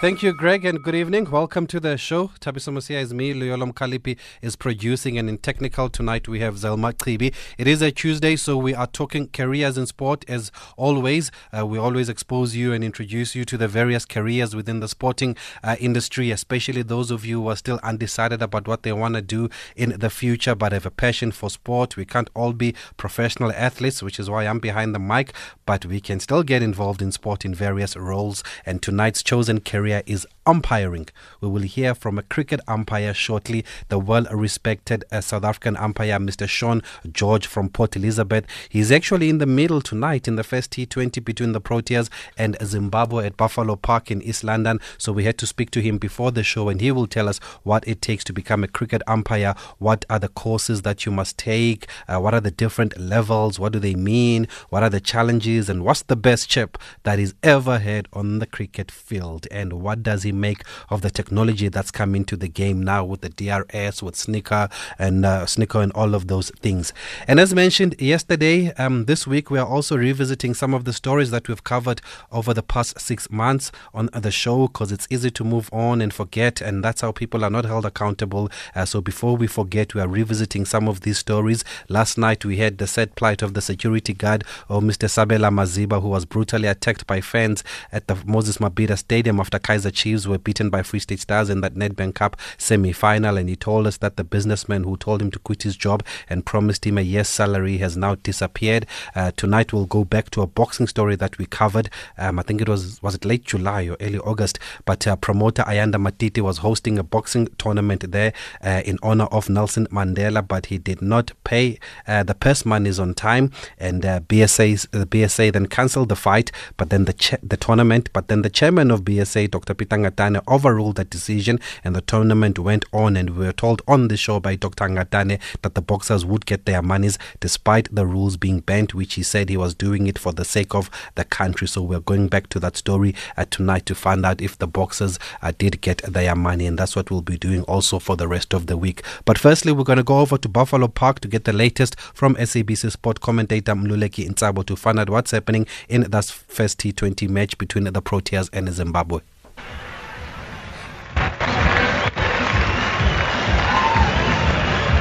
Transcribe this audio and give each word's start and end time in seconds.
Thank 0.00 0.22
you, 0.22 0.32
Greg, 0.32 0.64
and 0.64 0.80
good 0.80 0.94
evening. 0.94 1.28
Welcome 1.28 1.66
to 1.66 1.80
the 1.80 1.98
show. 1.98 2.28
Thabiso 2.40 2.72
Mosia 2.72 3.00
is 3.02 3.12
me. 3.12 3.34
Luyolom 3.34 3.74
Kalipi 3.74 4.16
is 4.40 4.54
producing, 4.54 5.18
and 5.18 5.28
in 5.28 5.38
technical 5.38 5.88
tonight 5.88 6.28
we 6.28 6.38
have 6.38 6.54
Zelma 6.54 6.92
Kribi. 6.92 7.34
It 7.58 7.66
is 7.66 7.82
a 7.82 7.90
Tuesday, 7.90 8.36
so 8.36 8.56
we 8.56 8.76
are 8.76 8.86
talking 8.86 9.26
careers 9.26 9.76
in 9.76 9.86
sport 9.86 10.24
as 10.28 10.52
always. 10.76 11.32
Uh, 11.52 11.66
we 11.66 11.78
always 11.78 12.08
expose 12.08 12.54
you 12.54 12.72
and 12.72 12.84
introduce 12.84 13.34
you 13.34 13.44
to 13.46 13.58
the 13.58 13.66
various 13.66 14.04
careers 14.04 14.54
within 14.54 14.78
the 14.78 14.86
sporting 14.86 15.36
uh, 15.64 15.74
industry, 15.80 16.30
especially 16.30 16.82
those 16.82 17.10
of 17.10 17.24
you 17.24 17.42
who 17.42 17.48
are 17.48 17.56
still 17.56 17.80
undecided 17.82 18.40
about 18.40 18.68
what 18.68 18.84
they 18.84 18.92
want 18.92 19.16
to 19.16 19.20
do 19.20 19.48
in 19.74 19.98
the 19.98 20.10
future 20.10 20.54
but 20.54 20.70
have 20.70 20.86
a 20.86 20.92
passion 20.92 21.32
for 21.32 21.50
sport. 21.50 21.96
We 21.96 22.04
can't 22.04 22.30
all 22.34 22.52
be 22.52 22.72
professional 22.96 23.50
athletes, 23.50 24.00
which 24.00 24.20
is 24.20 24.30
why 24.30 24.46
I'm 24.46 24.60
behind 24.60 24.94
the 24.94 25.00
mic, 25.00 25.32
but 25.66 25.84
we 25.84 26.00
can 26.00 26.20
still 26.20 26.44
get 26.44 26.62
involved 26.62 27.02
in 27.02 27.10
sport 27.10 27.44
in 27.44 27.52
various 27.52 27.96
roles. 27.96 28.44
And 28.64 28.80
tonight's 28.80 29.24
chosen 29.24 29.58
career 29.60 29.87
area 29.88 30.02
is 30.06 30.26
umpiring. 30.46 31.06
We 31.40 31.48
will 31.48 31.62
hear 31.62 31.94
from 31.94 32.18
a 32.18 32.22
cricket 32.22 32.60
umpire 32.66 33.12
shortly, 33.14 33.64
the 33.88 33.98
well 33.98 34.26
respected 34.30 35.04
uh, 35.12 35.20
South 35.20 35.44
African 35.44 35.76
umpire, 35.76 36.18
Mr. 36.18 36.48
Shaun 36.48 36.82
George 37.12 37.46
from 37.46 37.68
Port 37.68 37.96
Elizabeth. 37.96 38.44
He's 38.68 38.90
actually 38.90 39.28
in 39.28 39.38
the 39.38 39.46
middle 39.46 39.80
tonight 39.80 40.26
in 40.26 40.36
the 40.36 40.44
first 40.44 40.70
T20 40.70 41.24
between 41.24 41.52
the 41.52 41.60
Proteas 41.60 42.08
and 42.36 42.56
Zimbabwe 42.62 43.26
at 43.26 43.36
Buffalo 43.36 43.76
Park 43.76 44.10
in 44.10 44.22
East 44.22 44.44
London. 44.44 44.80
So 44.96 45.12
we 45.12 45.24
had 45.24 45.38
to 45.38 45.46
speak 45.46 45.70
to 45.72 45.80
him 45.80 45.98
before 45.98 46.32
the 46.32 46.42
show, 46.42 46.68
and 46.68 46.80
he 46.80 46.90
will 46.90 47.06
tell 47.06 47.28
us 47.28 47.38
what 47.62 47.86
it 47.86 48.00
takes 48.00 48.24
to 48.24 48.32
become 48.32 48.64
a 48.64 48.68
cricket 48.68 49.02
umpire, 49.06 49.54
what 49.78 50.04
are 50.08 50.18
the 50.18 50.28
courses 50.28 50.82
that 50.82 51.04
you 51.04 51.12
must 51.12 51.36
take, 51.36 51.86
uh, 52.08 52.18
what 52.18 52.34
are 52.34 52.40
the 52.40 52.50
different 52.50 52.98
levels, 52.98 53.58
what 53.58 53.72
do 53.72 53.78
they 53.78 53.94
mean, 53.94 54.48
what 54.70 54.82
are 54.82 54.90
the 54.90 55.00
challenges, 55.00 55.68
and 55.68 55.84
what's 55.84 56.02
the 56.02 56.16
best 56.16 56.48
chip 56.48 56.78
that 57.02 57.18
is 57.18 57.34
ever 57.42 57.78
had 57.78 58.08
on 58.12 58.38
the 58.38 58.46
cricket 58.46 58.90
field, 58.90 59.46
and 59.50 59.77
what 59.78 60.02
does 60.02 60.22
he 60.22 60.32
make 60.32 60.62
of 60.90 61.02
the 61.02 61.10
technology 61.10 61.68
that's 61.68 61.90
come 61.90 62.14
into 62.14 62.36
the 62.36 62.48
game 62.48 62.82
now 62.82 63.04
with 63.04 63.20
the 63.20 63.28
DRS, 63.28 64.02
with 64.02 64.14
Snicko 64.14 64.70
and 64.98 65.24
uh, 65.24 65.44
Snicko 65.46 65.82
and 65.82 65.92
all 65.92 66.14
of 66.14 66.26
those 66.28 66.50
things. 66.60 66.92
And 67.26 67.40
as 67.40 67.54
mentioned 67.54 68.00
yesterday, 68.00 68.72
um, 68.74 69.04
this 69.06 69.26
week 69.26 69.50
we 69.50 69.58
are 69.58 69.66
also 69.66 69.96
revisiting 69.96 70.54
some 70.54 70.74
of 70.74 70.84
the 70.84 70.92
stories 70.92 71.30
that 71.30 71.48
we've 71.48 71.64
covered 71.64 72.00
over 72.32 72.52
the 72.54 72.62
past 72.62 73.00
six 73.00 73.30
months 73.30 73.70
on 73.94 74.08
the 74.12 74.30
show 74.30 74.68
because 74.68 74.92
it's 74.92 75.06
easy 75.10 75.30
to 75.30 75.44
move 75.44 75.68
on 75.72 76.00
and 76.00 76.12
forget, 76.12 76.60
and 76.60 76.84
that's 76.84 77.00
how 77.00 77.12
people 77.12 77.44
are 77.44 77.50
not 77.50 77.64
held 77.64 77.86
accountable. 77.86 78.50
Uh, 78.74 78.84
so 78.84 79.00
before 79.00 79.36
we 79.36 79.46
forget, 79.46 79.94
we 79.94 80.00
are 80.00 80.08
revisiting 80.08 80.64
some 80.64 80.88
of 80.88 81.00
these 81.02 81.18
stories. 81.18 81.64
Last 81.88 82.18
night 82.18 82.44
we 82.44 82.56
had 82.58 82.78
the 82.78 82.86
sad 82.86 83.14
plight 83.14 83.42
of 83.42 83.54
the 83.54 83.60
security 83.60 84.12
guard 84.12 84.44
of 84.68 84.82
Mr. 84.82 85.08
Sabela 85.08 85.50
Maziba, 85.50 86.00
who 86.00 86.08
was 86.08 86.24
brutally 86.24 86.68
attacked 86.68 87.06
by 87.06 87.20
fans 87.20 87.64
at 87.92 88.06
the 88.06 88.16
Moses 88.26 88.58
Mabhida 88.58 88.96
Stadium 88.98 89.40
after 89.40 89.58
Kaizer 89.68 89.92
Chiefs 89.92 90.26
were 90.26 90.38
beaten 90.38 90.70
by 90.70 90.82
Free 90.82 90.98
State 90.98 91.20
Stars 91.20 91.50
in 91.50 91.60
that 91.60 91.74
Nedbank 91.74 92.14
Cup 92.14 92.38
semi 92.56 92.90
final. 92.90 93.36
And 93.36 93.50
he 93.50 93.56
told 93.56 93.86
us 93.86 93.98
that 93.98 94.16
the 94.16 94.24
businessman 94.24 94.84
who 94.84 94.96
told 94.96 95.20
him 95.20 95.30
to 95.32 95.38
quit 95.38 95.62
his 95.62 95.76
job 95.76 96.02
and 96.30 96.46
promised 96.46 96.86
him 96.86 96.96
a 96.96 97.02
year's 97.02 97.28
salary 97.28 97.76
has 97.76 97.94
now 97.94 98.14
disappeared. 98.14 98.86
Uh, 99.14 99.30
tonight 99.32 99.74
we'll 99.74 99.84
go 99.84 100.04
back 100.04 100.30
to 100.30 100.40
a 100.40 100.46
boxing 100.46 100.86
story 100.86 101.16
that 101.16 101.36
we 101.36 101.44
covered. 101.44 101.90
Um, 102.16 102.38
I 102.38 102.42
think 102.42 102.62
it 102.62 102.68
was, 102.68 103.02
was 103.02 103.14
it 103.14 103.26
late 103.26 103.44
July 103.44 103.88
or 103.88 103.98
early 104.00 104.18
August? 104.20 104.58
But 104.86 105.06
uh, 105.06 105.16
promoter 105.16 105.64
Ayanda 105.64 105.96
Matiti 105.96 106.40
was 106.40 106.58
hosting 106.58 106.98
a 106.98 107.02
boxing 107.02 107.48
tournament 107.58 108.10
there 108.10 108.32
uh, 108.64 108.80
in 108.86 108.98
honor 109.02 109.26
of 109.26 109.50
Nelson 109.50 109.86
Mandela, 109.88 110.46
but 110.46 110.66
he 110.66 110.78
did 110.78 111.02
not 111.02 111.32
pay 111.44 111.78
uh, 112.06 112.22
the 112.22 112.34
purse 112.34 112.64
monies 112.64 112.98
on 112.98 113.12
time. 113.12 113.52
And 113.78 114.06
uh, 114.06 114.20
BSA, 114.20 114.88
the 114.92 115.06
BSA 115.06 115.52
then 115.52 115.66
cancelled 115.66 116.08
the 116.08 116.16
fight, 116.16 116.50
but 116.78 116.88
then 116.88 117.04
the, 117.04 117.38
the 117.42 117.58
tournament. 117.58 118.08
But 118.14 118.28
then 118.28 118.40
the 118.40 118.48
chairman 118.48 118.90
of 118.90 119.02
BSA, 119.02 119.57
Dr. 119.58 119.74
Peter 119.74 119.96
Ngatane 119.96 120.40
overruled 120.46 120.96
that 120.96 121.10
decision 121.10 121.58
and 121.82 121.96
the 121.96 122.00
tournament 122.00 122.60
went 122.60 122.84
on. 122.92 123.16
And 123.16 123.30
we 123.30 123.46
were 123.46 123.52
told 123.52 123.82
on 123.88 124.06
the 124.06 124.16
show 124.16 124.38
by 124.38 124.54
Dr. 124.54 124.84
Ngatane 124.84 125.40
that 125.62 125.74
the 125.74 125.82
boxers 125.82 126.24
would 126.24 126.46
get 126.46 126.64
their 126.64 126.80
monies 126.80 127.18
despite 127.40 127.92
the 127.92 128.06
rules 128.06 128.36
being 128.36 128.60
bent, 128.60 128.94
which 128.94 129.14
he 129.14 129.24
said 129.24 129.48
he 129.48 129.56
was 129.56 129.74
doing 129.74 130.06
it 130.06 130.16
for 130.16 130.32
the 130.32 130.44
sake 130.44 130.76
of 130.76 130.90
the 131.16 131.24
country. 131.24 131.66
So 131.66 131.82
we're 131.82 131.98
going 131.98 132.28
back 132.28 132.48
to 132.50 132.60
that 132.60 132.76
story 132.76 133.16
uh, 133.36 133.46
tonight 133.50 133.84
to 133.86 133.96
find 133.96 134.24
out 134.24 134.40
if 134.40 134.56
the 134.56 134.68
boxers 134.68 135.18
uh, 135.42 135.52
did 135.58 135.80
get 135.80 135.98
their 136.02 136.36
money. 136.36 136.66
And 136.66 136.78
that's 136.78 136.94
what 136.94 137.10
we'll 137.10 137.22
be 137.22 137.36
doing 137.36 137.62
also 137.62 137.98
for 137.98 138.16
the 138.16 138.28
rest 138.28 138.54
of 138.54 138.66
the 138.68 138.76
week. 138.76 139.02
But 139.24 139.38
firstly, 139.38 139.72
we're 139.72 139.82
going 139.82 139.96
to 139.96 140.04
go 140.04 140.20
over 140.20 140.38
to 140.38 140.48
Buffalo 140.48 140.86
Park 140.86 141.18
to 141.20 141.28
get 141.28 141.44
the 141.44 141.52
latest 141.52 141.98
from 141.98 142.36
SABC 142.36 142.92
sport 142.92 143.20
commentator 143.20 143.74
Mluleki 143.74 144.28
Ntsabo 144.28 144.64
to 144.66 144.76
find 144.76 145.00
out 145.00 145.10
what's 145.10 145.32
happening 145.32 145.66
in 145.88 146.02
that 146.02 146.26
first 146.26 146.78
T20 146.78 147.28
match 147.28 147.58
between 147.58 147.84
the 147.84 148.02
Proteas 148.02 148.48
and 148.52 148.72
Zimbabwe. 148.72 149.20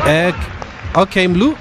Uh, 0.08 0.32
okay, 0.96 1.28
Mlu. 1.28 1.58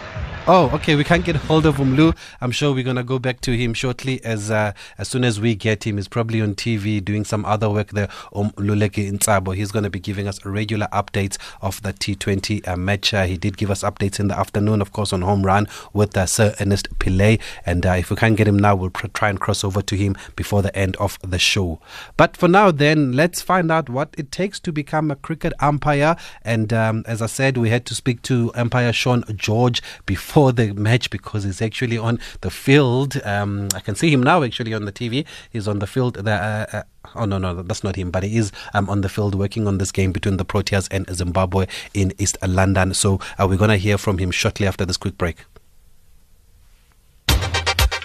Oh, 0.49 0.71
okay. 0.75 0.95
We 0.95 1.03
can't 1.03 1.25
get 1.25 1.35
hold 1.35 1.67
of 1.67 1.79
Umlu. 1.79 2.17
I'm 2.41 2.53
sure 2.53 2.73
we're 2.73 2.85
gonna 2.85 3.03
go 3.03 3.19
back 3.19 3.41
to 3.41 3.57
him 3.57 3.75
shortly. 3.75 4.25
As 4.25 4.49
uh, 4.49 4.75
as 4.97 5.09
soon 5.09 5.25
as 5.25 5.41
we 5.41 5.57
get 5.57 5.85
him, 5.85 5.97
he's 5.97 6.07
probably 6.07 6.41
on 6.41 6.55
TV 6.55 7.05
doing 7.05 7.25
some 7.25 7.45
other 7.45 7.69
work 7.69 7.91
there. 7.91 8.09
Um, 8.33 8.53
Luleke 8.53 9.11
Ntsabo. 9.11 9.57
He's 9.57 9.73
gonna 9.73 9.91
be 9.91 9.99
giving 9.99 10.29
us 10.29 10.45
regular 10.45 10.87
updates 10.93 11.37
of 11.63 11.83
the 11.83 11.93
T20 11.93 12.69
uh, 12.69 12.77
match. 12.77 13.13
Uh, 13.13 13.25
he 13.25 13.37
did 13.37 13.57
give 13.57 13.73
us 13.73 13.83
updates 13.83 14.21
in 14.21 14.29
the 14.29 14.39
afternoon, 14.39 14.81
of 14.81 14.93
course, 14.93 15.13
on 15.13 15.23
home 15.23 15.43
run 15.43 15.67
with 15.93 16.17
uh, 16.17 16.27
Sir 16.27 16.55
Ernest 16.61 16.97
Pillay. 17.01 17.41
And 17.65 17.85
uh, 17.85 17.97
if 17.99 18.11
we 18.11 18.15
can't 18.15 18.37
get 18.37 18.47
him 18.47 18.57
now, 18.57 18.77
we'll 18.77 18.91
pr- 18.91 19.09
try 19.09 19.31
and 19.31 19.41
cross 19.41 19.65
over 19.65 19.83
to 19.83 19.97
him 19.97 20.15
before 20.37 20.63
the 20.63 20.75
end 20.77 20.95
of 20.99 21.19
the 21.23 21.41
show. 21.41 21.81
But 22.17 22.37
for 22.37 22.47
now, 22.47 22.71
then 22.71 23.11
let's 23.15 23.43
find 23.43 23.73
out 23.73 23.91
what 23.91 24.15
it 24.17 24.31
takes 24.31 24.61
to 24.61 24.71
become 24.71 25.11
a 25.11 25.17
cricket 25.17 25.55
umpire. 25.59 26.15
And 26.43 26.73
um, 26.73 27.03
as 27.09 27.21
I 27.21 27.27
said, 27.27 27.57
we 27.57 27.71
had 27.71 27.85
to 27.87 27.97
speak 27.97 28.23
to 28.23 28.53
umpire 28.55 28.93
Shaun 28.93 29.25
George 29.35 29.83
before 30.05 30.36
for 30.37 30.53
the 30.53 30.71
match 30.75 31.09
because 31.09 31.45
he's 31.45 31.63
actually 31.63 31.97
on 31.97 32.21
the 32.43 32.51
field. 32.51 33.19
Um, 33.25 33.69
I 33.75 33.81
can 33.81 33.95
see 33.95 34.11
him 34.11 34.23
now 34.23 34.43
actually 34.43 34.75
on 34.75 34.85
the 34.85 34.93
TV. 34.93 35.25
He's 35.51 35.67
on 35.67 35.79
the 35.79 35.87
field. 35.87 36.17
There, 36.17 36.69
uh, 36.75 36.77
uh, 36.77 36.83
oh 37.15 37.25
no, 37.25 37.39
no, 37.39 37.63
that's 37.63 37.83
not 37.83 37.97
him, 37.97 38.11
but 38.11 38.23
he 38.23 38.37
is 38.37 38.53
um, 38.75 38.91
on 38.91 39.01
the 39.01 39.09
field 39.09 39.35
working 39.35 39.67
on 39.67 39.79
this 39.79 39.91
game 39.91 40.13
between 40.13 40.37
the 40.37 40.45
Proteas 40.45 40.89
and 40.91 41.09
Zimbabwe 41.11 41.65
in 41.95 42.13
East 42.19 42.37
London. 42.47 42.93
So 42.93 43.19
uh, 43.39 43.47
we're 43.49 43.57
gonna 43.57 43.79
hear 43.79 43.97
from 43.97 44.19
him 44.19 44.31
shortly 44.31 44.67
after 44.67 44.85
this 44.85 44.99
quick 44.99 45.17
break. 45.17 45.39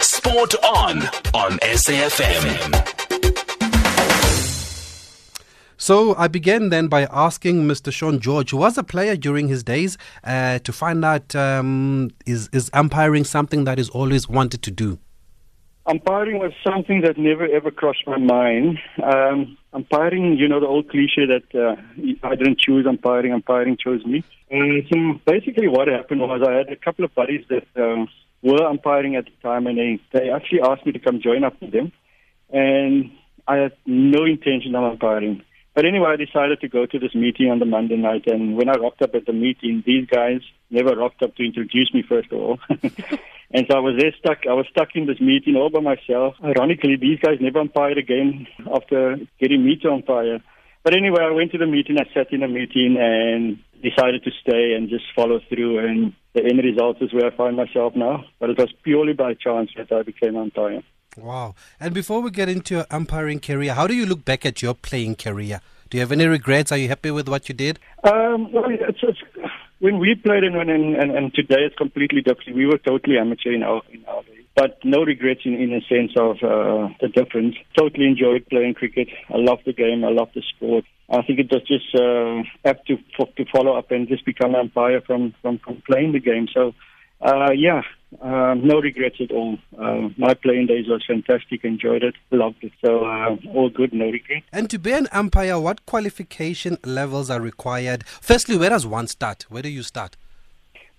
Sport 0.00 0.54
on 0.64 1.02
on 1.34 1.58
SAFM. 1.58 3.41
So 5.88 6.14
I 6.14 6.28
began 6.28 6.68
then 6.68 6.86
by 6.86 7.08
asking 7.10 7.64
Mr. 7.64 7.92
Shaun 7.92 8.20
George, 8.20 8.52
who 8.52 8.58
was 8.58 8.78
a 8.78 8.84
player 8.84 9.16
during 9.16 9.48
his 9.48 9.64
days, 9.64 9.98
uh, 10.22 10.60
to 10.60 10.72
find 10.72 11.04
out 11.04 11.34
um, 11.34 12.12
is, 12.24 12.48
is 12.52 12.70
umpiring 12.72 13.24
something 13.24 13.64
that 13.64 13.78
he's 13.78 13.90
always 13.90 14.28
wanted 14.28 14.62
to 14.62 14.70
do? 14.70 15.00
Umpiring 15.86 16.38
was 16.38 16.52
something 16.62 17.00
that 17.00 17.18
never 17.18 17.48
ever 17.48 17.72
crossed 17.72 18.06
my 18.06 18.16
mind. 18.16 18.78
Um, 19.02 19.58
umpiring, 19.72 20.36
you 20.36 20.46
know, 20.46 20.60
the 20.60 20.68
old 20.68 20.88
cliche 20.88 21.26
that 21.26 21.48
uh, 21.52 21.74
I 22.22 22.36
didn't 22.36 22.60
choose 22.60 22.86
umpiring, 22.86 23.32
umpiring 23.32 23.76
chose 23.76 24.06
me. 24.06 24.22
And 24.52 24.84
so 24.88 25.20
basically 25.26 25.66
what 25.66 25.88
happened 25.88 26.20
was 26.20 26.42
I 26.46 26.52
had 26.58 26.68
a 26.68 26.76
couple 26.76 27.04
of 27.04 27.12
buddies 27.16 27.44
that 27.48 27.66
um, 27.74 28.06
were 28.40 28.64
umpiring 28.64 29.16
at 29.16 29.24
the 29.24 29.32
time 29.42 29.66
and 29.66 29.76
they, 29.76 30.00
they 30.12 30.30
actually 30.30 30.60
asked 30.60 30.86
me 30.86 30.92
to 30.92 31.00
come 31.00 31.20
join 31.20 31.42
up 31.42 31.60
with 31.60 31.72
them. 31.72 31.90
And 32.50 33.10
I 33.48 33.56
had 33.56 33.72
no 33.84 34.24
intention 34.24 34.76
of 34.76 34.84
umpiring. 34.84 35.42
But 35.74 35.86
anyway, 35.86 36.10
I 36.10 36.16
decided 36.16 36.60
to 36.60 36.68
go 36.68 36.84
to 36.84 36.98
this 36.98 37.14
meeting 37.14 37.50
on 37.50 37.58
the 37.58 37.64
Monday 37.64 37.96
night, 37.96 38.24
and 38.26 38.56
when 38.56 38.68
I 38.68 38.74
rocked 38.74 39.00
up 39.00 39.14
at 39.14 39.24
the 39.24 39.32
meeting, 39.32 39.82
these 39.86 40.06
guys 40.06 40.40
never 40.70 40.94
rocked 40.94 41.22
up 41.22 41.34
to 41.36 41.44
introduce 41.44 41.92
me 41.94 42.02
first 42.06 42.30
of 42.30 42.38
all. 42.38 42.58
and 42.68 43.66
so 43.70 43.76
I 43.76 43.80
was 43.80 43.96
there 43.98 44.12
stuck. 44.18 44.46
I 44.48 44.52
was 44.52 44.66
stuck 44.70 44.88
in 44.94 45.06
this 45.06 45.20
meeting 45.20 45.56
all 45.56 45.70
by 45.70 45.80
myself. 45.80 46.34
Ironically, 46.44 46.96
these 46.96 47.18
guys 47.20 47.38
never 47.40 47.60
umpired 47.60 47.96
again 47.96 48.46
after 48.74 49.16
getting 49.40 49.64
me 49.64 49.76
to 49.82 49.90
umpire. 49.90 50.40
But 50.84 50.94
anyway, 50.94 51.22
I 51.22 51.30
went 51.30 51.52
to 51.52 51.58
the 51.58 51.66
meeting. 51.66 51.96
I 51.98 52.12
sat 52.12 52.32
in 52.32 52.40
the 52.40 52.48
meeting 52.48 52.96
and 53.00 53.58
decided 53.82 54.24
to 54.24 54.30
stay 54.42 54.74
and 54.74 54.90
just 54.90 55.04
follow 55.16 55.40
through. 55.48 55.78
And 55.78 56.12
the 56.34 56.44
end 56.44 56.58
result 56.62 57.00
is 57.00 57.14
where 57.14 57.32
I 57.32 57.36
find 57.36 57.56
myself 57.56 57.94
now. 57.96 58.24
But 58.40 58.50
it 58.50 58.58
was 58.58 58.72
purely 58.82 59.14
by 59.14 59.34
chance 59.34 59.70
that 59.76 59.92
I 59.92 60.02
became 60.02 60.36
umpire. 60.36 60.82
Wow. 61.16 61.54
And 61.78 61.92
before 61.92 62.20
we 62.20 62.30
get 62.30 62.48
into 62.48 62.74
your 62.74 62.86
umpiring 62.90 63.40
career, 63.40 63.74
how 63.74 63.86
do 63.86 63.94
you 63.94 64.06
look 64.06 64.24
back 64.24 64.46
at 64.46 64.62
your 64.62 64.74
playing 64.74 65.16
career? 65.16 65.60
Do 65.90 65.98
you 65.98 66.00
have 66.00 66.12
any 66.12 66.24
regrets? 66.26 66.72
Are 66.72 66.78
you 66.78 66.88
happy 66.88 67.10
with 67.10 67.28
what 67.28 67.48
you 67.48 67.54
did? 67.54 67.78
Um, 68.02 68.50
well, 68.52 68.64
it's, 68.68 68.98
it's, 69.02 69.18
when 69.78 69.98
we 69.98 70.14
played 70.14 70.42
and, 70.44 70.56
and, 70.56 70.70
and, 70.70 71.10
and 71.10 71.34
today 71.34 71.60
it's 71.66 71.76
completely 71.76 72.22
different. 72.22 72.56
We 72.56 72.66
were 72.66 72.78
totally 72.78 73.18
amateur 73.18 73.52
in 73.52 73.62
our, 73.62 73.82
in 73.92 74.04
our 74.06 74.22
days. 74.22 74.44
But 74.54 74.78
no 74.84 75.02
regrets 75.02 75.40
in, 75.44 75.54
in 75.54 75.72
a 75.72 75.80
sense 75.82 76.12
of 76.16 76.36
uh, 76.36 76.88
the 77.00 77.08
difference. 77.08 77.56
Totally 77.78 78.06
enjoyed 78.06 78.46
playing 78.48 78.74
cricket. 78.74 79.08
I 79.28 79.36
love 79.36 79.58
the 79.66 79.72
game. 79.72 80.04
I 80.04 80.10
love 80.10 80.28
the 80.34 80.42
sport. 80.56 80.84
I 81.10 81.22
think 81.22 81.40
it 81.40 81.50
was 81.50 81.62
just 81.66 81.94
uh, 81.94 82.42
have 82.64 82.82
to 82.84 82.96
to 83.36 83.44
follow 83.52 83.76
up 83.76 83.90
and 83.90 84.08
just 84.08 84.24
become 84.24 84.54
an 84.54 84.60
umpire 84.60 85.00
from, 85.02 85.34
from, 85.42 85.58
from 85.58 85.82
playing 85.86 86.12
the 86.12 86.20
game. 86.20 86.48
So 86.52 86.74
Uh, 87.22 87.52
yeah, 87.54 87.82
um, 88.20 88.66
no 88.66 88.80
regrets 88.80 89.16
at 89.20 89.30
all. 89.30 89.58
Uh, 89.78 90.08
my 90.16 90.34
playing 90.34 90.66
days 90.66 90.86
was 90.88 91.02
fantastic. 91.06 91.64
Enjoyed 91.64 92.02
it, 92.02 92.14
loved 92.30 92.62
it. 92.62 92.72
So 92.84 93.04
uh, 93.04 93.36
all 93.54 93.70
good, 93.70 93.92
no 93.92 94.06
regrets. 94.06 94.46
And 94.52 94.68
to 94.70 94.78
be 94.78 94.92
an 94.92 95.08
umpire, 95.12 95.58
what 95.58 95.86
qualification 95.86 96.78
levels 96.84 97.30
are 97.30 97.40
required? 97.40 98.04
Firstly, 98.06 98.56
where 98.56 98.70
does 98.70 98.86
one 98.86 99.06
start? 99.06 99.46
Where 99.48 99.62
do 99.62 99.68
you 99.68 99.82
start? 99.82 100.16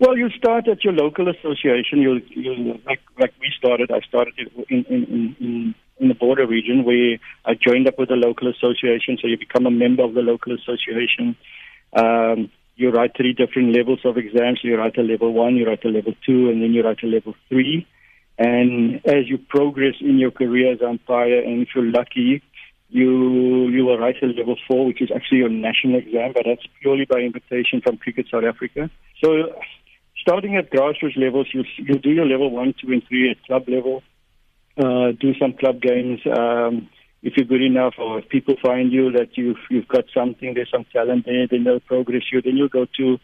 Well, 0.00 0.18
you 0.18 0.28
start 0.30 0.66
at 0.66 0.82
your 0.82 0.92
local 0.92 1.28
association. 1.28 2.02
You, 2.02 2.20
you 2.30 2.80
like 2.84 3.00
like 3.18 3.32
we 3.40 3.52
started. 3.56 3.92
I 3.92 4.00
started 4.00 4.34
in 4.68 4.84
in 4.84 5.36
in 5.38 5.74
in 5.98 6.08
the 6.08 6.14
border 6.14 6.46
region 6.46 6.84
where 6.84 7.18
I 7.44 7.54
joined 7.54 7.86
up 7.86 7.98
with 7.98 8.08
the 8.08 8.16
local 8.16 8.48
association. 8.48 9.18
So 9.20 9.28
you 9.28 9.38
become 9.38 9.66
a 9.66 9.70
member 9.70 10.02
of 10.02 10.14
the 10.14 10.22
local 10.22 10.52
association. 10.52 11.36
Um, 11.92 12.50
you 12.76 12.90
write 12.90 13.12
three 13.16 13.32
different 13.32 13.74
levels 13.74 14.00
of 14.04 14.16
exams. 14.16 14.60
You 14.62 14.76
write 14.76 14.96
a 14.98 15.02
level 15.02 15.32
one, 15.32 15.56
you 15.56 15.66
write 15.66 15.84
a 15.84 15.88
level 15.88 16.14
two, 16.26 16.48
and 16.50 16.62
then 16.62 16.72
you 16.72 16.82
write 16.82 17.02
a 17.02 17.06
level 17.06 17.34
three. 17.48 17.86
And 18.36 18.96
as 19.06 19.28
you 19.28 19.38
progress 19.38 19.94
in 20.00 20.18
your 20.18 20.32
career 20.32 20.72
as 20.72 20.82
umpire, 20.82 21.40
and 21.40 21.62
if 21.62 21.68
you're 21.74 21.84
lucky, 21.84 22.42
you 22.88 23.68
you 23.68 23.84
will 23.84 23.98
write 23.98 24.22
a 24.22 24.26
level 24.26 24.56
four, 24.66 24.86
which 24.86 25.00
is 25.00 25.10
actually 25.14 25.38
your 25.38 25.48
national 25.48 25.98
exam, 25.98 26.32
but 26.34 26.44
that's 26.46 26.66
purely 26.80 27.04
by 27.04 27.18
invitation 27.18 27.80
from 27.80 27.96
Cricket 27.96 28.26
South 28.30 28.44
Africa. 28.44 28.90
So, 29.22 29.54
starting 30.20 30.56
at 30.56 30.70
grassroots 30.70 31.16
levels, 31.16 31.48
you 31.52 31.64
you 31.76 31.98
do 31.98 32.10
your 32.10 32.26
level 32.26 32.50
one, 32.50 32.74
two, 32.80 32.92
and 32.92 33.02
three 33.08 33.30
at 33.30 33.42
club 33.44 33.68
level. 33.68 34.02
Uh, 34.76 35.12
do 35.12 35.34
some 35.38 35.52
club 35.52 35.80
games. 35.80 36.20
Um, 36.26 36.88
if 37.24 37.32
you're 37.38 37.46
good 37.46 37.62
enough 37.62 37.94
or 37.98 38.18
if 38.18 38.28
people 38.28 38.54
find 38.62 38.92
you 38.92 39.10
that 39.12 39.30
you've 39.32 39.56
you've 39.70 39.88
got 39.88 40.04
something, 40.14 40.52
there's 40.52 40.70
some 40.70 40.84
talent 40.92 41.24
there, 41.24 41.48
then 41.50 41.64
they'll 41.64 41.80
progress 41.80 42.22
you. 42.30 42.42
Then 42.42 42.58
you'll 42.58 42.68
go 42.68 42.86
to 42.98 43.18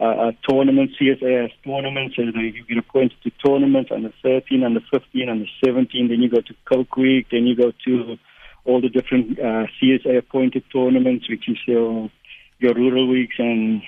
uh, 0.00 0.28
a 0.28 0.32
tournament, 0.48 0.90
CSA 1.00 1.50
tournaments, 1.64 2.16
and 2.18 2.34
you 2.34 2.64
get 2.66 2.78
appointed 2.78 3.16
to 3.22 3.30
tournaments 3.44 3.90
under 3.94 4.12
13, 4.22 4.64
under 4.64 4.80
15, 4.92 5.28
under 5.28 5.46
17. 5.64 6.08
Then 6.08 6.20
you 6.20 6.28
go 6.28 6.40
to 6.40 6.54
Coke 6.64 6.96
Week. 6.96 7.28
Then 7.30 7.46
you 7.46 7.54
go 7.54 7.72
to 7.86 8.18
all 8.64 8.80
the 8.80 8.88
different 8.88 9.38
uh, 9.38 9.66
CSA 9.80 10.18
appointed 10.18 10.64
tournaments, 10.72 11.30
which 11.30 11.48
is 11.48 11.56
your 11.68 12.10
your 12.58 12.74
rural 12.74 13.06
weeks 13.06 13.36
and 13.38 13.80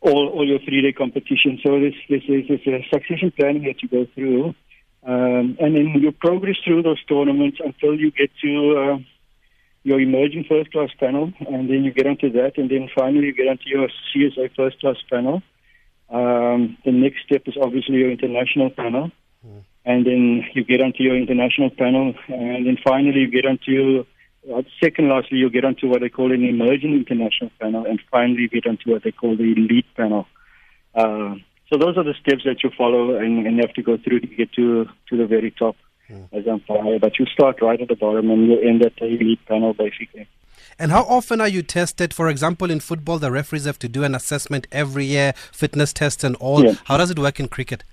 all 0.00 0.28
all 0.28 0.46
your 0.46 0.58
three 0.58 0.82
day 0.82 0.92
competitions. 0.92 1.60
So 1.64 1.78
there's, 1.78 1.94
there's 2.08 2.24
there's 2.48 2.66
a 2.66 2.84
succession 2.92 3.30
planning 3.30 3.62
that 3.62 3.80
you 3.80 3.88
go 3.88 4.10
through 4.16 4.56
um, 5.04 5.56
and 5.58 5.74
then 5.74 5.94
you 6.00 6.12
progress 6.12 6.56
through 6.64 6.82
those 6.82 7.02
tournaments 7.04 7.58
until 7.64 7.98
you 7.98 8.10
get 8.10 8.30
to 8.42 8.76
uh, 8.78 8.98
your 9.82 10.00
emerging 10.00 10.44
first 10.48 10.70
class 10.70 10.90
panel, 10.98 11.32
and 11.40 11.68
then 11.68 11.82
you 11.82 11.92
get 11.92 12.06
onto 12.06 12.30
that, 12.32 12.56
and 12.56 12.70
then 12.70 12.88
finally 12.94 13.26
you 13.26 13.34
get 13.34 13.48
onto 13.48 13.68
your 13.68 13.88
CSA 14.14 14.54
first 14.54 14.80
class 14.80 14.96
panel. 15.10 15.42
Um, 16.08 16.76
the 16.84 16.92
next 16.92 17.22
step 17.24 17.42
is 17.46 17.56
obviously 17.60 17.96
your 17.96 18.10
international 18.10 18.70
panel, 18.70 19.10
mm. 19.44 19.64
and 19.84 20.06
then 20.06 20.44
you 20.54 20.62
get 20.62 20.80
onto 20.80 21.02
your 21.02 21.16
international 21.16 21.70
panel, 21.70 22.14
and 22.28 22.66
then 22.66 22.78
finally 22.84 23.20
you 23.20 23.30
get 23.30 23.46
onto 23.46 24.04
uh, 24.52 24.62
second 24.82 25.08
lastly 25.08 25.38
you 25.38 25.50
get 25.50 25.64
onto 25.64 25.88
what 25.88 26.00
they 26.00 26.08
call 26.08 26.32
an 26.32 26.44
emerging 26.44 26.94
international 26.94 27.50
panel, 27.60 27.86
and 27.86 28.00
finally 28.10 28.42
you 28.42 28.48
get 28.48 28.66
onto 28.66 28.90
what 28.92 29.02
they 29.02 29.12
call 29.12 29.36
the 29.36 29.52
elite 29.52 29.86
panel. 29.96 30.26
Uh, 30.94 31.34
so 31.72 31.78
those 31.78 31.96
are 31.96 32.04
the 32.04 32.14
steps 32.20 32.44
that 32.44 32.62
you 32.62 32.70
follow 32.76 33.16
and, 33.16 33.46
and 33.46 33.56
you 33.56 33.62
have 33.62 33.74
to 33.74 33.82
go 33.82 33.96
through 33.96 34.20
to 34.20 34.26
get 34.26 34.52
to 34.52 34.86
to 35.08 35.16
the 35.16 35.26
very 35.26 35.50
top 35.50 35.74
mm. 36.10 36.28
as 36.30 36.46
umpire. 36.46 36.98
But 36.98 37.18
you 37.18 37.24
start 37.26 37.62
right 37.62 37.80
at 37.80 37.88
the 37.88 37.96
bottom 37.96 38.30
and 38.30 38.46
you 38.46 38.60
end 38.60 38.84
at 38.84 38.96
the 38.96 39.06
elite 39.06 39.44
panel 39.46 39.72
basically. 39.72 40.28
And 40.78 40.92
how 40.92 41.04
often 41.04 41.40
are 41.40 41.48
you 41.48 41.62
tested? 41.62 42.12
For 42.12 42.28
example, 42.28 42.70
in 42.70 42.80
football, 42.80 43.18
the 43.18 43.30
referees 43.30 43.64
have 43.64 43.78
to 43.80 43.88
do 43.88 44.04
an 44.04 44.14
assessment 44.14 44.66
every 44.70 45.06
year, 45.06 45.32
fitness 45.52 45.92
tests 45.92 46.24
and 46.24 46.36
all. 46.36 46.64
Yeah. 46.64 46.74
How 46.84 46.98
does 46.98 47.10
it 47.10 47.18
work 47.18 47.40
in 47.40 47.48
cricket? 47.48 47.84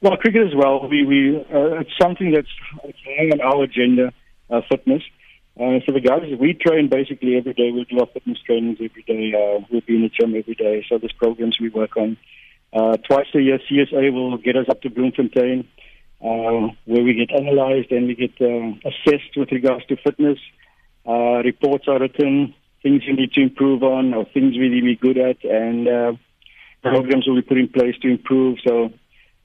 Well, 0.00 0.16
cricket 0.16 0.46
as 0.46 0.54
well. 0.54 0.88
We 0.88 1.04
we 1.04 1.36
uh, 1.36 1.80
it's 1.80 1.96
something 2.00 2.30
that's 2.30 2.54
high 2.80 3.30
on 3.32 3.40
our 3.40 3.64
agenda, 3.64 4.12
uh, 4.50 4.60
fitness. 4.68 5.02
Uh, 5.58 5.78
so 5.86 5.92
the 5.92 6.00
guys, 6.00 6.22
we 6.38 6.52
train 6.52 6.88
basically 6.88 7.36
every 7.36 7.54
day. 7.54 7.70
We 7.70 7.84
do 7.84 8.00
our 8.00 8.06
fitness 8.06 8.38
trainings 8.44 8.78
every 8.80 9.02
day. 9.02 9.32
Uh, 9.34 9.64
we'll 9.70 9.82
be 9.82 9.96
in 9.96 10.02
the 10.02 10.10
gym 10.10 10.34
every 10.36 10.54
day. 10.54 10.84
So 10.88 10.98
there's 10.98 11.12
programs 11.12 11.58
we 11.60 11.70
work 11.70 11.96
on. 11.96 12.16
Uh, 12.74 12.96
twice 13.08 13.26
a 13.34 13.40
year, 13.40 13.60
CSA 13.70 14.12
will 14.12 14.36
get 14.36 14.56
us 14.56 14.66
up 14.68 14.82
to 14.82 14.90
Bloemfontein, 14.90 15.68
uh, 16.20 16.74
where 16.86 17.04
we 17.04 17.14
get 17.14 17.30
analyzed 17.30 17.92
and 17.92 18.08
we 18.08 18.16
get 18.16 18.32
uh, 18.40 18.72
assessed 18.88 19.36
with 19.36 19.52
regards 19.52 19.86
to 19.86 19.96
fitness. 19.96 20.38
Uh, 21.06 21.40
reports 21.44 21.84
are 21.86 22.00
written, 22.00 22.52
things 22.82 23.02
we 23.06 23.12
need 23.12 23.32
to 23.32 23.42
improve 23.42 23.84
on, 23.84 24.12
or 24.12 24.24
things 24.24 24.56
we 24.58 24.68
need 24.68 24.80
to 24.80 24.86
be 24.86 24.96
good 24.96 25.18
at, 25.18 25.44
and 25.44 25.86
uh, 25.86 26.12
programs 26.82 27.28
will 27.28 27.36
be 27.36 27.42
put 27.42 27.58
in 27.58 27.68
place 27.68 27.94
to 28.02 28.08
improve. 28.08 28.58
So, 28.66 28.90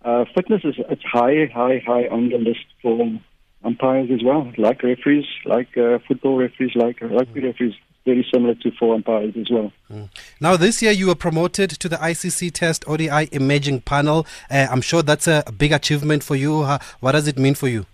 uh, 0.04 0.26
fitness 0.34 0.62
is 0.64 0.76
it's 0.90 1.04
high, 1.04 1.52
high, 1.54 1.84
high 1.86 2.08
on 2.08 2.30
the 2.30 2.38
list 2.38 2.66
for 2.82 3.20
umpires 3.64 4.10
as 4.12 4.24
well, 4.24 4.52
like 4.58 4.82
referees, 4.82 5.26
like 5.46 5.78
uh, 5.78 6.00
football 6.08 6.38
referees, 6.38 6.72
like 6.76 7.00
rugby 7.02 7.42
referees 7.42 7.76
very 8.10 8.26
similar 8.34 8.56
to 8.56 8.72
four 8.80 8.96
umpires 8.96 9.34
as 9.40 9.50
well. 9.50 9.72
Mm. 9.92 10.10
Now, 10.40 10.58
this 10.58 10.82
year 10.82 10.92
you 10.92 11.08
were 11.08 11.20
promoted 11.28 11.70
to 11.82 11.88
the 11.94 11.98
ICC 11.98 12.52
Test 12.54 12.84
ODI 12.88 13.30
Emerging 13.32 13.82
Panel. 13.82 14.26
Uh, 14.50 14.68
I'm 14.72 14.82
sure 14.82 15.02
that's 15.04 15.28
a 15.28 15.44
big 15.64 15.72
achievement 15.72 16.24
for 16.24 16.36
you. 16.36 16.62
Uh, 16.62 16.80
what 17.00 17.12
does 17.12 17.28
it 17.28 17.38
mean 17.38 17.56
for 17.56 17.68
you? 17.68 17.86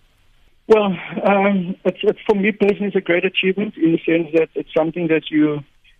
Well, 0.68 0.98
um, 1.32 1.76
it's, 1.84 2.00
it's, 2.02 2.20
for 2.28 2.36
me 2.36 2.52
personally, 2.52 2.88
it's 2.88 2.96
a 2.96 3.02
great 3.02 3.26
achievement 3.26 3.76
in 3.78 3.92
the 3.92 4.02
sense 4.10 4.28
that 4.34 4.50
it's 4.56 4.74
something 4.76 5.08
that 5.10 5.30
you, 5.30 5.60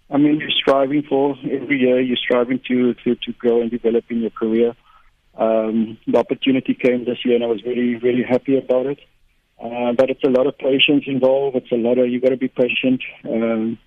I 0.10 0.18
mean, 0.18 0.40
you're 0.40 0.60
striving 0.64 1.04
for 1.04 1.36
every 1.52 1.80
year. 1.80 2.00
You're 2.02 2.18
striving 2.18 2.60
to 2.70 2.94
to, 2.96 3.16
to 3.16 3.32
grow 3.34 3.62
and 3.62 3.70
develop 3.70 4.06
in 4.10 4.22
your 4.22 4.32
career. 4.32 4.76
Um, 5.38 5.98
the 6.08 6.18
opportunity 6.18 6.74
came 6.74 7.06
this 7.06 7.24
year, 7.26 7.36
and 7.36 7.44
I 7.44 7.48
was 7.48 7.62
really, 7.64 7.96
really 7.96 8.24
happy 8.24 8.58
about 8.58 8.86
it. 8.88 9.00
Uh, 9.62 9.94
but 9.94 10.10
it's 10.10 10.24
a 10.24 10.30
lot 10.30 10.48
of 10.48 10.58
patience 10.58 11.04
involved. 11.08 11.56
It's 11.56 11.72
a 11.72 11.76
lot 11.88 11.98
of 11.98 12.10
you 12.10 12.20
got 12.20 12.30
to 12.30 12.38
be 12.38 12.50
patient. 12.50 13.02
Um, 13.24 13.78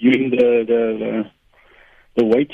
during 0.00 0.30
the 0.30 0.64
the 0.66 0.82
the, 0.98 1.30
the 2.16 2.24
wait. 2.24 2.50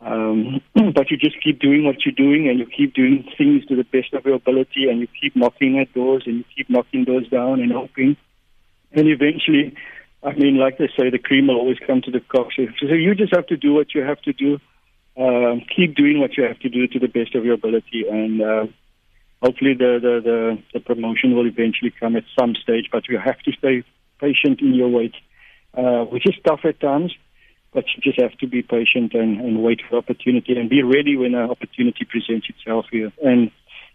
Um, 0.00 0.62
but 0.74 1.10
you 1.10 1.16
just 1.16 1.36
keep 1.42 1.60
doing 1.60 1.84
what 1.84 2.04
you're 2.04 2.14
doing, 2.14 2.48
and 2.48 2.58
you 2.58 2.66
keep 2.66 2.94
doing 2.94 3.24
things 3.36 3.66
to 3.66 3.76
the 3.76 3.84
best 3.84 4.14
of 4.14 4.24
your 4.24 4.36
ability, 4.36 4.88
and 4.88 5.00
you 5.00 5.08
keep 5.20 5.36
knocking 5.36 5.78
at 5.78 5.92
doors, 5.92 6.22
and 6.26 6.38
you 6.38 6.44
keep 6.56 6.70
knocking 6.70 7.04
doors 7.04 7.28
down, 7.28 7.60
and 7.60 7.72
hoping. 7.72 8.16
And 8.92 9.06
eventually, 9.08 9.74
I 10.22 10.32
mean, 10.34 10.56
like 10.56 10.78
they 10.78 10.88
say, 10.98 11.10
the 11.10 11.18
cream 11.18 11.46
will 11.46 11.56
always 11.56 11.78
come 11.86 12.00
to 12.02 12.10
the 12.10 12.20
cocktail. 12.20 12.68
So 12.80 12.86
you 12.94 13.14
just 13.14 13.34
have 13.34 13.46
to 13.48 13.56
do 13.56 13.74
what 13.74 13.94
you 13.94 14.02
have 14.02 14.20
to 14.22 14.32
do. 14.32 14.58
Um, 15.18 15.62
keep 15.74 15.94
doing 15.96 16.18
what 16.18 16.36
you 16.36 16.44
have 16.44 16.58
to 16.60 16.68
do 16.68 16.86
to 16.86 16.98
the 16.98 17.08
best 17.08 17.34
of 17.34 17.44
your 17.44 17.54
ability, 17.54 18.04
and 18.10 18.40
uh, 18.40 18.66
hopefully 19.42 19.74
the, 19.74 19.98
the, 20.00 20.20
the, 20.24 20.62
the 20.72 20.80
promotion 20.80 21.34
will 21.36 21.46
eventually 21.46 21.92
come 21.98 22.16
at 22.16 22.24
some 22.38 22.54
stage. 22.54 22.88
But 22.90 23.08
you 23.08 23.18
have 23.18 23.38
to 23.40 23.52
stay 23.52 23.84
patient 24.18 24.60
in 24.60 24.74
your 24.74 24.88
wait 24.88 25.14
uh, 25.74 26.04
which 26.04 26.26
is 26.26 26.34
tough 26.44 26.60
at 26.64 26.80
times, 26.80 27.12
but 27.72 27.84
you 27.94 28.02
just 28.02 28.20
have 28.20 28.36
to 28.38 28.46
be 28.46 28.62
patient 28.62 29.14
and, 29.14 29.40
and 29.40 29.62
wait 29.62 29.80
for 29.88 29.96
opportunity 29.96 30.56
and 30.58 30.68
be 30.68 30.82
ready 30.82 31.16
when 31.16 31.34
an 31.34 31.50
opportunity 31.50 32.04
presents 32.04 32.48
itself 32.48 32.86
here. 32.90 33.12
And 33.22 33.50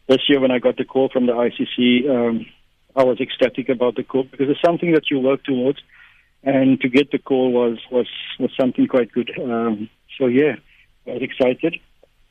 this 0.08 0.22
year, 0.30 0.40
when 0.40 0.52
I 0.52 0.60
got 0.60 0.78
the 0.78 0.86
call 0.86 1.10
from 1.10 1.26
the 1.26 1.34
ICC, 1.34 2.10
um, 2.10 2.46
I 2.96 3.04
was 3.04 3.20
ecstatic 3.20 3.70
about 3.70 3.96
the 3.96 4.04
call 4.04 4.24
because 4.24 4.48
it's 4.50 4.62
something 4.66 4.94
that 4.94 5.10
you 5.12 5.20
work 5.20 5.44
towards, 5.44 5.80
and 6.44 6.80
to 6.82 6.88
get 6.88 7.12
the 7.12 7.18
call 7.18 7.52
was 7.52 7.78
was 7.92 8.08
was 8.40 8.52
something 8.60 8.88
quite 8.88 9.12
good. 9.12 9.32
Um, 9.38 9.90
so 10.18 10.28
yeah, 10.28 10.56
I 11.06 11.14
was 11.14 11.22
excited, 11.22 11.76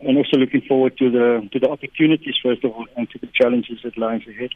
and 0.01 0.17
also 0.17 0.39
looking 0.39 0.63
forward 0.63 0.97
to 0.99 1.11
the 1.11 1.49
to 1.53 1.59
the 1.59 1.69
opportunities 1.69 2.37
first 2.43 2.65
of 2.65 2.73
all, 2.73 2.87
and 2.97 3.11
to 3.11 3.19
the 3.19 3.29
challenges 3.35 3.81
that 3.85 3.99
lies 3.99 4.23
ahead. 4.27 4.51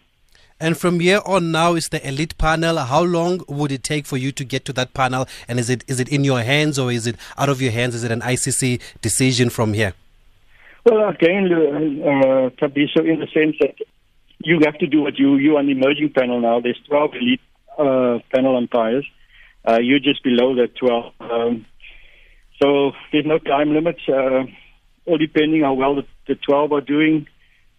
And 0.60 0.76
from 0.76 0.98
here 0.98 1.20
on 1.24 1.52
now 1.52 1.74
is 1.74 1.90
the 1.90 2.06
elite 2.06 2.36
panel. 2.36 2.78
How 2.78 3.02
long 3.02 3.42
would 3.46 3.70
it 3.70 3.84
take 3.84 4.06
for 4.06 4.16
you 4.16 4.32
to 4.32 4.44
get 4.44 4.64
to 4.64 4.72
that 4.72 4.92
panel? 4.92 5.26
And 5.46 5.60
is 5.60 5.70
it 5.70 5.84
is 5.86 6.00
it 6.00 6.08
in 6.08 6.24
your 6.24 6.42
hands 6.42 6.78
or 6.78 6.90
is 6.90 7.06
it 7.06 7.16
out 7.36 7.48
of 7.48 7.62
your 7.62 7.70
hands? 7.70 7.94
Is 7.94 8.02
it 8.02 8.10
an 8.10 8.20
ICC 8.22 8.80
decision 9.00 9.50
from 9.50 9.72
here? 9.72 9.94
Well, 10.84 11.08
again, 11.08 11.46
uh, 11.52 12.50
Thabiso, 12.60 13.06
in 13.06 13.20
the 13.20 13.28
sense 13.32 13.56
that 13.60 13.76
you 14.38 14.58
have 14.64 14.78
to 14.78 14.86
do 14.88 15.02
what 15.02 15.16
you 15.18 15.36
you 15.36 15.56
are 15.56 15.60
an 15.60 15.68
emerging 15.68 16.12
panel 16.12 16.40
now. 16.40 16.60
There's 16.60 16.80
12 16.88 17.14
elite 17.14 17.40
uh, 17.78 18.18
panel 18.34 18.56
umpires. 18.56 19.06
Uh, 19.66 19.78
you're 19.80 20.00
just 20.00 20.24
below 20.24 20.56
that 20.56 20.74
12. 20.76 21.12
Um, 21.20 21.66
so 22.60 22.92
there's 23.12 23.26
no 23.26 23.38
time 23.38 23.74
limits. 23.74 24.00
Uh, 24.08 24.44
all 25.06 25.18
depending 25.18 25.62
how 25.62 25.74
well 25.74 25.94
the, 25.94 26.06
the 26.26 26.34
12 26.34 26.72
are 26.72 26.80
doing 26.80 27.26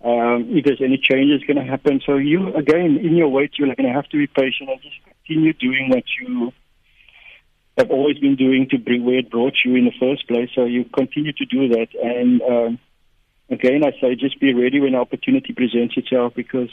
um, 0.03 0.48
if 0.50 0.65
there's 0.65 0.82
any 0.82 0.98
changes 0.98 1.44
going 1.46 1.58
to 1.58 1.70
happen. 1.70 2.01
So 2.06 2.15
you, 2.15 2.53
again, 2.56 3.00
in 3.03 3.15
your 3.15 3.27
wait, 3.29 3.51
you're 3.58 3.74
going 3.75 3.88
to 3.88 3.94
have 3.94 4.08
to 4.10 4.18
be 4.18 4.27
patient 4.27 4.70
and 4.70 4.82
just 4.82 4.96
continue 5.03 5.53
doing 5.53 5.89
what 5.89 6.03
you 6.22 6.51
have 7.77 7.91
always 7.91 8.18
been 8.18 8.36
doing 8.36 8.68
to 8.70 8.77
bring 8.77 9.06
where 9.06 9.20
it 9.20 9.29
brought 9.29 9.53
you 9.63 9.75
in 9.75 9.86
the 9.86 9.94
first 10.00 10.27
place. 10.27 10.50
So 10.56 10.65
you 10.65 10.86
continue 10.86 11.34
to 11.34 11.46
do 11.46 11.70
that. 11.70 11.88
And 12.01 12.41
um, 12.41 12.79
again, 13.50 13.84
I 13.84 13.91
say 14.00 14.15
just 14.15 14.39
be 14.39 14.53
ready 14.53 14.79
when 14.79 14.96
opportunity 14.96 15.53
presents 15.53 15.96
itself 15.98 16.34
because 16.36 16.70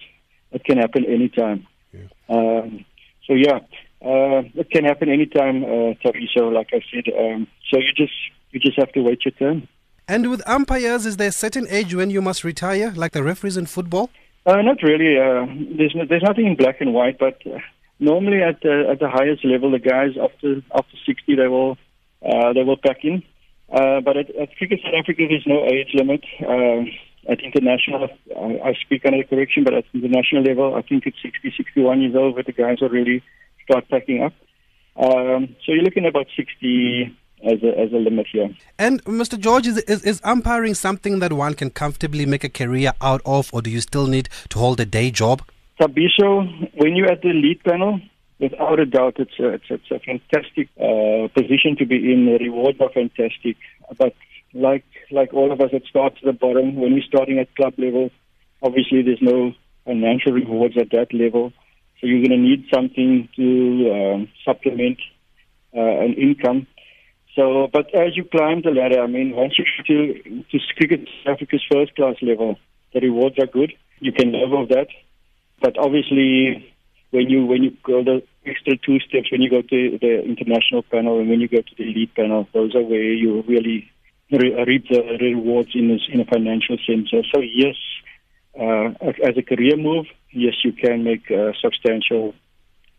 it 0.53 0.65
can 0.65 0.79
happen 0.79 1.05
anytime. 1.05 1.67
Yeah. 1.93 2.07
Um, 2.29 2.85
so 3.27 3.35
yeah, 3.35 3.59
uh, 4.03 4.43
it 4.55 4.71
can 4.71 4.85
happen 4.85 5.09
anytime, 5.09 5.65
uh, 5.65 5.95
So 6.35 6.49
like 6.49 6.69
I 6.73 6.81
said, 6.93 7.13
um, 7.19 7.47
so 7.71 7.79
you 7.79 7.93
just 7.97 8.15
you 8.51 8.61
just 8.61 8.79
have 8.79 8.93
to 8.93 9.01
wait 9.01 9.25
your 9.25 9.33
turn. 9.33 9.69
And 10.09 10.31
with 10.31 10.41
umpires, 10.47 11.05
is 11.05 11.17
there 11.17 11.29
a 11.29 11.33
certain 11.33 11.67
age 11.69 11.93
when 11.93 12.11
you 12.11 12.23
must 12.23 12.45
retire, 12.45 12.93
like 12.93 13.11
the 13.11 13.25
referees 13.25 13.57
in 13.57 13.67
football? 13.67 14.09
Uh, 14.47 14.63
not 14.63 14.81
really. 14.83 15.19
Uh, 15.19 15.47
there's 15.77 15.95
no, 15.97 16.05
there's 16.09 16.23
nothing 16.23 16.47
in 16.47 16.55
black 16.55 16.81
and 16.81 16.95
white, 16.95 17.19
but 17.19 17.45
uh, 17.45 17.59
normally 17.99 18.41
at 18.41 18.61
the 18.61 18.85
at 18.89 19.01
the 19.01 19.11
highest 19.11 19.45
level, 19.45 19.73
the 19.73 19.81
guys 19.81 20.11
after 20.23 20.63
after 20.73 20.97
60 21.05 21.35
they 21.35 21.49
will 21.49 21.77
uh, 22.25 22.53
they 22.53 22.63
will 22.63 22.77
pack 22.77 22.99
in. 23.03 23.25
Uh, 23.69 24.01
but 24.01 24.17
at, 24.17 24.31
at 24.37 24.55
Cricket 24.57 24.79
South 24.85 24.95
Africa, 24.97 25.27
there's 25.29 25.47
no 25.47 25.65
age 25.67 25.91
limit. 25.95 26.23
Uh, 26.41 26.87
at 27.29 27.41
international, 27.43 28.09
I, 28.39 28.71
I 28.71 28.75
speak 28.85 29.05
under 29.05 29.25
correction, 29.25 29.65
but 29.65 29.75
at 29.75 29.85
international 29.93 30.45
level, 30.45 30.77
I 30.77 30.83
think 30.83 31.07
it's 31.07 31.17
60, 31.21 31.53
61 31.57 32.01
years 32.01 32.15
old 32.15 32.35
where 32.35 32.45
the 32.45 32.53
guys 32.53 32.79
already 32.81 33.25
start 33.65 33.89
packing 33.91 34.23
up. 34.23 34.33
Um, 34.95 35.57
so 35.67 35.73
you're 35.73 35.83
looking 35.83 36.05
at 36.05 36.11
about 36.11 36.29
60 36.37 37.17
as 37.45 37.63
a, 37.63 37.79
as 37.79 37.93
a 37.93 37.97
limit 37.97 38.27
here. 38.33 38.49
And 38.79 39.05
Mr. 39.05 39.39
George, 39.39 39.67
is, 39.67 39.79
is, 39.79 40.03
is 40.05 40.21
umpiring 40.25 40.75
something 40.75 41.19
that 41.21 41.33
one 41.33 41.55
can 41.55 41.71
comfortably 41.71 42.27
make 42.27 42.45
a 42.45 42.49
career 42.49 42.93
out 43.01 43.21
of, 43.25 43.51
or 43.53 43.63
do 43.63 43.71
you 43.71 43.81
still 43.81 44.07
need 44.07 44.29
to 44.49 44.59
hold 44.59 44.81
a 44.81 44.87
day 44.87 45.11
job? 45.11 45.43
Thabiso, 45.81 46.71
when 46.75 46.97
you're 46.97 47.11
at 47.11 47.23
the 47.23 47.33
lead 47.33 47.63
panel, 47.63 48.01
without 48.39 48.81
a 48.81 48.87
doubt, 48.87 49.17
it's 49.19 49.39
a, 49.39 49.49
it's, 49.49 49.65
it's 49.69 49.91
a 49.91 49.99
fantastic 49.99 50.69
uh, 50.81 51.29
position 51.39 51.77
to 51.79 51.87
be 51.87 52.13
in. 52.13 52.27
The 52.27 52.39
rewards 52.41 52.81
are 52.81 52.91
fantastic, 52.91 53.57
but 53.99 54.15
like 54.55 54.85
like 55.11 55.33
all 55.35 55.53
of 55.53 55.61
us, 55.61 55.71
it 55.73 55.85
starts 55.89 56.17
at 56.19 56.25
the 56.25 56.33
bottom. 56.33 56.77
When 56.77 56.95
we're 56.95 57.03
starting 57.03 57.39
at 57.39 57.55
club 57.55 57.75
level, 57.79 58.11
obviously 58.63 59.03
there's 59.03 59.23
no 59.23 59.53
financial 59.85 60.33
rewards 60.33 60.77
at 60.77 60.91
that 60.91 61.13
level, 61.13 61.53
so 62.01 62.07
you're 62.07 62.27
going 62.27 62.31
to 62.31 62.37
need 62.37 62.67
something 62.73 63.29
to 63.37 63.93
um, 63.93 64.29
supplement 64.45 64.99
uh, 65.75 65.81
an 65.81 66.15
income. 66.15 66.67
So, 67.37 67.69
but 67.71 67.95
as 67.95 68.17
you 68.17 68.25
climb 68.25 68.63
the 68.63 68.71
ladder, 68.71 69.03
I 69.03 69.07
mean, 69.07 69.37
once 69.37 69.59
you 69.59 69.67
get 69.67 69.87
to 69.87 70.43
to 70.51 70.59
cricket 70.77 71.07
Africa's 71.27 71.63
first 71.71 71.95
class 71.95 72.17
level, 72.23 72.59
the 72.95 73.01
rewards 73.01 73.39
are 73.39 73.47
good. 73.47 73.73
You 74.01 74.13
can 74.13 74.33
live 74.33 74.53
off 74.55 74.71
that, 74.71 74.89
but 75.61 75.77
obviously, 75.79 76.73
when 77.11 77.29
you 77.29 77.45
when 77.45 77.63
you 77.63 77.77
go 77.85 78.03
the 78.03 78.23
extra 78.47 78.79
two 78.79 78.99
steps, 79.01 79.31
when 79.31 79.43
you 79.43 79.51
go 79.51 79.61
to 79.61 79.99
the 79.99 80.25
international 80.25 80.83
panel 80.83 81.21
and 81.21 81.29
when 81.29 81.41
you 81.41 81.49
go 81.49 81.61
to 81.61 81.75
the 81.77 81.85
elite 81.85 82.15
panel, 82.15 82.49
those 82.55 82.75
are 82.75 82.83
where 82.83 83.13
you 83.13 83.43
really 83.47 83.91
re- 84.31 84.65
reap 84.65 84.89
the 84.89 85.03
rewards 85.21 85.71
in 85.75 85.91
a, 85.91 85.99
in 86.13 86.21
a 86.21 86.25
financial 86.25 86.79
sense. 86.87 87.11
So, 87.11 87.41
yes, 87.41 87.77
uh, 88.59 88.95
as 89.29 89.37
a 89.37 89.43
career 89.43 89.77
move, 89.77 90.07
yes, 90.31 90.55
you 90.65 90.73
can 90.73 91.05
make 91.05 91.29
a 91.31 91.53
substantial 91.61 92.35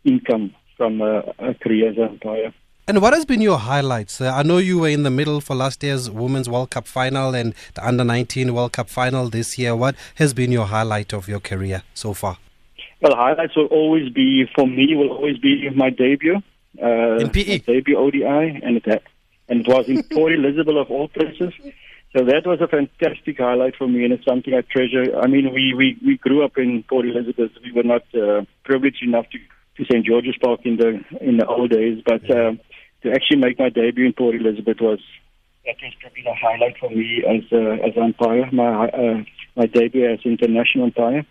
income 0.04 0.54
from 0.78 1.02
a, 1.02 1.34
a 1.40 1.54
career 1.56 1.90
as 1.90 1.98
an 1.98 2.04
umpire. 2.04 2.54
And 2.90 3.02
what 3.02 3.14
has 3.14 3.26
been 3.26 3.42
your 3.42 3.58
highlights? 3.58 4.22
Uh, 4.22 4.32
I 4.34 4.44
know 4.44 4.60
you 4.60 4.80
were 4.80 4.88
in 4.88 5.04
the 5.04 5.12
middle 5.12 5.42
for 5.42 5.58
last 5.58 5.84
year's 5.84 6.10
Women's 6.10 6.48
World 6.48 6.70
Cup 6.70 6.88
final 6.88 7.36
and 7.36 7.54
the 7.74 7.86
Under 7.86 8.06
19 8.06 8.54
World 8.54 8.72
Cup 8.72 8.90
final 8.90 9.30
this 9.30 9.60
year. 9.60 9.76
What 9.76 9.96
has 10.16 10.34
been 10.34 10.54
your 10.54 10.68
highlight 10.68 11.14
of 11.14 11.28
your 11.28 11.42
career 11.42 11.84
so 11.94 12.14
far? 12.14 12.38
Well, 13.02 13.14
highlights 13.14 13.58
will 13.58 13.66
always 13.66 14.08
be, 14.14 14.50
for 14.56 14.66
me, 14.66 14.96
will 14.96 15.10
always 15.10 15.38
be 15.38 15.70
my 15.76 15.90
debut. 15.90 16.38
Uh, 16.82 17.18
in 17.18 17.30
PE? 17.30 17.58
Debut 17.58 17.98
ODI, 17.98 18.62
and 18.64 18.78
it, 18.78 19.04
and 19.50 19.60
it 19.60 19.68
was 19.68 19.90
in 19.90 20.04
Port 20.14 20.32
Elizabeth 20.32 20.78
of 20.78 20.90
all 20.90 21.10
places. 21.10 21.54
So 22.16 22.24
that 22.24 22.44
was 22.46 22.62
a 22.62 22.70
fantastic 22.70 23.40
highlight 23.40 23.76
for 23.76 23.90
me, 23.90 24.06
and 24.06 24.14
it's 24.14 24.24
something 24.24 24.54
I 24.54 24.62
treasure. 24.62 25.20
I 25.20 25.28
mean, 25.28 25.54
we, 25.54 25.74
we, 25.74 25.98
we 26.06 26.16
grew 26.16 26.46
up 26.46 26.58
in 26.58 26.84
Port 26.84 27.06
Elizabeth. 27.06 27.52
We 27.62 27.74
were 27.74 27.84
not 27.84 28.04
uh, 28.16 28.46
privileged 28.64 29.04
enough 29.04 29.26
to, 29.32 29.40
to 29.76 29.92
St. 29.92 30.06
George's 30.06 30.38
Park 30.42 30.62
in 30.64 30.78
the 30.78 31.04
in 31.20 31.36
the 31.36 31.46
old 31.46 31.72
days, 31.72 32.02
but... 32.06 32.32
Uh, 32.32 32.54
to 33.04 33.12
actually 33.12 33.38
make 33.38 33.60
my 33.60 33.70
debut 33.70 34.06
in 34.06 34.14
Port 34.14 34.36
Elizabeth 34.36 34.78
was 34.82 35.00
that 35.66 35.76
was 35.82 35.94
probably 36.00 36.24
the 36.24 36.34
highlight 36.34 36.78
for 36.80 36.90
me 36.90 37.24
as 37.28 37.44
uh, 37.52 37.88
as 37.88 37.98
umpire. 37.98 38.50
My 38.52 38.88
uh, 38.88 39.24
my 39.56 39.66
debut 39.66 40.10
as 40.10 40.20
international 40.24 40.86
umpire. 40.86 41.26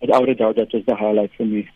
Without 0.00 0.28
a 0.28 0.34
doubt, 0.34 0.56
that 0.56 0.74
was 0.74 0.84
the 0.86 0.94
highlight 0.94 1.30
for 1.36 1.44
me. 1.44 1.68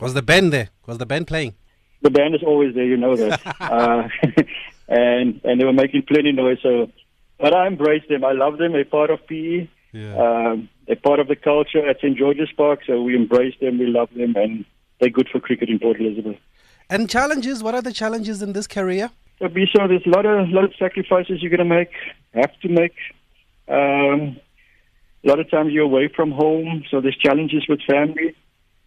Was 0.00 0.14
the 0.14 0.22
band 0.22 0.52
there? 0.52 0.70
Was 0.86 0.98
the 0.98 1.06
band 1.06 1.26
playing? 1.26 1.54
The 2.02 2.10
band 2.10 2.34
is 2.34 2.42
always 2.44 2.74
there, 2.74 2.84
you 2.84 2.96
know 2.96 3.16
that. 3.16 3.40
uh, 3.60 4.08
and 4.88 5.40
and 5.44 5.60
they 5.60 5.64
were 5.64 5.72
making 5.72 6.02
plenty 6.02 6.32
noise. 6.32 6.58
So, 6.62 6.90
but 7.38 7.54
I 7.54 7.66
embrace 7.66 8.02
them. 8.08 8.24
I 8.24 8.32
love 8.32 8.58
them. 8.58 8.72
They're 8.72 8.84
part 8.84 9.10
of 9.10 9.26
PE. 9.26 9.68
Yeah. 9.92 10.16
Um, 10.16 10.68
they're 10.86 10.96
part 10.96 11.20
of 11.20 11.28
the 11.28 11.36
culture 11.36 11.86
at 11.86 12.00
St 12.00 12.16
George's 12.16 12.50
Park. 12.56 12.80
So 12.86 13.02
we 13.02 13.14
embrace 13.14 13.54
them. 13.60 13.78
We 13.78 13.86
love 13.86 14.08
them, 14.14 14.34
and 14.36 14.64
they're 15.00 15.10
good 15.10 15.28
for 15.30 15.40
cricket 15.40 15.68
in 15.68 15.78
Port 15.78 16.00
Elizabeth. 16.00 16.38
And 16.90 17.08
challenges? 17.08 17.62
What 17.62 17.74
are 17.74 17.82
the 17.82 17.92
challenges 17.92 18.40
in 18.40 18.52
this 18.52 18.66
career? 18.66 19.10
So, 19.38 19.48
so 19.48 19.86
there's 19.86 20.06
a 20.06 20.10
lot 20.10 20.24
of 20.24 20.48
lot 20.48 20.64
of 20.64 20.72
sacrifices 20.78 21.42
you're 21.42 21.50
going 21.50 21.68
to 21.68 21.76
make, 21.76 21.90
have 22.34 22.58
to 22.60 22.68
make. 22.68 22.94
Um, 23.68 24.40
a 25.24 25.28
lot 25.28 25.38
of 25.38 25.50
times 25.50 25.72
you're 25.72 25.84
away 25.84 26.08
from 26.08 26.30
home, 26.32 26.84
so 26.90 27.00
there's 27.00 27.16
challenges 27.16 27.66
with 27.68 27.80
family. 27.88 28.34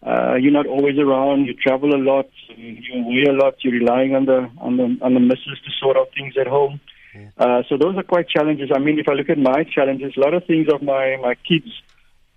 Uh, 0.01 0.33
you're 0.35 0.51
not 0.51 0.65
always 0.65 0.97
around. 0.97 1.45
You 1.45 1.53
travel 1.53 1.93
a 1.93 2.01
lot. 2.01 2.29
You're 2.57 3.03
away 3.03 3.25
a 3.29 3.33
lot. 3.33 3.55
You're 3.63 3.73
relying 3.73 4.15
on 4.15 4.25
the 4.25 4.49
on 4.57 4.77
the 4.77 4.97
on 5.01 5.13
the 5.13 5.19
missus 5.19 5.59
to 5.65 5.71
sort 5.79 5.95
out 5.95 6.09
things 6.15 6.33
at 6.39 6.47
home. 6.47 6.79
Yeah. 7.13 7.29
Uh, 7.37 7.63
so 7.69 7.77
those 7.77 7.95
are 7.97 8.03
quite 8.03 8.27
challenges. 8.27 8.71
I 8.73 8.79
mean, 8.79 8.97
if 8.97 9.07
I 9.07 9.13
look 9.13 9.29
at 9.29 9.37
my 9.37 9.63
challenges, 9.63 10.13
a 10.17 10.19
lot 10.19 10.33
of 10.33 10.45
things 10.45 10.67
of 10.73 10.81
my 10.81 11.17
my 11.21 11.35
kids 11.35 11.69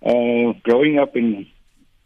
uh, 0.05 0.53
growing 0.61 0.99
up 0.99 1.15
in 1.15 1.47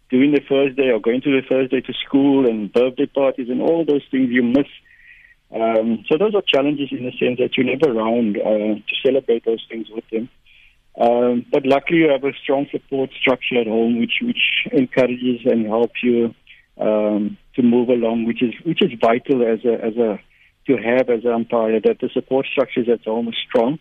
doing 0.10 0.32
the 0.32 0.42
first 0.48 0.76
day 0.76 0.90
or 0.90 1.00
going 1.00 1.22
to 1.22 1.30
the 1.30 1.48
first 1.48 1.72
day 1.72 1.82
to 1.82 1.94
school 2.06 2.48
and 2.48 2.74
birthday 2.74 3.06
parties 3.06 3.50
and 3.50 3.62
all 3.62 3.86
those 3.86 4.04
things 4.10 4.30
you 4.32 4.44
miss. 4.44 4.68
Um, 5.54 6.04
so 6.10 6.18
those 6.18 6.36
are 6.36 6.44
challenges 6.46 6.90
in 6.92 7.06
the 7.06 7.12
sense 7.12 7.40
that 7.40 7.58
you're 7.58 7.66
never 7.66 7.92
around 7.92 8.38
uh, 8.38 8.76
to 8.76 8.96
celebrate 9.04 9.46
those 9.46 9.66
things 9.70 9.88
with 9.90 10.04
them. 10.12 10.30
Um, 11.00 11.46
but 11.52 11.66
luckily, 11.66 12.00
you 12.00 12.10
have 12.10 12.24
a 12.24 12.34
strong 12.44 12.68
support 12.72 13.10
structure 13.20 13.62
at 13.62 13.68
home, 13.68 14.00
which 14.00 14.20
which 14.22 14.68
encourages 14.72 15.42
and 15.46 15.66
helps 15.66 16.04
you 16.04 16.36
um, 16.78 17.38
to 17.56 17.62
move 17.62 17.90
along, 17.90 18.26
which 18.26 18.44
is 18.44 18.54
which 18.64 18.82
is 18.82 18.92
vital 19.00 19.42
as 19.44 19.64
a 19.64 19.74
as 19.74 19.96
a 19.96 20.20
to 20.68 20.78
have 20.78 21.10
as 21.10 21.24
an 21.24 21.32
umpire 21.32 21.80
that 21.80 22.00
the 22.00 22.10
support 22.14 22.46
structures 22.52 22.90
at 22.90 23.06
home 23.06 23.30
is 23.30 23.36
strong, 23.48 23.80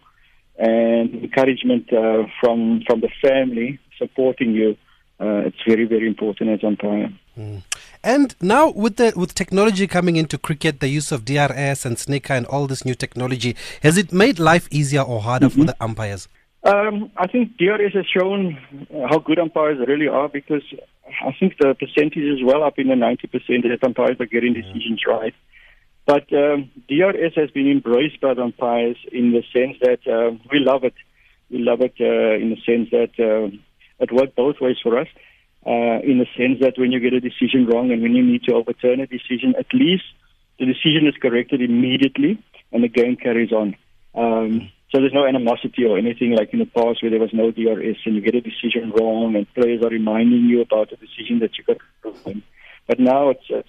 and 0.59 1.15
encouragement 1.15 1.93
uh, 1.93 2.25
from 2.41 2.83
from 2.87 3.01
the 3.01 3.11
family 3.21 3.81
supporting 3.99 4.53
you 4.53 4.77
uh, 5.21 5.47
it's 5.47 5.57
very, 5.67 5.85
very 5.85 6.07
important 6.07 6.51
as 6.51 6.65
umpire. 6.65 7.13
Mm. 7.37 7.63
And 8.05 8.35
now, 8.41 8.71
with 8.71 8.97
the 8.97 9.13
with 9.17 9.35
technology 9.35 9.87
coming 9.87 10.17
into 10.17 10.39
cricket, 10.39 10.81
the 10.81 10.89
use 10.89 11.11
of 11.11 11.25
DRS 11.25 11.85
and 11.85 11.99
snooker 11.99 12.35
and 12.35 12.47
all 12.47 12.67
this 12.67 12.85
new 12.85 12.95
technology, 12.95 13.57
has 13.83 13.97
it 13.97 14.13
made 14.13 14.39
life 14.39 14.69
easier 14.71 15.03
or 15.03 15.21
harder 15.21 15.49
mm-hmm. 15.49 15.61
for 15.61 15.67
the 15.67 15.77
umpires? 15.81 16.29
Um, 16.65 17.11
I 17.17 17.27
think 17.27 17.57
DRS 17.57 17.95
has 17.95 18.07
shown 18.07 18.59
how 19.09 19.19
good 19.19 19.39
umpires 19.39 19.79
really 19.87 20.09
are 20.09 20.29
because 20.29 20.63
I 21.25 21.33
think 21.39 21.55
the 21.59 21.75
percentage 21.75 22.17
is 22.23 22.43
well 22.45 22.63
up 22.63 22.79
in 22.79 22.89
the 22.89 22.95
90% 22.95 23.31
that 23.63 23.85
umpires 23.85 24.17
are 24.21 24.27
getting 24.27 24.55
decisions 24.55 25.03
right. 25.07 25.35
But 26.07 26.33
um, 26.33 26.71
DRS 26.89 27.35
has 27.37 27.51
been 27.51 27.71
embraced 27.71 28.21
by 28.21 28.35
the 28.35 28.43
umpires 28.43 28.97
in 29.13 29.33
the 29.33 29.43
sense 29.53 29.77
that 29.83 30.01
uh, 30.07 30.37
we 30.51 30.59
love 30.59 30.85
it. 30.85 30.95
We 31.51 31.59
love 31.59 31.81
it 31.81 31.95
uh, 32.01 32.37
in 32.43 32.51
the 32.51 32.61
sense 32.67 32.91
that 32.91 33.13
uh, 33.19 33.57
it 34.00 34.12
worked 34.12 34.37
both 34.37 34.57
ways 34.61 34.76
for 34.83 34.99
us. 34.99 35.09
Uh, 35.67 36.00
in 36.02 36.19
the 36.19 36.26
sense 36.37 36.61
that 36.61 36.78
when 36.78 36.93
you 36.93 37.00
get 37.00 37.12
a 37.12 37.21
decision 37.21 37.67
wrong 37.67 37.90
and 37.90 38.00
when 38.00 38.14
you 38.14 38.25
need 38.25 38.43
to 38.45 38.55
overturn 38.55 39.00
a 39.00 39.07
decision, 39.07 39.55
at 39.59 39.67
least 39.75 40.05
the 40.59 40.64
decision 40.64 41.07
is 41.07 41.14
corrected 41.21 41.61
immediately 41.61 42.43
and 42.73 42.83
the 42.83 42.88
game 42.88 43.17
carries 43.17 43.52
on. 43.52 43.76
Um, 44.14 44.71
so 44.90 45.00
there's 45.00 45.12
no 45.12 45.26
animosity 45.26 45.85
or 45.85 45.99
anything 45.99 46.31
like 46.33 46.52
in 46.52 46.61
the 46.61 46.67
past 46.67 47.02
where 47.02 47.11
there 47.11 47.21
was 47.21 47.35
no 47.35 47.50
DRS 47.50 47.99
and 48.07 48.14
you 48.14 48.23
get 48.23 48.35
a 48.35 48.40
decision 48.40 48.93
wrong 48.97 49.37
and 49.37 49.52
players 49.52 49.83
are 49.83 49.90
reminding 49.90 50.45
you 50.45 50.62
about 50.62 50.90
the 50.90 50.97
decision 50.97 51.40
that 51.40 51.59
you 51.59 51.64
got 51.64 51.78
wrong. 52.02 52.43
But 52.87 52.99
now 52.99 53.31
it's, 53.31 53.45
it's 53.50 53.69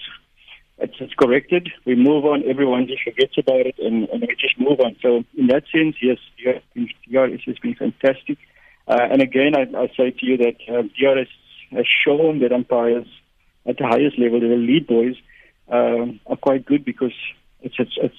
it's, 0.81 0.95
it's 1.00 1.13
corrected. 1.13 1.69
We 1.86 1.95
move 1.95 2.25
on. 2.25 2.43
Everyone 2.48 2.88
just 2.88 3.03
forgets 3.03 3.38
about 3.38 3.65
it, 3.65 3.75
and, 3.79 4.07
and 4.09 4.21
we 4.21 4.36
just 4.39 4.57
move 4.57 4.79
on. 4.79 4.95
So 5.01 5.24
in 5.38 5.48
that 5.48 5.63
sense, 5.74 5.98
yes, 6.01 6.17
DRS 6.43 7.41
has 7.45 7.59
been 7.59 7.75
fantastic. 7.75 8.38
Uh, 8.89 9.08
and 9.12 9.22
again, 9.22 9.53
I, 9.55 9.62
I, 9.77 9.88
say 9.96 10.10
to 10.10 10.25
you 10.25 10.38
that 10.38 10.55
uh, 10.67 10.81
DRS 10.81 11.29
has 11.72 11.86
shown 12.03 12.39
that 12.39 12.51
umpires 12.51 13.05
at 13.67 13.77
the 13.77 13.86
highest 13.86 14.17
level, 14.17 14.39
the 14.39 14.48
lead 14.48 14.88
boys, 14.88 15.15
um, 15.67 16.19
are 16.25 16.36
quite 16.36 16.65
good 16.65 16.84
because 16.84 17.13
it's, 17.62 17.75
it's, 17.77 17.96
it's 18.01 18.15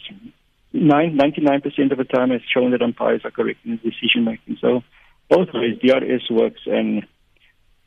nine, 0.72 1.18
99% 1.18 1.90
of 1.90 1.98
the 1.98 2.04
time 2.04 2.30
has 2.30 2.42
shown 2.54 2.70
that 2.70 2.82
umpires 2.82 3.22
are 3.24 3.32
correct 3.32 3.58
in 3.64 3.78
decision 3.78 4.24
making. 4.24 4.58
So 4.60 4.84
both 5.28 5.48
ways, 5.52 5.78
DRS 5.82 6.30
works, 6.30 6.60
and 6.66 7.04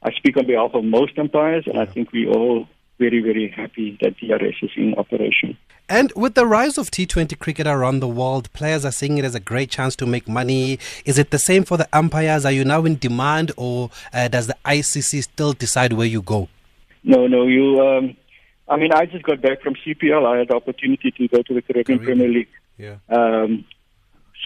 I 0.02 0.12
speak 0.12 0.36
on 0.36 0.46
behalf 0.46 0.72
of 0.74 0.84
most 0.84 1.18
umpires, 1.18 1.64
and 1.66 1.80
I 1.80 1.86
think 1.86 2.12
we 2.12 2.28
all 2.28 2.68
very, 3.00 3.22
very 3.22 3.50
happy 3.50 3.98
that 4.02 4.18
DRS 4.18 4.56
is 4.62 4.72
in 4.76 4.94
operation. 4.96 5.58
And 5.90 6.12
with 6.16 6.36
the 6.36 6.46
rise 6.46 6.78
of 6.78 6.90
T20 6.92 7.38
cricket 7.40 7.68
around 7.68 8.00
the 8.00 8.08
world, 8.08 8.52
players 8.54 8.86
are 8.86 8.92
seeing 8.92 9.18
it 9.18 9.26
as 9.26 9.36
a 9.36 9.40
great 9.40 9.70
chance 9.70 9.96
to 9.98 10.06
make 10.06 10.28
money. 10.28 10.80
Is 11.06 11.18
it 11.18 11.32
the 11.32 11.40
same 11.40 11.64
for 11.64 11.78
the 11.78 11.88
umpires? 11.92 12.46
Are 12.46 12.52
you 12.52 12.64
now 12.64 12.86
in 12.86 12.96
demand, 12.96 13.52
or 13.58 13.90
uh, 14.14 14.28
does 14.30 14.48
the 14.48 14.56
ICC 14.66 15.24
still 15.24 15.54
decide 15.54 15.94
where 15.94 16.08
you 16.08 16.22
go? 16.22 16.48
No, 17.04 17.28
no. 17.28 17.46
You, 17.46 17.82
um, 17.82 18.16
I 18.70 18.78
mean, 18.78 18.94
I 18.94 19.06
just 19.06 19.24
got 19.26 19.42
back 19.42 19.62
from 19.62 19.76
CPL. 19.76 20.26
I 20.26 20.40
had 20.40 20.48
the 20.48 20.56
opportunity 20.56 21.12
to 21.12 21.28
go 21.28 21.42
to 21.42 21.54
the 21.54 21.62
Caribbean 21.62 22.00
Premier 22.00 22.30
League. 22.30 22.50
Yeah. 22.78 22.96
Um, 23.10 23.66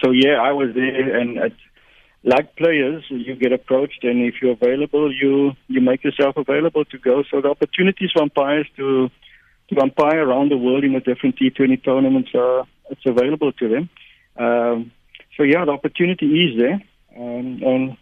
so 0.02 0.10
yeah, 0.10 0.40
I 0.40 0.52
was 0.52 0.74
there, 0.74 1.18
and 1.18 1.38
it, 1.38 1.52
like 2.28 2.56
players, 2.56 3.04
you 3.08 3.34
get 3.36 3.52
approached, 3.52 4.04
and 4.04 4.20
if 4.22 4.34
you're 4.40 4.52
available, 4.52 5.12
you 5.12 5.52
you 5.66 5.80
make 5.80 6.04
yourself 6.04 6.36
available 6.36 6.84
to 6.86 6.98
go. 6.98 7.22
So 7.30 7.40
the 7.40 7.48
opportunities 7.48 8.10
for 8.12 8.22
umpires 8.22 8.68
to 8.76 9.10
to 9.70 9.80
umpire 9.80 10.26
around 10.26 10.50
the 10.50 10.58
world 10.58 10.84
in 10.84 10.92
the 10.92 11.00
different 11.00 11.38
T20 11.38 11.82
tournaments 11.84 12.30
are 12.34 12.66
it's 12.90 13.06
available 13.06 13.52
to 13.52 13.68
them. 13.68 13.88
Um, 14.36 14.92
so 15.36 15.42
yeah, 15.42 15.64
the 15.64 15.72
opportunity 15.72 16.26
is 16.26 16.58
there, 16.60 16.82
um, 17.16 17.62
and 17.70 17.96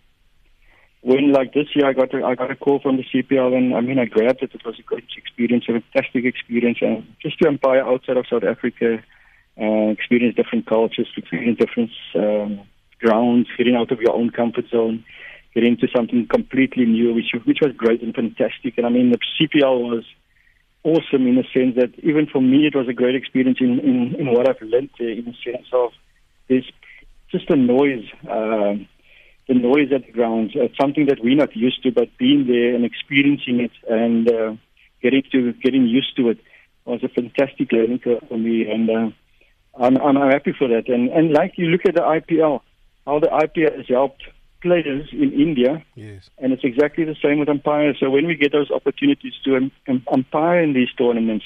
when 1.02 1.32
like 1.32 1.54
this 1.54 1.68
year 1.76 1.86
I 1.86 1.92
got 1.92 2.12
a, 2.12 2.24
I 2.24 2.34
got 2.34 2.50
a 2.50 2.56
call 2.56 2.80
from 2.80 2.96
the 2.96 3.04
CPL 3.04 3.54
and 3.56 3.74
I 3.76 3.80
mean 3.80 3.98
I 4.00 4.06
grabbed 4.06 4.42
it. 4.42 4.54
It 4.54 4.64
was 4.64 4.78
a 4.80 4.82
great 4.82 5.06
experience, 5.16 5.66
a 5.68 5.80
fantastic 5.80 6.24
experience, 6.24 6.78
and 6.80 7.06
just 7.22 7.38
to 7.38 7.48
umpire 7.48 7.82
outside 7.82 8.16
of 8.16 8.26
South 8.28 8.44
Africa, 8.44 9.04
uh, 9.60 9.88
experience 9.96 10.34
different 10.34 10.66
cultures, 10.66 11.08
experience 11.16 11.58
different 11.58 11.90
um, 12.16 12.66
grounds, 13.00 13.48
getting 13.56 13.76
out 13.76 13.92
of 13.92 14.00
your 14.00 14.14
own 14.14 14.30
comfort 14.30 14.66
zone, 14.70 15.04
getting 15.54 15.72
into 15.72 15.88
something 15.94 16.26
completely 16.28 16.84
new, 16.84 17.14
which 17.14 17.32
which 17.44 17.58
was 17.60 17.72
great 17.76 18.02
and 18.02 18.14
fantastic. 18.14 18.76
And 18.76 18.86
I 18.86 18.90
mean 18.90 19.10
the 19.10 19.18
CPL 19.38 19.80
was 19.80 20.04
awesome 20.82 21.26
in 21.26 21.36
the 21.36 21.44
sense 21.52 21.74
that 21.76 21.92
even 22.02 22.26
for 22.26 22.40
me 22.40 22.66
it 22.66 22.76
was 22.76 22.88
a 22.88 22.92
great 22.92 23.14
experience 23.14 23.58
in 23.60 23.80
in, 23.80 24.14
in 24.18 24.32
what 24.32 24.48
I've 24.48 24.60
learned 24.62 24.90
there 24.98 25.10
in 25.10 25.24
the 25.24 25.34
sense 25.44 25.66
of 25.72 25.92
there's 26.48 26.70
just 27.30 27.48
the 27.48 27.56
noise. 27.56 28.04
Uh, 28.28 28.84
the 29.48 29.54
noise 29.54 29.92
at 29.94 30.04
the 30.04 30.12
grounds. 30.12 30.52
It's 30.54 30.76
something 30.76 31.06
that 31.06 31.22
we're 31.22 31.36
not 31.36 31.54
used 31.54 31.82
to, 31.84 31.92
but 31.92 32.08
being 32.18 32.46
there 32.48 32.74
and 32.74 32.84
experiencing 32.84 33.60
it 33.60 33.70
and 33.88 34.28
uh, 34.28 34.54
getting 35.00 35.22
to 35.32 35.52
getting 35.52 35.86
used 35.86 36.16
to 36.16 36.30
it 36.30 36.38
was 36.84 37.02
a 37.02 37.08
fantastic 37.08 37.72
learning 37.72 37.98
curve 37.98 38.22
for 38.28 38.38
me, 38.38 38.68
and 38.70 38.88
uh, 38.88 39.10
I'm, 39.78 39.96
I'm 39.98 40.30
happy 40.30 40.54
for 40.56 40.68
that. 40.68 40.88
And 40.88 41.10
and 41.10 41.32
like 41.32 41.54
you 41.56 41.66
look 41.66 41.86
at 41.86 41.94
the 41.94 42.00
IPL, 42.00 42.60
how 43.06 43.20
the 43.20 43.28
IPL 43.28 43.76
has 43.76 43.86
helped 43.88 44.22
players 44.60 45.08
in 45.12 45.32
India, 45.32 45.84
Yes. 45.94 46.28
and 46.38 46.52
it's 46.52 46.64
exactly 46.64 47.04
the 47.04 47.14
same 47.22 47.38
with 47.38 47.48
umpires. 47.48 47.96
So 48.00 48.10
when 48.10 48.26
we 48.26 48.34
get 48.34 48.52
those 48.52 48.70
opportunities 48.70 49.34
to 49.44 49.56
um, 49.56 49.72
um, 49.88 50.02
umpire 50.12 50.60
in 50.60 50.72
these 50.72 50.88
tournaments, 50.98 51.44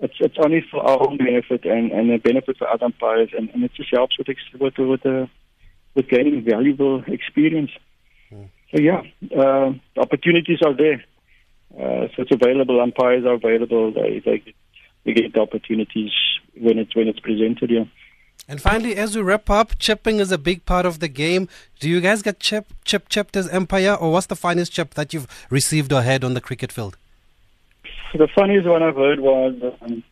it's 0.00 0.14
it's 0.20 0.36
only 0.44 0.64
for 0.70 0.80
our 0.88 1.08
own 1.08 1.16
benefit 1.18 1.64
and 1.64 1.90
and 1.92 2.10
a 2.10 2.18
benefit 2.18 2.56
for 2.58 2.68
other 2.68 2.86
umpires, 2.86 3.30
and, 3.36 3.50
and 3.50 3.64
it 3.64 3.72
just 3.74 3.90
helps 3.92 4.16
with 4.18 4.28
with 4.60 4.78
with 4.78 5.02
the 5.02 5.28
with 5.94 6.08
gaining 6.08 6.44
valuable 6.44 7.02
experience. 7.06 7.70
So 8.30 8.78
yeah, 8.80 9.00
uh, 9.36 9.72
opportunities 9.96 10.58
are 10.64 10.76
there. 10.76 11.02
Uh, 11.74 12.08
so 12.14 12.22
it's 12.22 12.30
available. 12.32 12.80
Umpires 12.80 13.24
are 13.24 13.34
available. 13.34 13.92
They 13.92 14.20
they 14.24 14.38
get, 14.38 14.54
they 15.04 15.12
get 15.14 15.32
the 15.32 15.40
opportunities 15.40 16.12
when 16.56 16.78
it's 16.78 16.94
when 16.94 17.08
it's 17.08 17.20
presented. 17.20 17.70
Yeah. 17.70 17.84
And 18.48 18.62
finally, 18.62 18.96
as 18.96 19.14
we 19.14 19.20
wrap 19.20 19.50
up, 19.50 19.78
chipping 19.78 20.20
is 20.20 20.32
a 20.32 20.38
big 20.38 20.64
part 20.64 20.86
of 20.86 21.00
the 21.00 21.08
game. 21.08 21.48
Do 21.80 21.88
you 21.90 22.00
guys 22.00 22.22
get 22.22 22.40
chip, 22.40 22.72
chip, 22.82 23.10
chipped 23.10 23.36
as 23.36 23.52
umpire, 23.52 23.92
or 23.92 24.10
what's 24.10 24.26
the 24.26 24.36
finest 24.36 24.72
chip 24.72 24.94
that 24.94 25.12
you've 25.12 25.26
received 25.50 25.92
or 25.92 26.00
had 26.00 26.24
on 26.24 26.32
the 26.32 26.40
cricket 26.40 26.72
field? 26.72 26.96
The 28.14 28.28
funniest 28.34 28.66
one 28.66 28.82
I've 28.82 28.96
heard 28.96 29.20
was 29.20 29.54
um, 29.82 30.02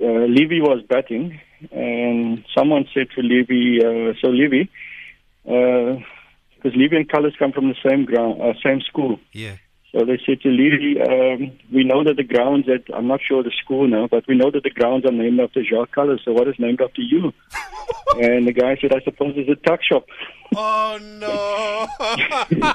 uh, 0.00 0.06
Levi 0.06 0.60
was 0.60 0.84
batting, 0.88 1.40
and 1.72 2.44
someone 2.56 2.86
said 2.94 3.08
to 3.16 3.22
Levi, 3.22 3.84
uh, 3.84 4.14
"So 4.22 4.28
Levi, 4.28 4.68
because 5.42 6.76
Levi 6.76 6.96
and 6.96 7.08
Kallis 7.08 7.36
come 7.36 7.50
from 7.50 7.68
the 7.68 7.76
same 7.88 8.04
ground, 8.04 8.40
uh, 8.40 8.54
same 8.62 8.80
school." 8.82 9.18
Yeah. 9.32 9.56
So 9.94 10.04
they 10.04 10.18
said 10.26 10.40
to 10.42 10.48
Levi, 10.48 11.00
um, 11.08 11.52
"We 11.72 11.84
know 11.84 12.02
that 12.02 12.16
the 12.16 12.24
grounds 12.24 12.68
at 12.68 12.82
I'm 12.92 13.06
not 13.06 13.20
sure 13.26 13.44
the 13.44 13.52
school 13.62 13.86
now, 13.86 14.08
but 14.08 14.26
we 14.26 14.34
know 14.36 14.50
that 14.50 14.64
the 14.64 14.70
grounds 14.70 15.04
are 15.06 15.12
named 15.12 15.38
after 15.38 15.62
Jacques 15.62 15.94
Kallis. 15.94 16.18
So 16.24 16.32
what 16.32 16.48
is 16.48 16.56
named 16.58 16.80
after 16.80 17.00
you?" 17.00 17.32
and 18.20 18.48
the 18.48 18.52
guy 18.52 18.76
said, 18.80 18.92
"I 18.92 19.00
suppose 19.04 19.34
it's 19.36 19.48
a 19.48 19.54
tuck 19.68 19.80
shop." 19.84 20.06
Oh 20.56 20.98
no! 21.22 22.74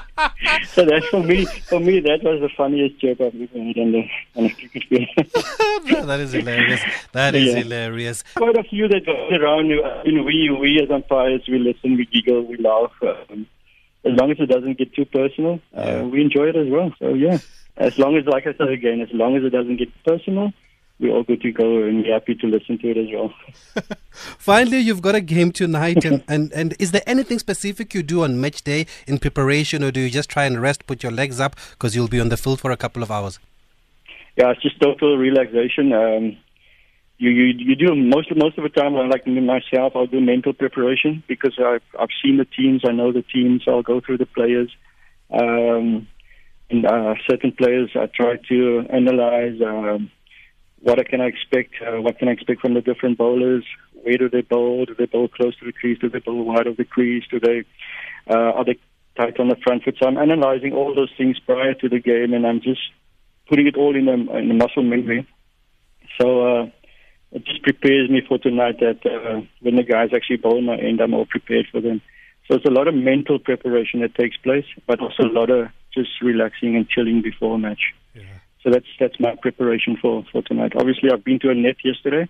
So 0.74 0.84
that's 0.84 1.06
for 1.08 1.22
me. 1.22 1.44
For 1.44 1.80
me, 1.80 2.00
that 2.00 2.22
was 2.22 2.40
the 2.40 2.50
funniest 2.56 3.00
joke 3.00 3.20
I've 3.20 3.34
ever 3.34 3.46
heard 3.54 3.78
on 3.78 3.92
the 3.92 4.02
on 4.36 4.44
a 4.46 4.50
cricket 4.50 4.84
field. 4.88 6.06
that 6.06 6.20
is 6.20 6.32
hilarious. 6.32 6.80
That 7.12 7.34
is 7.34 7.48
Yeah. 7.52 7.58
hilarious. 7.62 8.22
quite 8.34 8.56
a 8.56 8.62
few 8.64 8.86
that 8.88 9.04
go 9.06 9.14
around. 9.30 9.66
You 9.68 9.84
you 10.04 10.12
know, 10.12 10.22
we 10.22 10.50
we 10.50 10.80
as 10.82 10.90
umpires, 10.90 11.42
we 11.48 11.58
listen, 11.58 11.96
we 11.96 12.06
giggle, 12.06 12.42
we 12.42 12.56
laugh. 12.58 12.92
Um, 13.02 13.46
as 14.04 14.12
long 14.18 14.30
as 14.30 14.38
it 14.40 14.46
doesn't 14.46 14.78
get 14.78 14.94
too 14.94 15.04
personal, 15.04 15.60
uh, 15.74 16.08
we 16.10 16.20
enjoy 16.20 16.48
it 16.48 16.56
as 16.56 16.68
well. 16.68 16.92
So 16.98 17.14
yeah, 17.14 17.38
as 17.76 17.98
long 17.98 18.16
as, 18.16 18.24
like 18.26 18.46
I 18.46 18.54
said 18.54 18.68
again, 18.68 19.00
as 19.00 19.08
long 19.12 19.36
as 19.36 19.44
it 19.44 19.50
doesn't 19.50 19.76
get 19.76 19.88
personal, 20.04 20.52
we're 20.98 21.12
all 21.12 21.22
good 21.22 21.40
to 21.40 21.50
go, 21.50 21.82
and 21.82 22.02
we're 22.02 22.12
happy 22.12 22.34
to 22.34 22.46
listen 22.46 22.78
to 22.78 22.90
it 22.90 22.96
as 22.98 23.06
well. 23.12 23.32
Finally, 24.10 24.80
you've 24.80 25.00
got 25.00 25.14
a 25.14 25.20
game 25.20 25.50
tonight, 25.50 26.04
and, 26.04 26.22
and, 26.28 26.52
and 26.52 26.76
is 26.78 26.92
there 26.92 27.02
anything 27.06 27.38
specific 27.38 27.94
you 27.94 28.02
do 28.02 28.22
on 28.22 28.38
match 28.38 28.62
day 28.62 28.86
in 29.06 29.18
preparation, 29.18 29.82
or 29.82 29.90
do 29.90 30.00
you 30.00 30.10
just 30.10 30.28
try 30.28 30.44
and 30.44 30.60
rest, 30.60 30.86
put 30.86 31.02
your 31.02 31.12
legs 31.12 31.40
up, 31.40 31.56
because 31.70 31.96
you'll 31.96 32.08
be 32.08 32.20
on 32.20 32.28
the 32.28 32.36
field 32.36 32.60
for 32.60 32.70
a 32.70 32.76
couple 32.76 33.02
of 33.02 33.10
hours? 33.10 33.38
Yeah, 34.36 34.50
it's 34.50 34.62
just 34.62 34.80
total 34.80 35.16
relaxation. 35.16 35.92
Um, 35.92 36.36
you, 37.20 37.28
you 37.28 37.46
you 37.58 37.76
do 37.76 37.94
most 37.94 38.30
of 38.30 38.38
most 38.38 38.56
of 38.56 38.64
the 38.64 38.70
time. 38.70 38.94
Like 38.94 39.26
myself. 39.26 39.92
I'll 39.94 40.06
do 40.06 40.20
mental 40.20 40.54
preparation 40.54 41.22
because 41.28 41.54
I've 41.58 41.82
I've 41.98 42.08
seen 42.22 42.38
the 42.38 42.46
teams. 42.46 42.80
I 42.88 42.92
know 42.92 43.12
the 43.12 43.22
teams. 43.22 43.64
I'll 43.68 43.82
go 43.82 44.00
through 44.00 44.18
the 44.18 44.26
players. 44.26 44.70
Um, 45.30 46.08
and 46.70 46.86
uh, 46.86 47.14
certain 47.28 47.52
players, 47.52 47.90
I 47.94 48.06
try 48.06 48.36
to 48.48 48.86
analyze 48.90 49.60
um, 49.60 50.10
what 50.80 50.98
I 50.98 51.04
can 51.04 51.20
I 51.20 51.26
expect. 51.26 51.74
Uh, 51.86 52.00
what 52.00 52.18
can 52.18 52.28
I 52.28 52.32
expect 52.32 52.62
from 52.62 52.72
the 52.72 52.80
different 52.80 53.18
bowlers? 53.18 53.64
Where 54.02 54.16
do 54.16 54.30
they 54.30 54.40
bowl? 54.40 54.86
Do 54.86 54.94
they 54.94 55.04
bowl 55.04 55.28
close 55.28 55.54
to 55.58 55.66
the 55.66 55.72
crease? 55.72 55.98
Do 55.98 56.08
they 56.08 56.20
bowl 56.20 56.42
wide 56.42 56.66
of 56.66 56.78
the 56.78 56.86
crease? 56.86 57.24
Do 57.30 57.38
they 57.38 57.64
uh, 58.30 58.52
are 58.56 58.64
they 58.64 58.78
tight 59.16 59.38
on 59.38 59.48
the 59.48 59.56
front 59.62 59.84
foot? 59.84 59.96
So 60.00 60.06
I'm 60.06 60.16
analyzing 60.16 60.72
all 60.72 60.94
those 60.94 61.12
things 61.18 61.38
prior 61.40 61.74
to 61.74 61.88
the 61.90 62.00
game, 62.00 62.32
and 62.32 62.46
I'm 62.46 62.62
just 62.62 62.80
putting 63.46 63.66
it 63.66 63.76
all 63.76 63.94
in 63.94 64.06
the 64.06 64.38
in 64.38 64.50
a 64.50 64.54
muscle 64.54 64.82
memory. 64.82 65.28
So 66.18 66.26
uh, 66.46 66.70
it 67.32 67.44
just 67.44 67.62
prepares 67.62 68.10
me 68.10 68.22
for 68.26 68.38
tonight 68.38 68.80
that 68.80 69.04
uh, 69.06 69.40
when 69.60 69.76
the 69.76 69.82
guys 69.82 70.10
actually 70.14 70.38
bowl 70.38 70.60
my 70.60 70.76
end, 70.76 71.00
I'm 71.00 71.14
all 71.14 71.26
prepared 71.26 71.66
for 71.70 71.80
them. 71.80 72.00
So 72.48 72.56
it's 72.56 72.66
a 72.66 72.70
lot 72.70 72.88
of 72.88 72.94
mental 72.94 73.38
preparation 73.38 74.00
that 74.00 74.14
takes 74.16 74.36
place, 74.36 74.64
but 74.86 75.00
also 75.00 75.22
a 75.22 75.32
lot 75.32 75.50
of 75.50 75.68
just 75.94 76.10
relaxing 76.20 76.74
and 76.74 76.88
chilling 76.88 77.22
before 77.22 77.54
a 77.54 77.58
match. 77.58 77.94
So 78.62 78.70
that's 78.70 78.86
that's 78.98 79.18
my 79.18 79.36
preparation 79.36 79.96
for, 79.96 80.24
for 80.30 80.42
tonight. 80.42 80.72
Obviously, 80.76 81.10
I've 81.10 81.24
been 81.24 81.38
to 81.40 81.50
a 81.50 81.54
net 81.54 81.76
yesterday, 81.82 82.28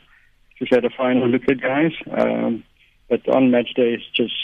just 0.58 0.72
had 0.72 0.84
a 0.84 0.90
final 0.90 1.28
look 1.28 1.42
at 1.48 1.60
guys. 1.60 1.92
Um, 2.10 2.62
but 3.08 3.28
on 3.28 3.50
match 3.50 3.74
day, 3.74 3.94
it's 3.94 4.08
just 4.14 4.34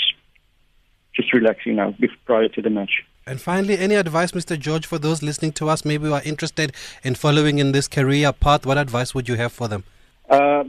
just 1.15 1.33
relaxing 1.33 1.77
now 1.77 1.95
prior 2.25 2.49
to 2.49 2.63
the 2.63 2.71
match. 2.71 3.05
And 3.27 3.41
finally, 3.41 3.79
any 3.79 3.95
advice, 3.95 4.33
Mr. 4.33 4.59
George, 4.59 4.87
for 4.87 4.99
those 4.99 5.23
listening 5.23 5.53
to 5.53 5.69
us, 5.69 5.85
maybe 5.85 6.07
who 6.07 6.13
are 6.13 6.23
interested 6.25 6.73
in 7.03 7.15
following 7.15 7.59
in 7.59 7.73
this 7.73 7.89
career 7.89 8.33
path? 8.33 8.67
What 8.67 8.79
advice 8.79 9.15
would 9.15 9.29
you 9.29 9.37
have 9.37 9.53
for 9.53 9.69
them? 9.69 9.85
Uh, 10.29 10.65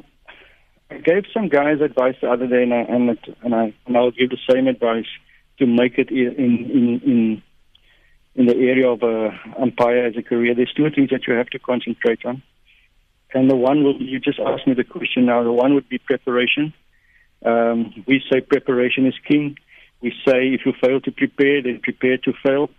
I 0.89 0.97
gave 0.99 1.23
some 1.33 1.49
guys 1.49 1.81
advice 1.81 2.15
the 2.21 2.29
other 2.29 2.47
day, 2.47 2.63
and 2.63 2.73
I, 2.73 2.81
and, 2.81 3.09
it, 3.09 3.19
and 3.43 3.53
I 3.53 3.73
and 3.85 3.97
I'll 3.97 4.11
give 4.11 4.29
the 4.29 4.37
same 4.49 4.67
advice 4.67 5.05
to 5.59 5.65
make 5.65 5.97
it 5.97 6.09
in 6.09 6.33
in 6.37 7.01
in 7.05 7.43
in 8.35 8.45
the 8.45 8.55
area 8.55 8.87
of 8.87 9.03
uh, 9.03 9.31
umpire 9.61 10.05
as 10.05 10.15
a 10.15 10.21
career. 10.21 10.55
There's 10.55 10.73
two 10.73 10.89
things 10.91 11.09
that 11.09 11.27
you 11.27 11.33
have 11.33 11.47
to 11.47 11.59
concentrate 11.59 12.23
on, 12.25 12.41
and 13.33 13.49
the 13.49 13.55
one 13.55 13.83
will 13.83 14.01
you 14.01 14.19
just 14.19 14.39
asked 14.39 14.67
me 14.67 14.75
the 14.75 14.83
question 14.83 15.25
now. 15.25 15.43
The 15.43 15.51
one 15.51 15.73
would 15.73 15.89
be 15.89 15.97
preparation. 15.97 16.73
Um, 17.43 18.03
we 18.07 18.23
say 18.31 18.41
preparation 18.41 19.05
is 19.05 19.15
king. 19.27 19.57
We 20.01 20.11
say 20.25 20.49
if 20.49 20.61
you 20.65 20.73
fail 20.81 21.01
to 21.01 21.11
prepare, 21.11 21.61
then 21.61 21.79
prepare 21.81 22.17
to 22.17 22.33
fail. 22.43 22.69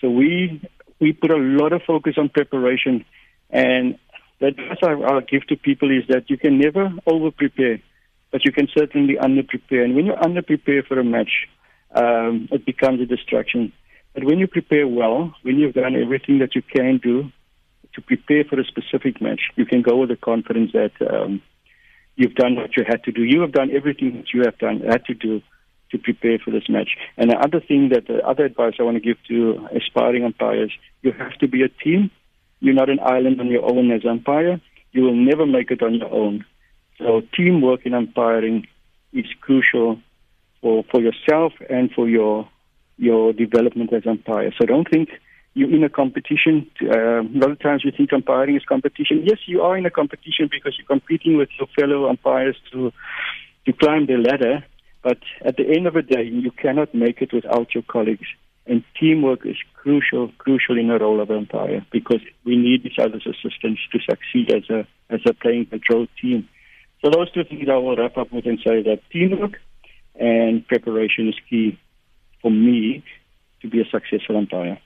So 0.00 0.08
we 0.08 0.62
we 1.00 1.12
put 1.12 1.30
a 1.30 1.36
lot 1.36 1.72
of 1.72 1.82
focus 1.82 2.14
on 2.16 2.28
preparation, 2.28 3.04
and 3.50 3.98
the 4.40 4.48
advice 4.48 4.78
I, 4.82 4.92
I'll 4.92 5.20
give 5.20 5.46
to 5.48 5.56
people 5.56 5.90
is 5.90 6.04
that 6.08 6.28
you 6.28 6.36
can 6.36 6.58
never 6.58 6.90
over 7.06 7.30
prepare, 7.30 7.80
but 8.32 8.44
you 8.44 8.52
can 8.52 8.68
certainly 8.74 9.18
under 9.18 9.42
prepare. 9.42 9.84
And 9.84 9.94
when 9.94 10.06
you 10.06 10.14
under 10.14 10.42
prepare 10.42 10.82
for 10.82 10.98
a 10.98 11.04
match, 11.04 11.48
um, 11.94 12.48
it 12.50 12.64
becomes 12.64 13.00
a 13.00 13.06
distraction. 13.06 13.72
But 14.14 14.24
when 14.24 14.38
you 14.38 14.46
prepare 14.46 14.88
well, 14.88 15.34
when 15.42 15.58
you've 15.58 15.74
done 15.74 15.94
everything 15.94 16.38
that 16.38 16.54
you 16.54 16.62
can 16.62 16.98
do 16.98 17.30
to 17.94 18.00
prepare 18.00 18.44
for 18.44 18.58
a 18.58 18.64
specific 18.64 19.20
match, 19.20 19.40
you 19.56 19.66
can 19.66 19.82
go 19.82 19.96
with 19.96 20.08
the 20.08 20.16
confidence 20.16 20.72
that 20.72 20.92
um, 21.08 21.42
you've 22.16 22.34
done 22.34 22.56
what 22.56 22.76
you 22.76 22.84
had 22.86 23.04
to 23.04 23.12
do. 23.12 23.22
You 23.22 23.40
have 23.42 23.52
done 23.52 23.70
everything 23.74 24.16
that 24.16 24.32
you 24.32 24.42
have 24.44 24.58
done 24.58 24.80
had 24.80 25.04
to 25.06 25.14
do 25.14 25.42
to 25.90 25.98
prepare 25.98 26.38
for 26.38 26.50
this 26.50 26.68
match. 26.68 26.90
And 27.16 27.30
the 27.30 27.36
other 27.36 27.60
thing 27.60 27.90
that 27.92 28.06
the 28.06 28.26
other 28.26 28.44
advice 28.44 28.74
I 28.78 28.84
want 28.84 28.96
to 28.96 29.00
give 29.00 29.16
to 29.28 29.68
aspiring 29.74 30.24
umpires, 30.24 30.72
you 31.02 31.12
have 31.12 31.36
to 31.38 31.48
be 31.48 31.62
a 31.62 31.68
team. 31.68 32.10
You're 32.60 32.74
not 32.74 32.90
an 32.90 33.00
island 33.00 33.40
on 33.40 33.48
your 33.48 33.64
own 33.64 33.90
as 33.90 34.04
umpire. 34.04 34.60
You 34.92 35.02
will 35.02 35.14
never 35.14 35.46
make 35.46 35.70
it 35.70 35.82
on 35.82 35.94
your 35.94 36.12
own. 36.12 36.44
So 36.98 37.22
teamwork 37.34 37.86
in 37.86 37.94
umpiring 37.94 38.66
is 39.12 39.26
crucial 39.40 39.98
for, 40.60 40.84
for 40.90 41.00
yourself 41.00 41.52
and 41.68 41.90
for 41.92 42.08
your 42.08 42.48
your 42.98 43.32
development 43.32 43.92
as 43.94 44.06
umpire. 44.06 44.52
So 44.58 44.66
don't 44.66 44.86
think 44.88 45.08
you're 45.54 45.74
in 45.74 45.82
a 45.82 45.88
competition. 45.88 46.70
Uh, 46.82 47.22
a 47.22 47.38
lot 47.42 47.50
of 47.50 47.58
times 47.58 47.82
we 47.82 47.92
think 47.92 48.12
umpiring 48.12 48.56
is 48.56 48.64
competition. 48.64 49.24
Yes, 49.24 49.38
you 49.46 49.62
are 49.62 49.76
in 49.76 49.86
a 49.86 49.90
competition 49.90 50.50
because 50.50 50.76
you're 50.76 50.86
competing 50.86 51.38
with 51.38 51.48
your 51.58 51.68
fellow 51.78 52.08
umpires 52.10 52.56
to 52.72 52.92
to 53.66 53.72
climb 53.72 54.06
the 54.06 54.18
ladder. 54.18 54.64
But 55.02 55.18
at 55.42 55.56
the 55.56 55.66
end 55.66 55.86
of 55.86 55.94
the 55.94 56.02
day, 56.02 56.24
you 56.24 56.50
cannot 56.50 56.94
make 56.94 57.22
it 57.22 57.32
without 57.32 57.74
your 57.74 57.84
colleagues. 57.84 58.26
And 58.70 58.84
teamwork 58.98 59.44
is 59.44 59.56
crucial, 59.74 60.30
crucial 60.38 60.78
in 60.78 60.88
the 60.88 60.98
role 60.98 61.20
of 61.20 61.30
umpire 61.30 61.84
because 61.90 62.20
we 62.44 62.56
need 62.56 62.86
each 62.86 62.98
other's 62.98 63.26
assistance 63.26 63.80
to 63.92 63.98
succeed 64.08 64.52
as 64.54 64.64
a 64.70 64.86
as 65.12 65.20
a 65.26 65.34
playing 65.34 65.66
control 65.66 66.06
team. 66.20 66.48
So 67.02 67.10
those 67.10 67.30
two 67.32 67.44
things 67.44 67.68
I 67.68 67.76
will 67.76 67.96
wrap 67.96 68.16
up 68.16 68.32
with 68.32 68.46
and 68.46 68.60
say 68.64 68.82
that 68.82 69.00
teamwork 69.10 69.58
and 70.14 70.66
preparation 70.68 71.28
is 71.28 71.34
key 71.48 71.78
for 72.40 72.50
me 72.50 73.02
to 73.62 73.68
be 73.68 73.80
a 73.80 73.84
successful 73.90 74.36
umpire. 74.36 74.78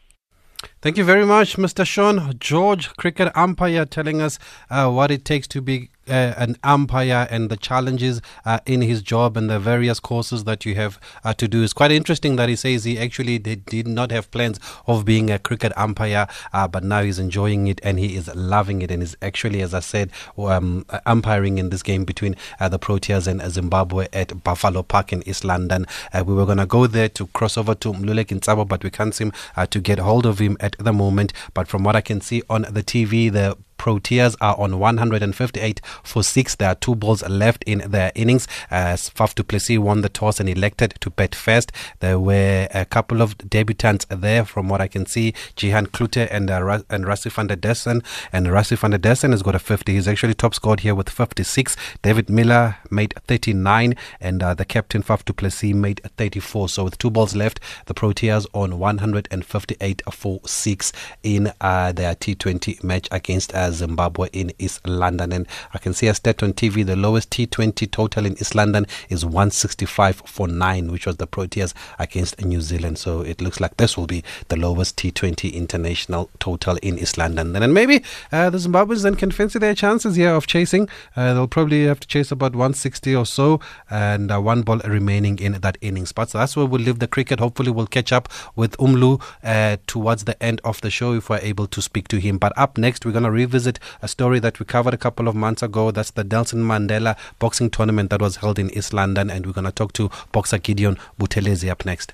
Thank 0.80 0.96
you 0.96 1.04
very 1.04 1.26
much, 1.26 1.56
Mr. 1.56 1.86
Shaun 1.86 2.34
George, 2.38 2.88
cricket 2.96 3.30
umpire, 3.34 3.84
telling 3.84 4.22
us 4.22 4.38
uh, 4.70 4.90
what 4.90 5.10
it 5.10 5.24
takes 5.24 5.46
to 5.48 5.60
be 5.60 5.90
uh, 6.08 6.34
an 6.36 6.56
umpire 6.62 7.26
and 7.30 7.50
the 7.50 7.56
challenges 7.56 8.20
uh, 8.44 8.58
in 8.66 8.82
his 8.82 9.02
job 9.02 9.36
and 9.36 9.48
the 9.48 9.58
various 9.58 10.00
courses 10.00 10.44
that 10.44 10.64
you 10.64 10.74
have 10.74 10.98
uh, 11.24 11.34
to 11.34 11.48
do. 11.48 11.62
It's 11.62 11.72
quite 11.72 11.92
interesting 11.92 12.36
that 12.36 12.48
he 12.48 12.56
says 12.56 12.84
he 12.84 12.98
actually 12.98 13.38
did, 13.38 13.64
did 13.66 13.86
not 13.86 14.10
have 14.10 14.30
plans 14.30 14.58
of 14.86 15.04
being 15.04 15.30
a 15.30 15.38
cricket 15.38 15.72
umpire, 15.76 16.26
uh, 16.52 16.68
but 16.68 16.84
now 16.84 17.02
he's 17.02 17.18
enjoying 17.18 17.66
it 17.66 17.80
and 17.82 17.98
he 17.98 18.16
is 18.16 18.32
loving 18.34 18.82
it 18.82 18.90
and 18.90 19.02
is 19.02 19.16
actually, 19.22 19.62
as 19.62 19.74
I 19.74 19.80
said, 19.80 20.10
um, 20.38 20.86
umpiring 21.06 21.58
in 21.58 21.70
this 21.70 21.82
game 21.82 22.04
between 22.04 22.36
uh, 22.60 22.68
the 22.68 22.78
Proteas 22.78 23.26
and 23.26 23.40
Zimbabwe 23.50 24.08
at 24.12 24.44
Buffalo 24.44 24.82
Park 24.82 25.12
in 25.12 25.26
East 25.28 25.44
London. 25.44 25.86
Uh, 26.12 26.24
we 26.26 26.34
were 26.34 26.46
going 26.46 26.58
to 26.58 26.66
go 26.66 26.86
there 26.86 27.08
to 27.10 27.26
cross 27.28 27.56
over 27.56 27.74
to 27.76 27.92
Mluleki 27.92 28.38
Ntsabo, 28.38 28.66
but 28.66 28.82
we 28.84 28.90
can't 28.90 29.14
seem 29.14 29.32
to 29.70 29.80
get 29.80 29.98
hold 29.98 30.26
of 30.26 30.38
him 30.38 30.56
at 30.60 30.76
the 30.78 30.92
moment. 30.92 31.32
But 31.54 31.68
from 31.68 31.84
what 31.84 31.96
I 31.96 32.00
can 32.00 32.20
see 32.20 32.42
on 32.48 32.62
the 32.62 32.82
TV, 32.82 33.32
the 33.32 33.56
Proteas 33.78 34.36
are 34.40 34.58
on 34.58 34.78
158 34.78 35.80
for 36.02 36.22
6. 36.22 36.54
There 36.56 36.68
are 36.68 36.74
two 36.74 36.94
balls 36.94 37.26
left 37.28 37.64
in 37.64 37.78
their 37.90 38.12
innings 38.14 38.46
as 38.70 39.10
Faf 39.10 39.34
du 39.34 39.42
Plessis 39.42 39.78
won 39.78 40.00
the 40.00 40.08
toss 40.08 40.40
and 40.40 40.48
elected 40.48 40.94
to 41.00 41.10
bat 41.10 41.34
first. 41.34 41.72
There 42.00 42.18
were 42.18 42.68
a 42.72 42.84
couple 42.84 43.22
of 43.22 43.36
debutants 43.38 44.06
there 44.08 44.44
from 44.44 44.68
what 44.68 44.80
I 44.80 44.88
can 44.88 45.06
see. 45.06 45.32
Jihan 45.56 45.88
Klute 45.88 46.28
and, 46.30 46.50
uh, 46.50 46.80
and 46.90 47.04
Rassie 47.04 47.30
van 47.30 47.48
der 47.48 47.56
Dussen. 47.56 48.04
And 48.32 48.46
Rassie 48.48 48.76
van 48.78 48.92
der 48.92 48.98
Dussen 48.98 49.30
has 49.30 49.42
got 49.42 49.54
a 49.54 49.58
50. 49.58 49.92
He's 49.92 50.08
actually 50.08 50.34
top 50.34 50.54
scored 50.54 50.80
here 50.80 50.94
with 50.94 51.10
56. 51.10 51.76
David 52.02 52.30
Miller 52.30 52.76
made 52.90 53.14
39 53.26 53.94
and 54.20 54.42
uh, 54.42 54.54
the 54.54 54.64
captain 54.64 55.02
Faf 55.02 55.24
du 55.24 55.32
Plessis 55.32 55.74
made 55.74 56.00
34. 56.16 56.68
So 56.68 56.84
with 56.84 56.98
two 56.98 57.10
balls 57.10 57.34
left, 57.34 57.60
the 57.86 57.94
Proteas 57.94 58.46
on 58.52 58.78
158 58.78 60.02
for 60.10 60.40
6 60.44 60.92
in 61.22 61.52
uh, 61.60 61.92
their 61.92 62.14
T20 62.14 62.82
match 62.82 63.08
against 63.10 63.54
uh, 63.54 63.63
Zimbabwe 63.72 64.28
in 64.32 64.52
East 64.58 64.86
London. 64.86 65.32
And 65.32 65.46
I 65.72 65.78
can 65.78 65.94
see 65.94 66.06
a 66.06 66.14
stat 66.14 66.42
on 66.42 66.52
TV 66.52 66.84
the 66.84 66.96
lowest 66.96 67.30
T20 67.30 67.90
total 67.90 68.26
in 68.26 68.32
East 68.34 68.54
London 68.54 68.86
is 69.08 69.24
165 69.24 70.22
for 70.26 70.48
9, 70.48 70.90
which 70.90 71.06
was 71.06 71.16
the 71.16 71.26
Proteas 71.26 71.74
against 71.98 72.44
New 72.44 72.60
Zealand. 72.60 72.98
So 72.98 73.20
it 73.22 73.40
looks 73.40 73.60
like 73.60 73.76
this 73.76 73.96
will 73.96 74.06
be 74.06 74.22
the 74.48 74.56
lowest 74.56 74.96
T20 74.96 75.52
international 75.52 76.30
total 76.38 76.76
in 76.82 76.98
East 76.98 77.18
London. 77.18 77.54
And 77.54 77.62
then 77.62 77.72
maybe 77.72 78.02
uh, 78.30 78.50
the 78.50 78.58
Zimbabweans 78.58 79.02
then 79.02 79.16
can 79.16 79.30
fancy 79.30 79.58
their 79.58 79.74
chances 79.74 80.16
here 80.16 80.34
of 80.34 80.46
chasing. 80.46 80.88
Uh, 81.16 81.34
they'll 81.34 81.48
probably 81.48 81.86
have 81.86 82.00
to 82.00 82.08
chase 82.08 82.30
about 82.30 82.52
160 82.52 83.14
or 83.14 83.26
so 83.26 83.60
and 83.90 84.30
uh, 84.30 84.40
one 84.40 84.62
ball 84.62 84.78
remaining 84.84 85.38
in 85.38 85.52
that 85.52 85.78
innings. 85.80 86.12
But 86.12 86.30
so 86.30 86.38
that's 86.38 86.56
where 86.56 86.66
we'll 86.66 86.80
leave 86.80 86.98
the 86.98 87.08
cricket. 87.08 87.40
Hopefully, 87.40 87.70
we'll 87.70 87.86
catch 87.86 88.12
up 88.12 88.28
with 88.56 88.76
Umlu 88.78 89.22
uh, 89.42 89.76
towards 89.86 90.24
the 90.24 90.40
end 90.42 90.60
of 90.64 90.80
the 90.80 90.90
show 90.90 91.14
if 91.14 91.30
we're 91.30 91.38
able 91.38 91.66
to 91.68 91.80
speak 91.80 92.08
to 92.08 92.18
him. 92.18 92.38
But 92.38 92.52
up 92.56 92.78
next, 92.78 93.04
we're 93.04 93.12
going 93.12 93.24
to 93.24 93.30
revisit 93.30 93.53
revisit 93.54 93.78
a 94.02 94.08
story 94.08 94.40
that 94.40 94.58
we 94.58 94.66
covered 94.66 94.94
a 94.94 94.96
couple 94.96 95.28
of 95.28 95.36
months 95.36 95.62
ago. 95.62 95.92
That's 95.92 96.10
the 96.10 96.24
Nelson 96.24 96.64
Mandela 96.64 97.16
boxing 97.38 97.70
tournament 97.70 98.10
that 98.10 98.20
was 98.20 98.36
held 98.36 98.58
in 98.58 98.68
East 98.76 98.92
London, 98.92 99.30
and 99.30 99.46
we're 99.46 99.52
going 99.52 99.64
to 99.64 99.70
talk 99.70 99.92
to 99.92 100.10
boxer 100.32 100.58
Gideon 100.58 100.98
Buthelezi 101.20 101.70
up 101.70 101.84
next. 101.84 102.12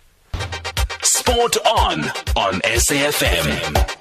Sport 1.02 1.56
on 1.66 2.00
on 2.36 2.60
SAFM. 2.60 3.96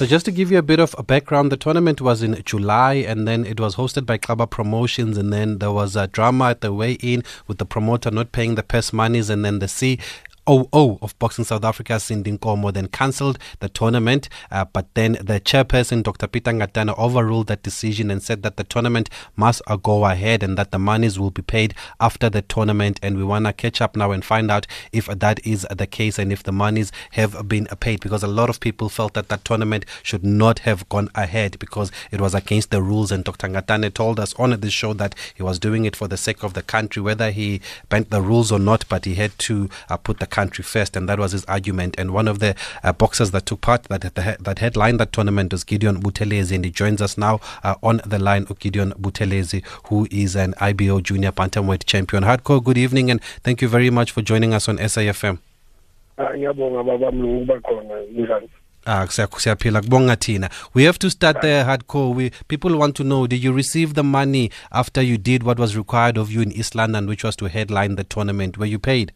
So, 0.00 0.06
just 0.06 0.24
to 0.26 0.32
give 0.32 0.50
you 0.52 0.56
a 0.56 0.62
bit 0.62 0.78
of 0.78 0.94
a 0.96 1.02
background, 1.02 1.52
the 1.52 1.58
tournament 1.58 2.00
was 2.00 2.22
in 2.22 2.40
July 2.44 2.94
and 2.94 3.28
then 3.28 3.44
it 3.44 3.60
was 3.60 3.74
hosted 3.74 4.06
by 4.06 4.16
Xaba 4.16 4.48
Promotions. 4.48 5.18
And 5.18 5.30
then 5.30 5.58
there 5.58 5.72
was 5.72 5.94
a 5.94 6.06
drama 6.06 6.50
at 6.50 6.62
the 6.62 6.72
way 6.72 6.92
in 6.92 7.22
with 7.46 7.58
the 7.58 7.66
promoter 7.66 8.10
not 8.10 8.32
paying 8.32 8.54
the 8.54 8.62
purse 8.62 8.94
monies. 8.94 9.28
And 9.28 9.44
then 9.44 9.58
the 9.58 9.68
C 9.68 9.98
COO 10.46 10.98
of 11.02 11.18
Boxing 11.18 11.44
South 11.44 11.64
Africa, 11.64 12.00
Cindy 12.00 12.32
Nkomo, 12.32 12.72
then 12.72 12.88
cancelled 12.88 13.38
the 13.60 13.68
tournament. 13.68 14.28
Uh, 14.50 14.64
but 14.64 14.92
then 14.94 15.12
the 15.12 15.40
chairperson, 15.40 16.02
Dr. 16.02 16.26
Peter 16.26 16.50
Ngatane, 16.50 16.96
overruled 16.98 17.46
that 17.48 17.62
decision 17.62 18.10
and 18.10 18.22
said 18.22 18.42
that 18.42 18.56
the 18.56 18.64
tournament 18.64 19.10
must 19.36 19.62
uh, 19.66 19.76
go 19.76 20.04
ahead 20.04 20.42
and 20.42 20.56
that 20.58 20.70
the 20.70 20.78
monies 20.78 21.18
will 21.18 21.30
be 21.30 21.42
paid 21.42 21.74
after 22.00 22.28
the 22.28 22.42
tournament. 22.42 22.98
And 23.02 23.16
we 23.16 23.24
want 23.24 23.46
to 23.46 23.52
catch 23.52 23.80
up 23.80 23.96
now 23.96 24.10
and 24.10 24.24
find 24.24 24.50
out 24.50 24.66
if 24.92 25.06
that 25.06 25.44
is 25.46 25.66
the 25.70 25.86
case 25.86 26.18
and 26.18 26.32
if 26.32 26.42
the 26.42 26.52
monies 26.52 26.90
have 27.12 27.48
been 27.48 27.66
paid 27.80 28.00
because 28.00 28.22
a 28.22 28.28
lot 28.28 28.50
of 28.50 28.60
people 28.60 28.88
felt 28.88 29.14
that 29.14 29.28
that 29.28 29.44
tournament 29.44 29.84
should 30.02 30.24
not 30.24 30.60
have 30.60 30.88
gone 30.88 31.08
ahead 31.14 31.58
because 31.58 31.92
it 32.10 32.20
was 32.20 32.34
against 32.34 32.70
the 32.70 32.82
rules. 32.82 33.12
And 33.12 33.24
Dr. 33.24 33.48
Ngatane 33.48 33.92
told 33.94 34.18
us 34.18 34.34
on 34.34 34.58
this 34.60 34.72
show 34.72 34.94
that 34.94 35.14
he 35.34 35.42
was 35.42 35.58
doing 35.58 35.84
it 35.84 35.96
for 35.96 36.08
the 36.08 36.16
sake 36.16 36.42
of 36.42 36.54
the 36.54 36.62
country, 36.62 37.02
whether 37.02 37.30
he 37.30 37.60
bent 37.88 38.10
the 38.10 38.22
rules 38.22 38.50
or 38.50 38.58
not, 38.58 38.84
but 38.88 39.04
he 39.04 39.14
had 39.14 39.38
to 39.38 39.68
uh, 39.88 39.96
put 39.96 40.18
the 40.18 40.26
country 40.30 40.62
first, 40.64 40.96
and 40.96 41.08
that 41.08 41.18
was 41.18 41.32
his 41.32 41.44
argument. 41.44 41.94
And 41.98 42.12
one 42.12 42.28
of 42.28 42.38
the 42.38 42.54
uh, 42.82 42.92
boxers 42.92 43.30
that 43.32 43.46
took 43.46 43.60
part, 43.60 43.84
that 43.84 44.14
that 44.14 44.58
headlined 44.58 45.00
that 45.00 45.12
tournament, 45.12 45.52
was 45.52 45.64
Gideon 45.64 46.00
Buthelezi, 46.00 46.54
and 46.54 46.64
he 46.64 46.70
joins 46.70 47.02
us 47.02 47.18
now 47.18 47.40
uh, 47.62 47.74
on 47.82 48.00
the 48.06 48.18
line. 48.18 48.46
Of 48.48 48.58
Gideon 48.58 48.92
Buthelezi, 48.92 49.62
who 49.88 50.06
is 50.10 50.34
an 50.36 50.54
IBO 50.60 51.00
Junior 51.00 51.32
Bantamweight 51.32 51.84
champion. 51.84 52.22
Hardcore, 52.24 52.62
good 52.64 52.78
evening, 52.78 53.10
and 53.10 53.22
thank 53.42 53.60
you 53.60 53.68
very 53.68 53.90
much 53.90 54.12
for 54.12 54.22
joining 54.22 54.54
us 54.54 54.68
on 54.68 54.78
SAFM. 54.78 55.38
Ah, 56.16 56.30
Ah, 58.86 59.06
siyaphila 59.06 59.82
kubonga 59.82 60.16
thina. 60.16 60.50
We 60.74 60.84
have 60.84 60.98
to 61.00 61.10
start 61.10 61.42
there 61.42 61.64
hardcore. 61.64 62.14
We 62.14 62.30
people 62.48 62.74
want 62.78 62.96
to 62.96 63.04
know 63.04 63.26
did 63.26 63.44
you 63.44 63.52
receive 63.52 63.92
the 63.92 64.02
money 64.02 64.50
after 64.72 65.02
you 65.02 65.18
did 65.18 65.42
what 65.42 65.58
was 65.58 65.76
required 65.76 66.16
of 66.16 66.32
you 66.32 66.40
in 66.40 66.50
East 66.52 66.74
London 66.74 67.06
which 67.06 67.22
was 67.22 67.36
to 67.36 67.48
headline 67.48 67.96
the 67.96 68.04
tournament? 68.04 68.56
Were 68.56 68.64
you 68.66 68.78
paid? 68.78 69.12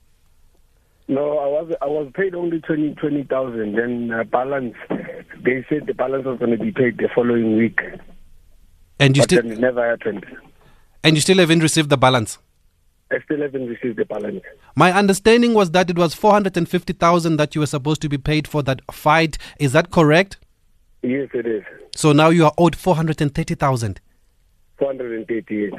No, 1.06 1.38
I 1.38 1.46
was 1.46 1.74
I 1.82 1.86
was 1.86 2.10
paid 2.14 2.34
only 2.34 2.60
twenty 2.60 2.94
twenty 2.94 3.24
thousand. 3.24 3.74
Then 3.76 4.10
uh, 4.10 4.24
balance, 4.24 4.74
they 4.88 5.64
said 5.68 5.86
the 5.86 5.94
balance 5.94 6.24
was 6.24 6.38
going 6.38 6.52
to 6.52 6.56
be 6.56 6.72
paid 6.72 6.96
the 6.96 7.08
following 7.14 7.56
week. 7.58 7.80
And 8.98 9.16
you 9.16 9.22
but 9.22 9.30
still 9.30 9.42
never 9.42 9.86
happened. 9.88 10.24
and 11.02 11.16
you 11.16 11.20
still 11.20 11.38
haven't 11.38 11.60
received 11.60 11.90
the 11.90 11.98
balance. 11.98 12.38
I 13.10 13.18
still 13.24 13.42
haven't 13.42 13.66
received 13.66 13.98
the 13.98 14.06
balance. 14.06 14.42
My 14.76 14.92
understanding 14.92 15.52
was 15.52 15.72
that 15.72 15.90
it 15.90 15.98
was 15.98 16.14
four 16.14 16.32
hundred 16.32 16.56
and 16.56 16.66
fifty 16.66 16.94
thousand 16.94 17.36
that 17.36 17.54
you 17.54 17.60
were 17.60 17.66
supposed 17.66 18.00
to 18.02 18.08
be 18.08 18.16
paid 18.18 18.48
for 18.48 18.62
that 18.62 18.80
fight. 18.90 19.36
Is 19.60 19.72
that 19.72 19.90
correct? 19.90 20.38
Yes, 21.02 21.28
it 21.34 21.46
is. 21.46 21.62
So 21.94 22.12
now 22.12 22.30
you 22.30 22.46
are 22.46 22.54
owed 22.56 22.74
four 22.74 22.96
hundred 22.96 23.20
and 23.20 23.34
thirty 23.34 23.54
thousand. 23.54 24.00
Four 24.78 24.88
hundred 24.88 25.18
and 25.18 25.28
thirty-eight. 25.28 25.74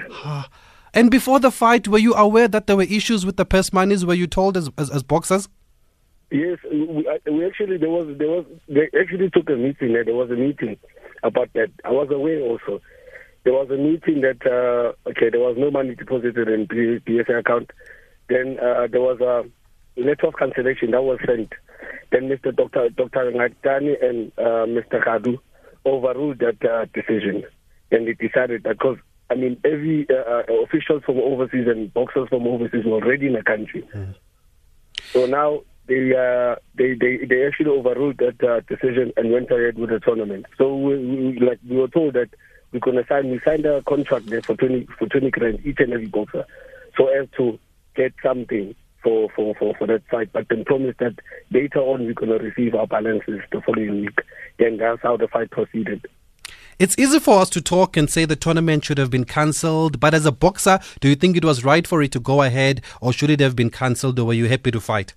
And 0.95 1.11
before 1.11 1.41
the 1.41 1.51
fight, 1.51 1.89
were 1.89 1.99
you 1.99 2.13
aware 2.13 2.47
that 2.47 2.67
there 2.67 2.77
were 2.77 2.83
issues 2.83 3.25
with 3.25 3.35
the 3.35 3.43
purse 3.43 3.73
monies? 3.73 4.05
Were 4.05 4.13
you 4.13 4.27
told 4.27 4.55
as 4.55 4.69
as, 4.77 4.89
as 4.89 5.03
boxers? 5.03 5.49
Yes, 6.31 6.57
we, 6.71 7.05
we 7.29 7.45
actually 7.45 7.77
there 7.77 7.89
was 7.89 8.07
there 8.17 8.29
was 8.29 8.45
they 8.69 8.89
actually 8.97 9.29
took 9.29 9.49
a 9.49 9.57
meeting. 9.57 9.91
There, 9.91 10.05
there 10.05 10.15
was 10.15 10.31
a 10.31 10.35
meeting 10.35 10.77
about 11.21 11.49
that. 11.53 11.69
I 11.83 11.91
was 11.91 12.07
aware 12.11 12.39
also. 12.39 12.81
There 13.43 13.53
was 13.53 13.69
a 13.69 13.75
meeting 13.75 14.21
that 14.21 14.39
uh, 14.47 15.09
okay, 15.09 15.29
there 15.29 15.41
was 15.41 15.57
no 15.57 15.69
money 15.69 15.95
deposited 15.95 16.47
in 16.47 16.65
BSA 16.65 17.39
account. 17.39 17.71
Then 18.29 18.57
uh, 18.59 18.87
there 18.89 19.01
was 19.01 19.19
a 19.19 19.43
letter 19.99 20.27
of 20.27 20.37
cancellation 20.37 20.91
that 20.91 21.03
was 21.03 21.19
sent. 21.27 21.51
Then 22.11 22.29
Mr. 22.29 22.55
Dr. 22.55 22.89
Dr. 22.89 23.31
Ngatane 23.31 24.01
and 24.01 24.31
uh, 24.37 24.65
Mr. 24.65 25.03
Kadu 25.03 25.37
overruled 25.85 26.39
that 26.39 26.63
uh, 26.65 26.85
decision, 26.93 27.43
and 27.91 28.07
they 28.07 28.13
decided 28.13 28.63
that 28.63 28.79
because 28.79 28.97
I 29.29 29.35
mean 29.35 29.59
every 29.63 30.07
uh, 30.09 30.13
uh, 30.13 30.43
officials 30.63 31.03
from 31.03 31.17
overseas 31.17 31.67
and 31.67 31.93
boxers 31.93 32.29
from 32.29 32.47
overseas 32.47 32.85
were 32.85 32.93
already 32.93 33.27
in 33.27 33.33
the 33.33 33.43
country. 33.43 33.87
So 35.11 35.25
now 35.25 35.61
they 35.87 36.15
uh, 36.15 36.55
they 36.75 36.93
they 36.93 37.25
they 37.25 37.45
actually 37.45 37.69
overruled 37.69 38.17
that 38.17 38.43
uh, 38.43 38.61
decision 38.61 39.13
and 39.17 39.31
went 39.31 39.51
ahead 39.51 39.77
with 39.77 39.89
the 39.89 39.99
tournament. 39.99 40.45
So 40.57 40.75
we, 40.75 40.97
we 40.97 41.39
like 41.39 41.59
we 41.67 41.77
were 41.77 41.87
told 41.87 42.13
that 42.13 42.29
we're 42.71 42.79
gonna 42.79 43.05
sign 43.07 43.29
we 43.29 43.39
signed 43.45 43.65
a 43.65 43.81
contract 43.83 44.27
there 44.27 44.41
for 44.41 44.55
twenty 44.55 44.87
for 44.97 45.07
twenty 45.07 45.29
grand 45.31 45.65
each 45.65 45.79
and 45.79 45.93
every 45.93 46.07
boxer, 46.07 46.45
so 46.97 47.07
as 47.07 47.27
to 47.37 47.59
get 47.95 48.13
something 48.23 48.75
for 49.03 49.29
for 49.35 49.53
for 49.55 49.75
for 49.75 49.87
that 49.87 50.01
fight. 50.09 50.33
But 50.33 50.49
then 50.49 50.65
promised 50.65 50.99
that 50.99 51.19
later 51.51 51.79
on 51.79 52.05
we're 52.05 52.13
gonna 52.13 52.37
receive 52.37 52.75
our 52.75 52.87
balances 52.87 53.41
the 53.51 53.61
following 53.61 54.01
week, 54.01 54.19
and 54.59 54.79
that's 54.79 55.01
how 55.01 55.17
the 55.17 55.27
fight 55.27 55.51
proceeded. 55.51 56.07
It's 56.77 56.99
easy 56.99 57.19
for 57.19 57.39
us 57.39 57.49
to 57.51 57.61
talk 57.61 57.95
and 57.95 58.09
say 58.09 58.25
the 58.25 58.35
tournament 58.35 58.83
should 58.83 58.97
have 58.97 59.09
been 59.09 59.23
cancelled, 59.23 59.97
but 60.01 60.13
as 60.13 60.25
a 60.25 60.31
boxer, 60.31 60.79
do 60.99 61.07
you 61.07 61.15
think 61.15 61.37
it 61.37 61.45
was 61.45 61.63
right 61.63 61.87
for 61.87 62.01
it 62.01 62.11
to 62.11 62.19
go 62.19 62.41
ahead, 62.41 62.81
or 62.99 63.13
should 63.13 63.29
it 63.29 63.39
have 63.39 63.55
been 63.55 63.69
cancelled, 63.69 64.19
or 64.19 64.25
were 64.25 64.33
you 64.33 64.49
happy 64.49 64.71
to 64.71 64.81
fight? 64.81 65.13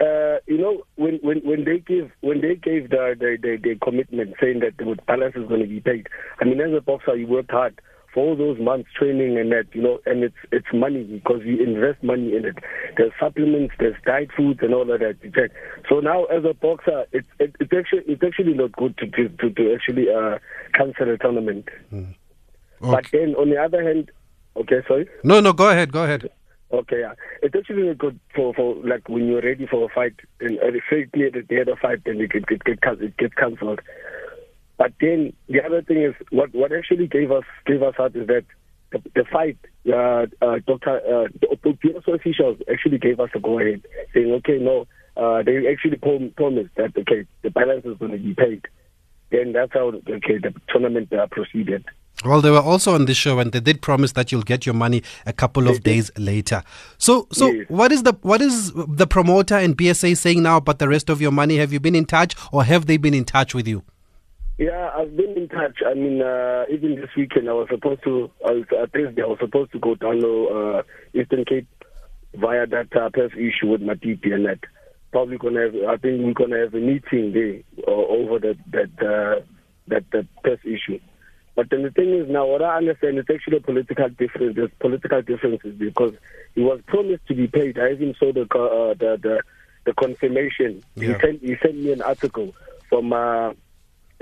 Uh, 0.00 0.38
you 0.46 0.56
know, 0.56 0.82
when, 0.96 1.16
when, 1.16 1.40
when 1.40 1.64
they 1.64 1.80
give 1.80 2.10
when 2.20 2.40
they 2.40 2.54
gave 2.54 2.88
the, 2.88 3.14
the, 3.18 3.36
the, 3.42 3.58
the 3.62 3.76
commitment 3.84 4.34
saying 4.40 4.60
that 4.60 4.78
the 4.78 4.96
balance 5.06 5.36
is 5.36 5.46
going 5.48 5.60
to 5.60 5.66
be 5.66 5.80
paid, 5.80 6.08
I 6.40 6.46
mean, 6.46 6.58
as 6.62 6.72
a 6.72 6.80
boxer, 6.80 7.14
you 7.14 7.26
worked 7.26 7.50
hard 7.50 7.78
for 8.12 8.24
all 8.28 8.36
those 8.36 8.58
months 8.58 8.90
training 8.98 9.38
and 9.38 9.52
that, 9.52 9.66
you 9.72 9.82
know, 9.82 10.00
and 10.06 10.24
it's 10.24 10.36
it's 10.52 10.66
money 10.72 11.04
because 11.04 11.42
you 11.44 11.62
invest 11.62 12.02
money 12.02 12.36
in 12.36 12.44
it. 12.44 12.58
There's 12.96 13.12
supplements, 13.20 13.74
there's 13.78 13.96
diet 14.04 14.30
foods 14.36 14.60
and 14.62 14.74
all 14.74 14.90
of 14.90 15.00
that. 15.00 15.16
Check. 15.34 15.52
So 15.88 16.00
now 16.00 16.24
as 16.24 16.44
a 16.44 16.54
boxer, 16.54 17.06
it's 17.12 17.28
it, 17.38 17.54
it's 17.60 17.72
actually 17.72 18.02
it's 18.06 18.22
actually 18.22 18.54
not 18.54 18.72
good 18.72 18.96
to 18.98 19.06
to 19.06 19.28
to, 19.28 19.50
to 19.50 19.74
actually 19.74 20.06
uh, 20.10 20.38
cancel 20.74 21.10
a 21.10 21.18
tournament. 21.18 21.68
Mm. 21.92 22.14
But 22.80 23.06
then 23.12 23.34
on 23.34 23.50
the 23.50 23.56
other 23.56 23.82
hand, 23.82 24.10
okay, 24.56 24.82
sorry. 24.88 25.08
No, 25.22 25.40
no, 25.40 25.52
go 25.52 25.68
ahead, 25.68 25.92
go 25.92 26.04
ahead. 26.04 26.30
Okay, 26.72 27.00
yeah. 27.00 27.14
It's 27.42 27.54
actually 27.54 27.82
not 27.82 27.98
good 27.98 28.18
for, 28.34 28.54
for 28.54 28.76
like 28.76 29.08
when 29.08 29.26
you're 29.26 29.42
ready 29.42 29.66
for 29.66 29.84
a 29.84 29.92
fight 29.92 30.14
and 30.40 30.58
say 30.88 31.06
near 31.14 31.30
the 31.30 31.42
day 31.42 31.60
of 31.60 31.66
the 31.66 31.76
fight, 31.80 32.02
then 32.04 32.20
it, 32.20 32.30
it, 32.32 32.44
it, 32.48 32.62
it, 32.64 32.78
it 33.02 33.16
gets 33.16 33.34
cancelled. 33.34 33.80
But 34.80 34.94
then 34.98 35.34
the 35.46 35.62
other 35.62 35.82
thing 35.82 36.02
is 36.02 36.14
what 36.30 36.54
what 36.54 36.72
actually 36.72 37.06
gave 37.06 37.30
us 37.30 37.44
gave 37.66 37.82
us 37.82 37.94
out 38.00 38.16
is 38.16 38.26
that 38.28 38.46
the, 38.92 39.02
the 39.14 39.24
fight, 39.30 39.58
uh, 39.86 40.24
uh, 40.42 40.58
Doctor, 40.66 40.96
uh, 41.06 41.28
the 41.42 41.76
BSA 41.84 42.14
officials 42.14 42.56
actually 42.72 42.96
gave 42.96 43.20
us 43.20 43.28
a 43.34 43.40
go 43.40 43.58
ahead, 43.60 43.82
saying, 44.14 44.32
okay, 44.38 44.56
no, 44.58 44.86
uh, 45.18 45.42
they 45.42 45.70
actually 45.70 45.98
prom- 45.98 46.32
promised 46.34 46.74
that 46.76 46.96
okay, 46.96 47.26
the 47.42 47.50
balance 47.50 47.84
is 47.84 47.98
going 47.98 48.12
to 48.12 48.16
be 48.18 48.32
paid. 48.32 48.66
Then 49.30 49.52
that's 49.52 49.70
how 49.74 49.88
okay 49.88 50.38
the 50.38 50.54
tournament 50.70 51.12
uh, 51.12 51.26
proceeded. 51.30 51.84
Well, 52.24 52.40
they 52.40 52.50
were 52.50 52.62
also 52.62 52.94
on 52.94 53.04
the 53.04 53.12
show, 53.14 53.38
and 53.38 53.52
they 53.52 53.60
did 53.60 53.82
promise 53.82 54.12
that 54.12 54.32
you'll 54.32 54.42
get 54.42 54.64
your 54.64 54.74
money 54.74 55.02
a 55.26 55.34
couple 55.34 55.68
of 55.68 55.82
days 55.82 56.10
later. 56.16 56.62
So, 56.96 57.28
so 57.32 57.50
Yes. 57.52 57.66
what 57.68 57.92
is 57.92 58.02
the 58.02 58.14
what 58.22 58.40
is 58.40 58.72
the 58.72 59.06
promoter 59.06 59.56
and 59.56 59.76
BSA 59.76 60.16
saying 60.16 60.42
now 60.42 60.56
about 60.56 60.78
the 60.78 60.88
rest 60.88 61.10
of 61.10 61.20
your 61.20 61.32
money? 61.32 61.56
Have 61.58 61.70
you 61.70 61.80
been 61.80 61.94
in 61.94 62.06
touch, 62.06 62.34
or 62.50 62.64
have 62.64 62.86
they 62.86 62.96
been 62.96 63.12
in 63.12 63.26
touch 63.26 63.54
with 63.54 63.68
you? 63.68 63.84
Yeah, 64.60 64.90
I've 64.94 65.16
been 65.16 65.38
in 65.38 65.48
touch. 65.48 65.78
I 65.86 65.94
mean, 65.94 66.20
uh, 66.20 66.64
even 66.68 66.96
this 66.96 67.08
weekend, 67.16 67.48
I 67.48 67.54
was 67.54 67.68
supposed 67.70 68.02
to, 68.04 68.30
I 68.46 68.52
was, 68.52 68.64
uh, 68.70 68.84
Thursday, 68.92 69.22
I 69.22 69.26
was 69.26 69.38
supposed 69.40 69.72
to 69.72 69.78
go 69.78 69.94
down 69.94 70.20
to 70.20 70.48
uh, 70.48 70.82
Eastern 71.18 71.46
Cape 71.46 71.66
via 72.34 72.66
that 72.66 72.94
uh, 72.94 73.08
press 73.08 73.30
issue 73.32 73.68
with 73.68 73.80
Matiti 73.80 74.34
and 74.34 74.44
that. 74.44 74.58
Probably 75.12 75.38
gonna 75.38 75.62
have, 75.62 75.74
I 75.88 75.96
think 75.96 76.22
we're 76.22 76.34
gonna 76.34 76.58
have 76.58 76.74
a 76.74 76.78
meeting 76.78 77.32
there 77.32 77.62
uh, 77.88 77.90
over 77.90 78.38
that 78.38 78.58
that 78.70 78.90
uh, 79.02 79.40
that 79.88 80.04
that 80.12 80.26
press 80.42 80.58
issue. 80.62 81.00
But 81.56 81.70
then 81.70 81.82
the 81.82 81.90
thing 81.90 82.10
is 82.14 82.28
now, 82.28 82.46
what 82.46 82.62
I 82.62 82.76
understand 82.76 83.18
is 83.18 83.24
actually 83.32 83.56
a 83.56 83.60
political 83.60 84.10
difference. 84.10 84.56
There's 84.56 84.70
political 84.78 85.22
differences 85.22 85.74
because 85.74 86.12
he 86.54 86.60
was 86.60 86.80
promised 86.86 87.26
to 87.28 87.34
be 87.34 87.48
paid. 87.48 87.78
I 87.78 87.92
even 87.92 88.14
saw 88.20 88.30
the 88.30 88.42
uh, 88.42 88.92
the, 88.92 89.18
the 89.22 89.42
the 89.86 89.94
confirmation. 89.94 90.84
Yeah. 90.96 91.14
He 91.14 91.20
sent 91.20 91.42
he 91.42 91.56
sent 91.62 91.76
me 91.76 91.92
an 91.92 92.02
article 92.02 92.54
from 92.90 93.12
uh, 93.14 93.54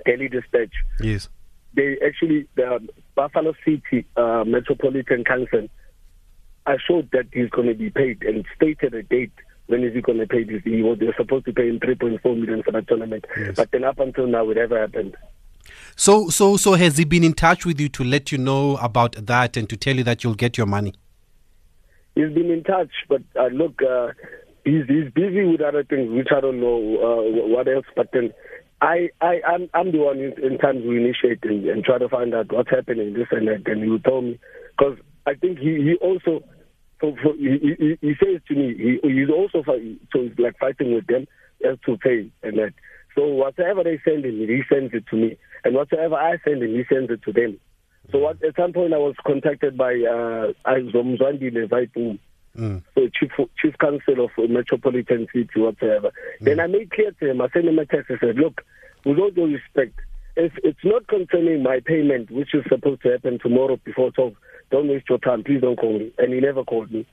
Daily 0.04 0.28
Dispatch. 0.28 0.72
Yes. 1.00 1.28
They 1.74 1.98
actually 2.04 2.46
the 2.56 2.86
Buffalo 3.14 3.54
City 3.64 4.06
uh, 4.16 4.44
Metropolitan 4.46 5.24
Council. 5.24 5.68
I 6.66 6.76
showed 6.86 7.10
that 7.12 7.26
he's 7.32 7.50
going 7.50 7.68
to 7.68 7.74
be 7.74 7.90
paid 7.90 8.22
and 8.22 8.44
stated 8.56 8.94
a 8.94 9.02
date 9.02 9.32
when 9.66 9.84
is 9.84 9.94
he 9.94 10.00
going 10.00 10.18
to 10.18 10.26
pay 10.26 10.44
this. 10.44 10.62
He 10.64 10.82
was 10.82 10.98
they're 10.98 11.14
supposed 11.16 11.44
to 11.46 11.52
pay 11.52 11.68
him 11.68 11.78
3.4 11.80 12.22
million 12.38 12.62
for 12.62 12.72
that 12.72 12.88
tournament, 12.88 13.24
Yes. 13.38 13.54
but 13.56 13.70
then 13.70 13.84
up 13.84 13.98
until 13.98 14.26
now, 14.26 14.48
it 14.50 14.56
never 14.56 14.78
happened. 14.80 15.16
So, 15.96 16.28
so, 16.30 16.56
so 16.56 16.72
has 16.74 16.96
he 16.96 17.04
been 17.04 17.24
in 17.24 17.34
touch 17.34 17.66
with 17.66 17.78
you 17.80 17.88
to 17.90 18.04
let 18.04 18.32
you 18.32 18.38
know 18.38 18.76
about 18.78 19.14
that 19.26 19.56
and 19.56 19.68
to 19.68 19.76
tell 19.76 19.96
you 19.96 20.04
that 20.04 20.24
you'll 20.24 20.34
get 20.34 20.56
your 20.56 20.66
money? 20.66 20.94
He's 22.14 22.32
been 22.32 22.50
in 22.50 22.64
touch, 22.64 22.90
but 23.08 23.22
uh, 23.38 23.46
look, 23.48 23.80
uh, 23.82 24.08
he's 24.64 24.86
he's 24.88 25.10
busy 25.12 25.44
with 25.44 25.60
other 25.60 25.84
things, 25.84 26.10
which 26.10 26.28
I 26.34 26.40
don't 26.40 26.60
know 26.60 26.76
uh, 26.76 27.46
what 27.46 27.68
else. 27.68 27.86
But 27.94 28.10
then, 28.12 28.32
I 28.80 29.10
I 29.20 29.40
I'm 29.46 29.68
I'm 29.74 29.92
the 29.92 29.98
one 29.98 30.18
in, 30.18 30.32
in 30.42 30.58
times 30.58 30.82
we 30.86 30.96
initiate 30.96 31.44
and, 31.44 31.64
and 31.66 31.84
try 31.84 31.98
to 31.98 32.08
find 32.08 32.34
out 32.34 32.52
what's 32.52 32.70
happening, 32.70 33.14
this 33.14 33.26
and 33.30 33.48
that. 33.48 33.66
And 33.66 33.90
will 33.90 33.98
tell 34.00 34.22
me 34.22 34.38
because 34.76 34.98
I 35.26 35.34
think 35.34 35.58
he 35.58 35.76
he 35.82 35.94
also. 36.00 36.44
So, 37.00 37.14
for, 37.22 37.32
he, 37.34 37.76
he, 37.78 37.96
he 38.00 38.14
says 38.18 38.40
to 38.48 38.54
me, 38.56 38.74
he, 38.76 38.98
he's 39.08 39.30
also 39.30 39.62
so 39.64 39.78
he's 40.20 40.32
like 40.36 40.58
fighting 40.58 40.92
with 40.96 41.06
them 41.06 41.28
as 41.64 41.78
to 41.86 41.96
pay 41.96 42.28
and 42.42 42.58
that. 42.58 42.72
So 43.14 43.24
whatever 43.26 43.84
they 43.84 44.00
send 44.04 44.24
him, 44.24 44.38
he 44.38 44.62
sends 44.68 44.92
it 44.92 45.06
to 45.10 45.16
me, 45.16 45.36
and 45.64 45.74
whatever 45.74 46.16
I 46.16 46.38
send 46.44 46.62
him, 46.62 46.70
he 46.70 46.82
sends 46.92 47.10
it 47.10 47.22
to 47.22 47.32
them. 47.32 47.58
So 48.10 48.18
what, 48.18 48.42
at 48.42 48.56
some 48.56 48.72
point, 48.72 48.94
I 48.94 48.98
was 48.98 49.14
contacted 49.26 49.76
by 49.76 49.92
uh, 49.92 50.52
Zomzwandile 50.66 51.68
Zaipum, 51.68 52.18
Mm. 52.58 52.82
so 52.94 53.08
chief 53.08 53.30
chief 53.62 53.78
counsel 53.78 54.24
of 54.24 54.50
Metropolitan 54.50 55.28
City, 55.32 55.48
whatsoever. 55.60 56.10
Then 56.40 56.58
I 56.58 56.66
made 56.66 56.90
clear 56.90 57.12
to 57.12 57.30
him, 57.30 57.40
I 57.40 57.48
sent 57.50 57.66
him 57.66 57.78
a 57.78 57.86
text. 57.86 58.10
I 58.10 58.18
said, 58.18 58.36
look, 58.36 58.62
with 59.04 59.18
all 59.18 59.30
due 59.30 59.46
respect, 59.46 60.00
if 60.36 60.52
it's 60.64 60.84
not 60.84 61.06
concerning 61.06 61.62
my 61.62 61.80
payment, 61.84 62.30
which 62.30 62.54
is 62.54 62.64
supposed 62.68 63.02
to 63.02 63.10
happen 63.10 63.38
tomorrow 63.38 63.78
before 63.84 64.10
12, 64.10 64.34
don't 64.70 64.88
waste 64.88 65.08
your 65.08 65.18
time. 65.18 65.44
Please 65.44 65.60
don't 65.60 65.76
call 65.76 65.98
me. 65.98 66.12
And 66.18 66.32
he 66.32 66.40
never 66.40 66.64
called 66.64 66.90
me. 66.90 67.06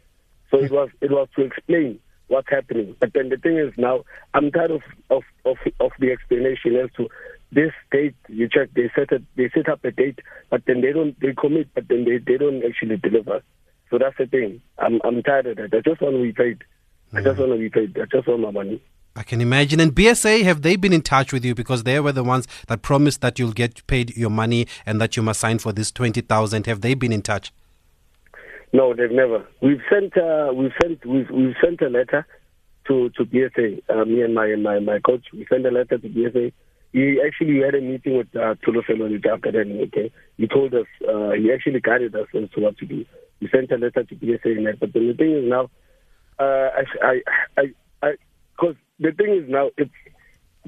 So 0.51 0.59
it 0.63 0.71
was 0.71 0.89
it 1.01 1.11
was 1.11 1.27
to 1.35 1.43
explain 1.43 1.99
what's 2.27 2.49
happening. 2.49 2.95
But 2.99 3.13
then 3.13 3.29
the 3.29 3.37
thing 3.37 3.57
is 3.57 3.73
now, 3.77 4.03
I'm 4.33 4.51
tired 4.51 4.71
of 4.71 4.81
of 5.09 5.23
of, 5.45 5.57
of 5.79 5.91
the 5.99 6.11
explanation 6.11 6.75
as 6.75 6.89
to 6.97 7.09
this 7.51 7.71
date. 7.91 8.15
You 8.29 8.49
check, 8.49 8.69
they 8.75 8.91
set 8.95 9.11
it, 9.11 9.23
they 9.35 9.49
set 9.53 9.69
up 9.69 9.83
a 9.85 9.91
date, 9.91 10.19
but 10.49 10.63
then 10.65 10.81
they 10.81 10.91
don't 10.91 11.19
they 11.19 11.33
commit, 11.33 11.69
but 11.73 11.87
then 11.87 12.05
they 12.05 12.17
they 12.17 12.37
don't 12.37 12.63
actually 12.65 12.97
deliver. 12.97 13.41
So 13.89 13.97
that's 13.97 14.17
the 14.17 14.25
thing. 14.25 14.61
I'm 14.77 14.99
I'm 15.03 15.21
tired 15.23 15.47
of 15.47 15.57
that. 15.57 15.73
I 15.73 15.81
just 15.81 16.01
want 16.01 16.15
to 16.15 16.21
be 16.21 16.33
paid. 16.33 16.63
I 17.13 17.21
just 17.21 17.39
want 17.39 17.51
to 17.51 17.57
be 17.57 17.69
paid. 17.69 17.97
I 17.97 18.05
just 18.05 18.27
want 18.27 18.41
my 18.41 18.51
money. 18.51 18.81
I 19.15 19.23
can 19.23 19.39
imagine. 19.39 19.79
And 19.79 19.95
BSA, 19.95 20.43
have 20.43 20.61
they 20.61 20.75
been 20.75 20.91
in 20.91 21.01
touch 21.01 21.31
with 21.31 21.45
you 21.45 21.55
because 21.55 21.83
they 21.83 21.99
were 22.01 22.11
the 22.11 22.23
ones 22.23 22.47
that 22.67 22.81
promised 22.81 23.21
that 23.21 23.39
you'll 23.39 23.53
get 23.53 23.85
paid 23.87 24.15
your 24.17 24.29
money 24.29 24.67
and 24.85 24.99
that 24.99 25.15
you 25.15 25.23
must 25.23 25.39
sign 25.39 25.59
for 25.59 25.71
this 25.71 25.91
twenty 25.91 26.21
thousand? 26.21 26.65
Have 26.65 26.81
they 26.81 26.93
been 26.93 27.13
in 27.13 27.21
touch? 27.21 27.53
No, 28.73 28.93
they've 28.93 29.11
never. 29.11 29.45
We've 29.61 29.81
sent 29.89 30.17
uh, 30.17 30.51
we've 30.53 30.73
sent 30.81 31.05
we've 31.05 31.29
we've 31.29 31.55
sent 31.63 31.81
a 31.81 31.87
letter 31.87 32.27
to 32.87 33.09
to 33.11 33.25
BSA. 33.25 33.81
Uh, 33.89 34.03
me 34.03 34.21
and 34.21 34.33
my 34.33 34.53
my 34.55 34.79
my 34.79 34.99
coach. 34.99 35.25
We 35.31 35.45
sent 35.49 35.65
a 35.65 35.71
letter 35.71 35.97
to 35.97 36.09
BSA. 36.09 36.51
He 36.91 37.21
actually 37.25 37.61
had 37.61 37.75
a 37.75 37.81
meeting 37.81 38.17
with 38.17 38.35
uh, 38.35 38.55
Tulu 38.65 38.81
Felonita 38.81 39.27
after 39.27 39.51
that. 39.51 39.87
Okay, 39.87 40.11
he 40.37 40.47
told 40.47 40.73
us. 40.73 40.87
Uh, 41.07 41.31
he 41.31 41.53
actually 41.53 41.79
guided 41.79 42.15
us 42.15 42.27
as 42.33 42.49
to 42.51 42.61
what 42.61 42.77
to 42.79 42.85
do. 42.85 43.05
We 43.41 43.49
sent 43.49 43.71
a 43.71 43.77
letter 43.77 44.03
to 44.03 44.15
BSA 44.15 44.57
and 44.57 44.67
that. 44.67 44.79
But 44.79 44.93
then 44.93 45.07
the 45.07 45.13
thing 45.13 45.31
is 45.31 45.43
now, 45.49 45.69
uh, 46.39 46.69
I 47.03 47.21
I 47.55 47.73
I 48.01 48.13
because 48.55 48.75
the 48.99 49.11
thing 49.11 49.35
is 49.43 49.49
now 49.49 49.69
it's 49.77 49.91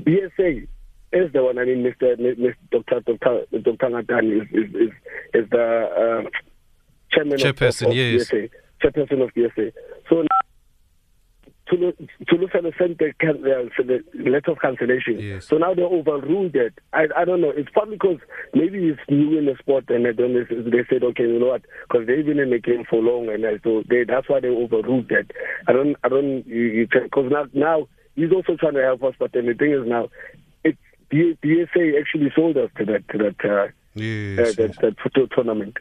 BSA 0.01 0.67
is 1.13 1.31
the 1.33 1.43
one. 1.43 1.57
I 1.57 1.65
mean, 1.65 1.83
Mr. 1.83 2.17
Mr. 2.19 2.55
Dr. 2.71 2.99
Dr. 3.01 3.45
Dr. 3.59 3.87
Ngatane 3.89 4.41
is 4.41 4.47
is 4.51 4.75
is, 4.75 4.91
is 5.33 5.49
the 5.49 6.25
uh, 6.25 6.29
chairman 7.11 7.33
of- 7.33 7.39
Chairperson, 7.39 7.83
of, 7.83 7.89
of 7.91 7.95
yes. 7.95 8.29
BSA, 8.29 8.49
chairperson 8.83 9.23
of 9.23 9.33
BSA. 9.33 9.71
So 10.09 10.15
now, 10.21 10.27
Tulu 11.69 11.91
Tulu 12.29 12.47
Fellow 12.47 12.71
sent 12.77 12.97
the, 12.99 13.13
can- 13.19 13.43
uh, 13.43 13.67
the 13.83 14.03
letter 14.15 14.51
of 14.51 14.59
cancellation. 14.59 15.19
Yes. 15.19 15.47
So 15.47 15.57
now 15.57 15.73
they 15.73 15.81
overruled 15.83 16.55
it. 16.55 16.73
I 16.93 17.07
I 17.15 17.25
don't 17.25 17.41
know. 17.41 17.49
It's 17.51 17.69
probably 17.71 17.95
because 17.95 18.19
maybe 18.53 18.87
it's 18.89 18.99
new 19.09 19.37
in 19.37 19.45
the 19.45 19.55
sport 19.59 19.85
and 19.89 20.05
they 20.05 20.13
don't. 20.13 20.33
They 20.33 20.83
said, 20.89 21.03
okay, 21.03 21.23
you 21.23 21.39
know 21.39 21.47
what? 21.47 21.63
Because 21.89 22.07
they've 22.07 22.25
been 22.25 22.39
in 22.39 22.49
the 22.51 22.59
game 22.59 22.83
for 22.89 23.01
long, 23.01 23.29
and 23.29 23.43
uh, 23.45 23.57
so 23.63 23.83
they 23.89 24.03
that's 24.03 24.29
why 24.29 24.39
they 24.39 24.47
overruled 24.49 25.11
it. 25.11 25.31
I 25.67 25.73
don't 25.73 25.95
I 26.03 26.09
don't 26.09 26.45
you 26.47 26.87
because 26.91 27.29
now 27.31 27.45
now 27.53 27.87
he's 28.15 28.31
also 28.31 28.55
trying 28.55 28.73
to 28.75 28.81
help 28.83 29.03
us, 29.03 29.13
but 29.19 29.31
then 29.33 29.45
the 29.45 29.53
thing 29.53 29.71
is 29.71 29.87
now, 29.87 30.09
it's 30.63 30.77
B- 31.09 31.37
BSA 31.43 31.99
actually 31.99 32.31
sold 32.35 32.57
us 32.57 32.69
to 32.77 32.85
that 32.85 33.07
to 33.09 33.17
that. 33.17 33.35
Uh, 33.49 33.67
Yes. 33.95 34.37
uh, 34.39 34.61
that, 34.61 34.75
that 34.81 34.95
photo 34.99 35.25
tournament. 35.25 35.75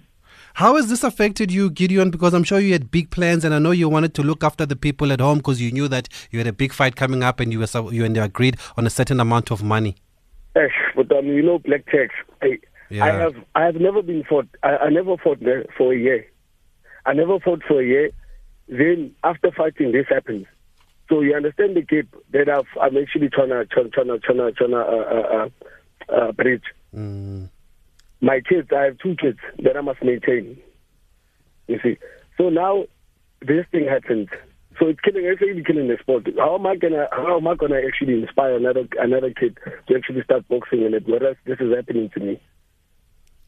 How 0.55 0.77
has 0.77 0.89
this 0.89 1.05
affected 1.05 1.51
you, 1.53 1.71
Gideon? 1.71 2.11
Because 2.11 2.33
I'm 2.35 2.45
sure 2.45 2.59
you 2.59 2.73
had 2.73 2.91
big 2.91 3.11
plans, 3.11 3.45
and 3.45 3.55
I 3.55 3.59
know 3.59 3.71
you 3.73 3.89
wanted 3.89 4.15
to 4.15 4.23
look 4.23 4.43
after 4.45 4.65
the 4.67 4.77
people 4.77 5.13
at 5.13 5.21
home 5.21 5.39
because 5.39 5.61
you 5.61 5.71
knew 5.73 5.89
that 5.89 6.09
you 6.31 6.39
had 6.39 6.47
a 6.47 6.53
big 6.53 6.73
fight 6.73 6.97
coming 6.97 7.23
up, 7.23 7.41
and 7.41 7.53
you 7.53 7.59
were 7.59 7.67
so- 7.67 7.91
you 7.91 8.05
and 8.05 8.17
you 8.17 8.23
agreed 8.23 8.57
on 8.77 8.87
a 8.87 8.91
certain 8.91 9.21
amount 9.21 9.51
of 9.51 9.63
money. 9.63 9.97
Eh, 10.55 10.69
but 10.95 11.11
um, 11.13 11.27
you 11.27 11.43
know, 11.43 11.59
black 11.59 11.85
tax. 11.87 12.15
I, 12.43 12.59
I 13.03 13.11
have 13.11 13.35
I 13.55 13.65
have 13.65 13.77
never 13.77 14.01
been 14.03 14.25
fought. 14.25 14.49
I, 14.63 14.77
I 14.77 14.89
never 14.91 15.17
fought 15.19 15.39
for 15.77 15.93
a 15.93 15.97
year. 15.99 16.27
I 17.05 17.13
never 17.13 17.39
fought 17.41 17.63
for 17.69 17.81
a 17.83 17.85
year. 17.85 18.11
Then 18.69 19.13
after 19.23 19.51
fighting, 19.53 19.93
this 19.93 20.07
happens. 20.09 20.47
So 21.09 21.21
you 21.21 21.35
understand 21.37 21.77
the 21.77 21.83
gap 21.83 22.07
that 22.33 22.49
I've, 22.49 22.67
I'm 22.81 22.97
actually 22.97 23.29
trying 23.29 23.51
to 23.51 23.65
trying 23.67 23.91
trying 23.93 24.09
to 24.09 24.19
trying 24.19 24.53
to 24.55 24.77
uh, 24.77 24.81
uh, 24.81 25.49
uh, 26.11 26.15
uh, 26.15 26.33
bridge. 26.33 26.65
Mm. 26.95 27.49
My 28.21 28.41
kids, 28.41 28.69
I 28.75 28.85
have 28.85 28.99
two 28.99 29.15
kids 29.17 29.39
that 29.63 29.77
I 29.77 29.81
must 29.81 30.03
maintain. 30.03 30.59
You 31.69 31.79
see, 31.83 31.99
so 32.39 32.49
now 32.49 32.85
this 33.41 33.67
thing 33.71 33.87
happens. 33.87 34.29
So 34.79 34.89
it's 34.89 35.01
killing, 35.01 35.25
it's 35.25 35.41
really 35.41 35.65
killing 35.65 35.89
the 35.89 35.97
sport. 36.01 36.29
How 36.37 36.55
am 36.57 36.67
I 36.67 36.77
gonna, 36.77 37.09
how 37.13 37.37
am 37.39 37.49
I 37.49 37.55
gonna 37.55 37.81
actually 37.87 38.23
inspire 38.23 38.57
another 38.57 38.87
another 38.99 39.31
kid 39.31 39.59
to 39.89 39.97
actually 39.97 40.23
start 40.23 40.47
boxing 40.49 40.83
in 40.83 40.95
it? 40.95 41.05
Whereas 41.07 41.37
this 41.45 41.59
is 41.61 41.75
happening 41.75 42.11
to 42.11 42.21
me. 42.21 42.41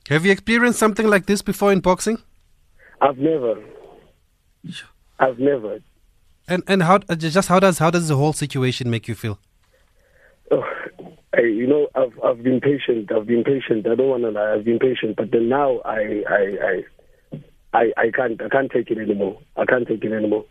Have 0.09 0.24
you 0.24 0.33
experienced 0.33 0.78
something 0.78 1.07
like 1.07 1.26
this 1.26 1.42
before 1.42 1.70
in 1.70 1.81
boxing? 1.81 2.18
I've 3.00 3.18
never, 3.18 3.62
I've 5.18 5.38
never. 5.38 5.81
And 6.48 6.62
and 6.66 6.83
how 6.83 6.98
just 6.98 7.48
how 7.48 7.61
does 7.61 7.78
how 7.78 7.90
does 7.90 8.09
the 8.09 8.16
whole 8.16 8.33
situation 8.33 8.90
make 8.90 9.07
you 9.07 9.14
feel? 9.14 9.38
Oh, 10.50 10.64
I, 11.38 11.42
you 11.42 11.66
know, 11.66 11.87
I've 11.94 12.18
I've 12.24 12.42
been 12.42 12.61
patient. 12.61 13.12
I've 13.12 13.27
been 13.27 13.44
patient. 13.44 13.87
I 13.87 13.94
don't 13.94 14.09
want 14.09 14.24
to 14.24 14.31
lie. 14.31 14.55
I've 14.55 14.64
been 14.64 14.79
patient, 14.79 15.16
but 15.16 15.31
then 15.31 15.48
now 15.48 15.79
I 15.85 16.22
I 16.29 16.57
I 16.62 17.44
I, 17.72 17.92
I 17.96 18.11
can't 18.11 18.42
I 18.42 18.48
can't 18.48 18.70
take 18.70 18.90
it 18.90 18.98
anymore. 18.98 19.40
I 19.57 19.64
can't 19.64 19.87
take 19.87 20.03
it 20.03 20.12
anymore. 20.12 20.44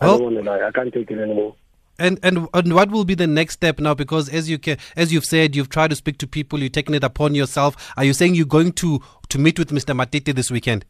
I 0.00 0.06
don't 0.06 0.22
want 0.22 0.36
to 0.36 0.42
lie. 0.42 0.66
I 0.66 0.70
can't 0.70 0.92
take 0.92 1.10
it 1.10 1.18
anymore. 1.18 1.54
And, 1.98 2.18
and 2.22 2.48
and 2.54 2.74
what 2.74 2.90
will 2.90 3.04
be 3.04 3.14
the 3.14 3.26
next 3.26 3.54
step 3.54 3.78
now? 3.78 3.92
Because 3.92 4.30
as 4.30 4.48
you 4.48 4.58
can, 4.58 4.78
as 4.96 5.12
you've 5.12 5.26
said, 5.26 5.54
you've 5.54 5.68
tried 5.68 5.90
to 5.90 5.96
speak 5.96 6.16
to 6.18 6.26
people. 6.26 6.60
You've 6.60 6.72
taken 6.72 6.94
it 6.94 7.04
upon 7.04 7.34
yourself. 7.34 7.92
Are 7.96 8.04
you 8.04 8.14
saying 8.14 8.34
you're 8.34 8.46
going 8.46 8.72
to 8.72 9.00
to 9.28 9.38
meet 9.38 9.58
with 9.58 9.70
Mr. 9.70 9.94
Matiti 9.94 10.34
this 10.34 10.50
weekend? 10.50 10.86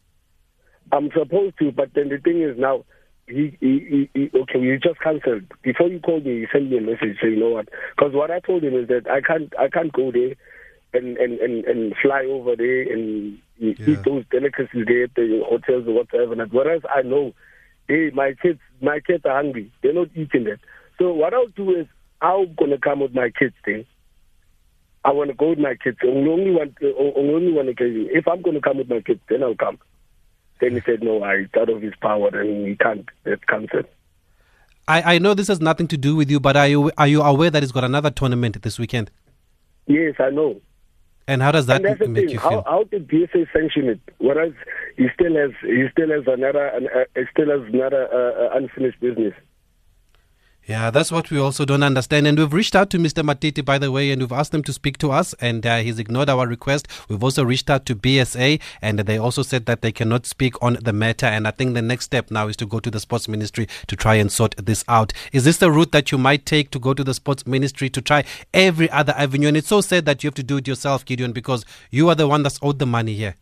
I'm 0.93 1.11
supposed 1.11 1.57
to, 1.59 1.71
but 1.71 1.93
then 1.93 2.09
the 2.09 2.19
thing 2.19 2.41
is 2.41 2.57
now, 2.57 2.85
he, 3.33 3.57
he, 3.59 4.09
he, 4.13 4.29
he 4.31 4.39
okay, 4.39 4.59
you 4.59 4.79
just 4.79 4.99
cancelled. 4.99 5.43
Before 5.63 5.87
you 5.87 5.99
called 5.99 6.25
me, 6.25 6.35
you 6.35 6.47
sent 6.51 6.69
me 6.69 6.77
a 6.77 6.81
message 6.81 7.17
saying, 7.21 7.33
you 7.33 7.39
know 7.39 7.49
what? 7.49 7.69
Because 7.95 8.13
what 8.13 8.31
I 8.31 8.39
told 8.39 8.63
him 8.63 8.75
is 8.75 8.87
that 8.87 9.09
I 9.09 9.21
can't, 9.21 9.53
I 9.59 9.69
can't 9.69 9.91
go 9.91 10.11
there 10.11 10.35
and 10.93 11.17
and 11.17 11.39
and, 11.39 11.65
and 11.65 11.93
fly 12.01 12.23
over 12.25 12.55
there 12.55 12.81
and 12.83 13.37
eat 13.59 13.77
those 14.05 14.25
delicacies 14.31 14.85
there 14.87 15.05
at 15.05 15.15
the 15.15 15.43
hotels 15.47 15.87
or 15.87 15.93
whatever. 15.93 16.41
And 16.41 16.51
whereas 16.51 16.81
I 16.93 17.01
know, 17.01 17.33
hey, 17.87 18.11
my 18.13 18.33
kids, 18.41 18.59
my 18.81 18.99
kids 18.99 19.25
are 19.25 19.35
hungry. 19.35 19.71
They're 19.81 19.93
not 19.93 20.09
eating 20.15 20.45
that. 20.45 20.59
So 20.99 21.11
what 21.13 21.33
I'll 21.33 21.47
do 21.47 21.71
is 21.71 21.87
I'm 22.21 22.53
gonna 22.55 22.77
come 22.77 22.99
with 22.99 23.13
my 23.13 23.31
kids 23.37 23.55
there. 23.65 23.83
I 25.05 25.11
want 25.11 25.29
to 25.31 25.35
go 25.35 25.49
with 25.49 25.59
my 25.59 25.75
kids. 25.75 25.97
On 26.03 26.27
only 26.27 26.51
one, 26.51 26.73
on 26.81 27.29
only 27.35 27.51
one 27.51 27.67
occasion. 27.67 28.07
If 28.11 28.27
I'm 28.27 28.41
going 28.41 28.55
to 28.55 28.61
come 28.61 28.77
with 28.77 28.89
my 28.89 29.01
kids, 29.01 29.19
then 29.27 29.43
I'll 29.43 29.55
come. 29.55 29.77
Then 30.59 30.73
he 30.73 30.81
said, 30.85 31.03
no, 31.03 31.21
I, 31.23 31.33
it's 31.35 31.55
out 31.55 31.69
of 31.69 31.81
his 31.81 31.93
power 32.01 32.29
and 32.29 32.67
he 32.67 32.75
can't. 32.75 33.07
That's 33.23 33.43
cancelled. 33.45 33.85
I, 34.87 35.15
I 35.15 35.17
know 35.19 35.33
this 35.33 35.47
has 35.47 35.61
nothing 35.61 35.87
to 35.89 35.97
do 35.97 36.15
with 36.15 36.29
you, 36.29 36.39
but 36.39 36.57
are 36.57 36.67
you 36.67 36.91
are 36.97 37.07
you 37.07 37.21
aware 37.21 37.49
that 37.49 37.63
he's 37.63 37.71
got 37.71 37.83
another 37.85 38.11
tournament 38.11 38.61
this 38.61 38.77
weekend? 38.77 39.11
Yes, 39.87 40.15
I 40.19 40.29
know. 40.29 40.59
And 41.27 41.41
how 41.41 41.51
does 41.51 41.67
that 41.67 41.77
and 41.77 41.85
that's 41.85 41.99
the 41.99 42.07
make 42.09 42.25
thing. 42.25 42.33
you 42.33 42.39
How, 42.39 42.49
feel? 42.49 42.63
how 42.65 42.83
did 42.83 43.07
BSA 43.07 43.47
sanction 43.53 43.87
it? 43.87 43.99
Whereas 44.17 44.51
he 44.97 45.07
still 45.13 45.35
has, 45.35 45.51
he 45.61 45.85
still 45.91 46.09
has 46.09 46.23
another, 46.27 46.65
an, 46.67 46.87
uh, 46.93 47.05
he 47.15 47.21
still 47.31 47.49
has 47.49 47.73
another 47.73 48.09
uh, 48.13 48.45
uh, 48.45 48.57
unfinished 48.57 48.99
business. 48.99 49.33
Yeah, 50.65 50.91
that's 50.91 51.11
what 51.11 51.29
we 51.29 51.39
also 51.39 51.65
don't 51.65 51.83
understand. 51.83 52.25
And 52.25 52.37
we've 52.37 52.53
reached 52.53 52.73
out 52.73 52.89
to 52.91 52.97
Mr. 52.97 53.21
Matiti, 53.21 53.63
by 53.65 53.77
the 53.77 53.91
way, 53.91 54.11
and 54.11 54.21
we've 54.21 54.31
asked 54.31 54.53
him 54.53 54.63
to 54.63 54.71
speak 54.71 54.97
to 54.99 55.11
us, 55.11 55.33
and 55.41 55.65
uh, 55.65 55.79
he's 55.79 55.99
ignored 55.99 56.29
our 56.29 56.47
request. 56.47 56.87
We've 57.09 57.21
also 57.21 57.43
reached 57.43 57.69
out 57.69 57.85
to 57.87 57.95
BSA, 57.97 58.61
and 58.81 58.99
they 58.99 59.17
also 59.17 59.41
said 59.41 59.65
that 59.65 59.81
they 59.81 59.91
cannot 59.91 60.25
speak 60.25 60.55
on 60.63 60.77
the 60.81 60.93
matter. 60.93 61.25
And 61.25 61.49
I 61.49 61.51
think 61.51 61.73
the 61.73 61.81
next 61.81 62.05
step 62.05 62.31
now 62.31 62.47
is 62.47 62.55
to 62.57 62.65
go 62.65 62.79
to 62.79 62.89
the 62.89 63.01
sports 63.01 63.27
ministry 63.27 63.67
to 63.87 63.97
try 63.97 64.15
and 64.15 64.31
sort 64.31 64.55
this 64.57 64.85
out. 64.87 65.11
Is 65.33 65.43
this 65.43 65.57
the 65.57 65.69
route 65.69 65.91
that 65.91 66.13
you 66.13 66.17
might 66.17 66.45
take 66.45 66.71
to 66.71 66.79
go 66.79 66.93
to 66.93 67.03
the 67.03 67.13
sports 67.13 67.45
ministry 67.45 67.89
to 67.89 68.01
try 68.01 68.23
every 68.53 68.89
other 68.89 69.13
avenue? 69.17 69.49
And 69.49 69.57
it's 69.57 69.67
so 69.67 69.81
sad 69.81 70.05
that 70.05 70.23
you 70.23 70.29
have 70.29 70.35
to 70.35 70.43
do 70.43 70.57
it 70.57 70.67
yourself, 70.67 71.03
Gideon, 71.03 71.33
because 71.33 71.65
you 71.91 72.07
are 72.07 72.15
the 72.15 72.27
one 72.27 72.41
that's 72.41 72.59
owed 72.61 72.79
the 72.79 72.85
money 72.85 73.15
here. 73.15 73.35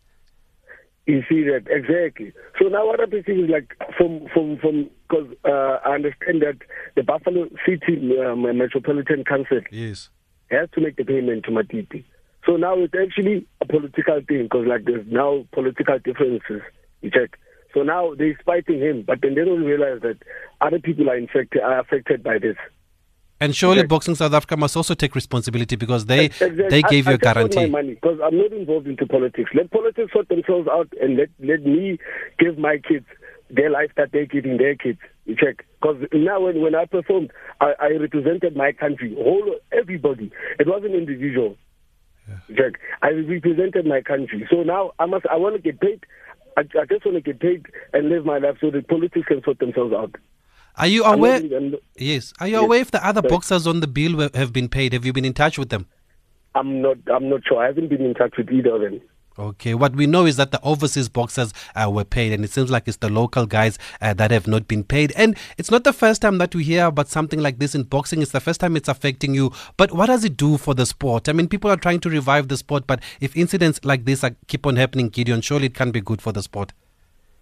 You 1.07 1.23
see 1.27 1.43
that 1.43 1.65
exactly. 1.67 2.31
So 2.59 2.67
now 2.67 2.85
what 2.85 2.99
thinking 3.09 3.45
is 3.45 3.49
like 3.49 3.75
from 3.97 4.27
from 4.33 4.57
from 4.57 4.89
because 5.11 5.27
uh, 5.45 5.79
I 5.89 5.95
understand 5.95 6.41
that 6.41 6.57
the 6.95 7.03
Buffalo 7.03 7.49
City 7.65 8.17
um, 8.19 8.43
Metropolitan 8.57 9.23
Council 9.25 9.59
Yes. 9.71 10.09
has 10.49 10.69
to 10.73 10.81
make 10.81 10.95
the 10.95 11.03
payment 11.03 11.43
to 11.45 11.51
Matiti. 11.51 12.03
So 12.45 12.55
now 12.55 12.77
it's 12.79 12.93
actually 12.99 13.45
a 13.61 13.65
political 13.65 14.21
thing 14.27 14.43
because 14.43 14.65
like 14.67 14.85
there's 14.85 15.05
now 15.07 15.45
political 15.51 15.99
differences. 15.99 16.61
You 17.01 17.11
check. 17.11 17.37
So 17.73 17.83
now 17.83 18.15
they're 18.17 18.39
fighting 18.45 18.79
him, 18.79 19.03
but 19.05 19.19
then 19.21 19.35
they 19.35 19.45
don't 19.45 19.63
realize 19.63 20.01
that 20.01 20.17
other 20.59 20.79
people 20.79 21.09
are 21.09 21.15
infected, 21.17 21.61
are 21.61 21.79
affected 21.79 22.23
by 22.23 22.37
this. 22.39 22.57
And 23.39 23.55
surely 23.55 23.79
Okay. 23.79 23.87
Boxing 23.87 24.13
South 24.15 24.33
Africa 24.33 24.55
must 24.55 24.77
also 24.77 24.93
take 24.93 25.15
responsibility 25.15 25.75
because 25.75 26.05
they 26.05 26.25
Exactly. 26.25 26.67
they 26.69 26.81
gave 26.83 27.07
I, 27.07 27.11
you 27.11 27.17
a 27.21 27.27
I 27.27 27.41
want 27.41 27.51
guarantee. 27.51 27.65
my 27.67 27.81
money 27.81 27.93
because 27.95 28.19
I'm 28.23 28.37
not 28.37 28.51
involved 28.51 28.87
into 28.87 29.05
politics. 29.07 29.49
Let 29.55 29.71
politics 29.71 30.11
sort 30.13 30.29
themselves 30.29 30.67
out 30.71 30.89
and 31.01 31.17
let 31.17 31.29
let 31.39 31.63
me 31.63 31.97
give 32.39 32.57
my 32.57 32.77
kids 32.77 33.05
their 33.53 33.69
life 33.69 33.91
that 33.97 34.11
they're 34.11 34.25
giving 34.25 34.57
their 34.57 34.75
kids. 34.75 34.99
You 35.25 35.35
check 35.35 35.65
because 35.81 35.97
now 36.13 36.41
when 36.41 36.61
when 36.61 36.75
I 36.75 36.85
performed, 36.85 37.31
I, 37.59 37.73
I 37.79 37.87
represented 37.99 38.55
my 38.55 38.71
country, 38.71 39.13
whole 39.15 39.55
everybody. 39.71 40.31
It 40.59 40.67
wasn't 40.67 40.95
individual. 40.95 41.57
You 42.47 42.55
check. 42.55 42.79
I 43.01 43.09
represented 43.09 43.85
my 43.85 44.01
country. 44.01 44.47
So 44.49 44.63
now 44.63 44.91
I 44.99 45.05
must. 45.05 45.25
I 45.27 45.35
want 45.37 45.55
to 45.55 45.61
get 45.61 45.79
paid. 45.79 46.03
I, 46.57 46.61
I 46.61 46.85
just 46.85 47.05
want 47.05 47.15
to 47.15 47.21
get 47.21 47.39
paid 47.39 47.65
and 47.93 48.09
live 48.09 48.25
my 48.25 48.37
life 48.37 48.57
so 48.61 48.71
the 48.71 48.81
politics 48.81 49.25
can 49.27 49.41
sort 49.43 49.59
themselves 49.59 49.93
out. 49.93 50.15
Are 50.77 50.87
you 50.87 51.03
aware? 51.03 51.41
not- 51.41 51.79
Yes. 51.97 52.33
Are 52.39 52.47
you 52.47 52.55
Yes. 52.57 52.63
aware 52.63 52.79
if 52.81 52.91
the 52.91 53.05
other 53.05 53.21
boxers 53.21 53.67
on 53.67 53.79
the 53.81 53.87
bill 53.87 54.29
have 54.33 54.53
been 54.53 54.69
paid? 54.69 54.93
Have 54.93 55.05
you 55.05 55.13
been 55.13 55.25
in 55.25 55.33
touch 55.33 55.57
with 55.57 55.69
them? 55.69 55.87
I'm 56.55 56.81
not. 56.81 56.97
I'm 57.13 57.29
not 57.29 57.41
sure. 57.47 57.61
I 57.63 57.67
haven't 57.67 57.89
been 57.89 58.01
in 58.01 58.13
touch 58.13 58.33
with 58.37 58.49
either 58.51 58.75
of 58.75 58.81
them. 58.81 59.01
Okay. 59.41 59.73
What 59.73 59.95
we 59.95 60.05
know 60.05 60.27
is 60.27 60.37
that 60.37 60.51
the 60.51 60.61
overseas 60.61 61.09
boxers 61.09 61.51
uh, 61.75 61.89
were 61.91 62.03
paid, 62.03 62.31
and 62.31 62.45
it 62.45 62.51
seems 62.51 62.69
like 62.69 62.87
it's 62.87 62.97
the 62.97 63.09
local 63.09 63.47
guys 63.47 63.79
uh, 63.99 64.13
that 64.13 64.29
have 64.29 64.45
not 64.45 64.67
been 64.67 64.83
paid. 64.83 65.11
And 65.15 65.35
it's 65.57 65.71
not 65.71 65.83
the 65.83 65.93
first 65.93 66.21
time 66.21 66.37
that 66.37 66.53
we 66.53 66.63
hear 66.63 66.85
about 66.85 67.07
something 67.07 67.39
like 67.39 67.57
this 67.57 67.73
in 67.73 67.83
boxing. 67.83 68.21
It's 68.21 68.33
the 68.33 68.39
first 68.39 68.59
time 68.59 68.75
it's 68.75 68.87
affecting 68.87 69.33
you. 69.33 69.51
But 69.77 69.93
what 69.93 70.05
does 70.05 70.23
it 70.23 70.37
do 70.37 70.57
for 70.57 70.75
the 70.75 70.85
sport? 70.85 71.27
I 71.27 71.33
mean, 71.33 71.47
people 71.47 71.71
are 71.71 71.75
trying 71.75 72.01
to 72.01 72.09
revive 72.09 72.49
the 72.49 72.57
sport, 72.57 72.85
but 72.85 73.01
if 73.19 73.35
incidents 73.35 73.79
like 73.83 74.05
this 74.05 74.23
are, 74.23 74.35
keep 74.45 74.67
on 74.67 74.75
happening, 74.75 75.09
Gideon, 75.09 75.41
surely 75.41 75.65
it 75.65 75.73
can't 75.73 75.91
be 75.91 76.01
good 76.01 76.21
for 76.21 76.31
the 76.31 76.43
sport. 76.43 76.73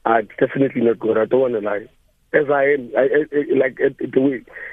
Uh, 0.06 0.20
it's 0.20 0.32
definitely 0.40 0.82
not 0.82 1.00
good. 1.00 1.18
I 1.18 1.26
don't 1.26 1.42
want 1.42 1.54
to 1.56 1.60
lie. 1.60 1.86
As 2.32 2.50
I 2.50 2.64
am, 2.64 2.92
I, 2.98 3.02
I, 3.02 3.58
like 3.58 3.78
at, 3.82 4.00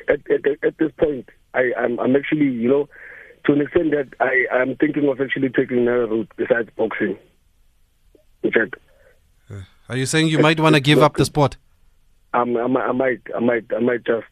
at, 0.09 0.47
at 0.62 0.79
this 0.79 0.93
point, 0.97 1.29
I, 1.55 1.73
I'm, 1.77 1.99
I'm 1.99 2.15
actually, 2.15 2.47
you 2.47 2.69
know, 2.69 2.89
to 3.47 3.53
an 3.53 3.61
extent 3.61 3.93
that 3.93 4.09
I, 4.21 4.47
I'm 4.55 4.77
thinking 4.77 5.09
of 5.09 5.21
actually 5.21 5.49
taking 5.49 5.79
another 5.79 6.07
route 6.07 6.31
besides 6.37 6.69
boxing. 6.77 7.17
In 8.43 8.53
fact, 8.53 8.75
uh, 9.51 9.61
Are 9.89 9.97
you 9.97 10.07
saying 10.07 10.29
you 10.29 10.39
might 10.39 10.61
want 10.61 10.75
to 10.75 10.81
give 10.81 10.99
up 10.99 11.17
the 11.17 11.25
sport? 11.25 11.57
I'm, 12.35 12.57
I'm, 12.57 12.77
I 12.77 12.93
might, 12.93 13.21
I 13.35 13.41
might, 13.41 13.65
I 13.75 13.81
might 13.81 14.05
just. 14.05 14.27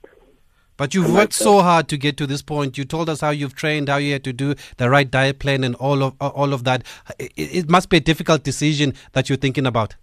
But 0.77 0.93
you've 0.93 1.11
I 1.11 1.15
worked 1.15 1.33
so 1.33 1.63
hard 1.63 1.89
to 1.89 1.97
get 1.97 2.17
to 2.17 2.27
this 2.27 2.43
point. 2.43 2.77
You 2.77 2.85
told 2.85 3.09
us 3.09 3.21
how 3.21 3.31
you've 3.31 3.55
trained, 3.55 3.89
how 3.89 3.97
you 3.97 4.13
had 4.13 4.25
to 4.25 4.33
do 4.33 4.57
the 4.77 4.91
right 4.91 5.09
diet 5.09 5.39
plan, 5.39 5.63
and 5.63 5.77
all 5.77 6.03
of 6.03 6.15
all 6.21 6.53
of 6.53 6.65
that. 6.65 6.83
It, 7.21 7.33
it 7.37 7.71
must 7.71 7.89
be 7.89 7.99
a 7.99 8.01
difficult 8.01 8.43
decision 8.43 8.95
that 9.13 9.29
you're 9.29 9.39
thinking 9.39 9.67
about. 9.67 9.95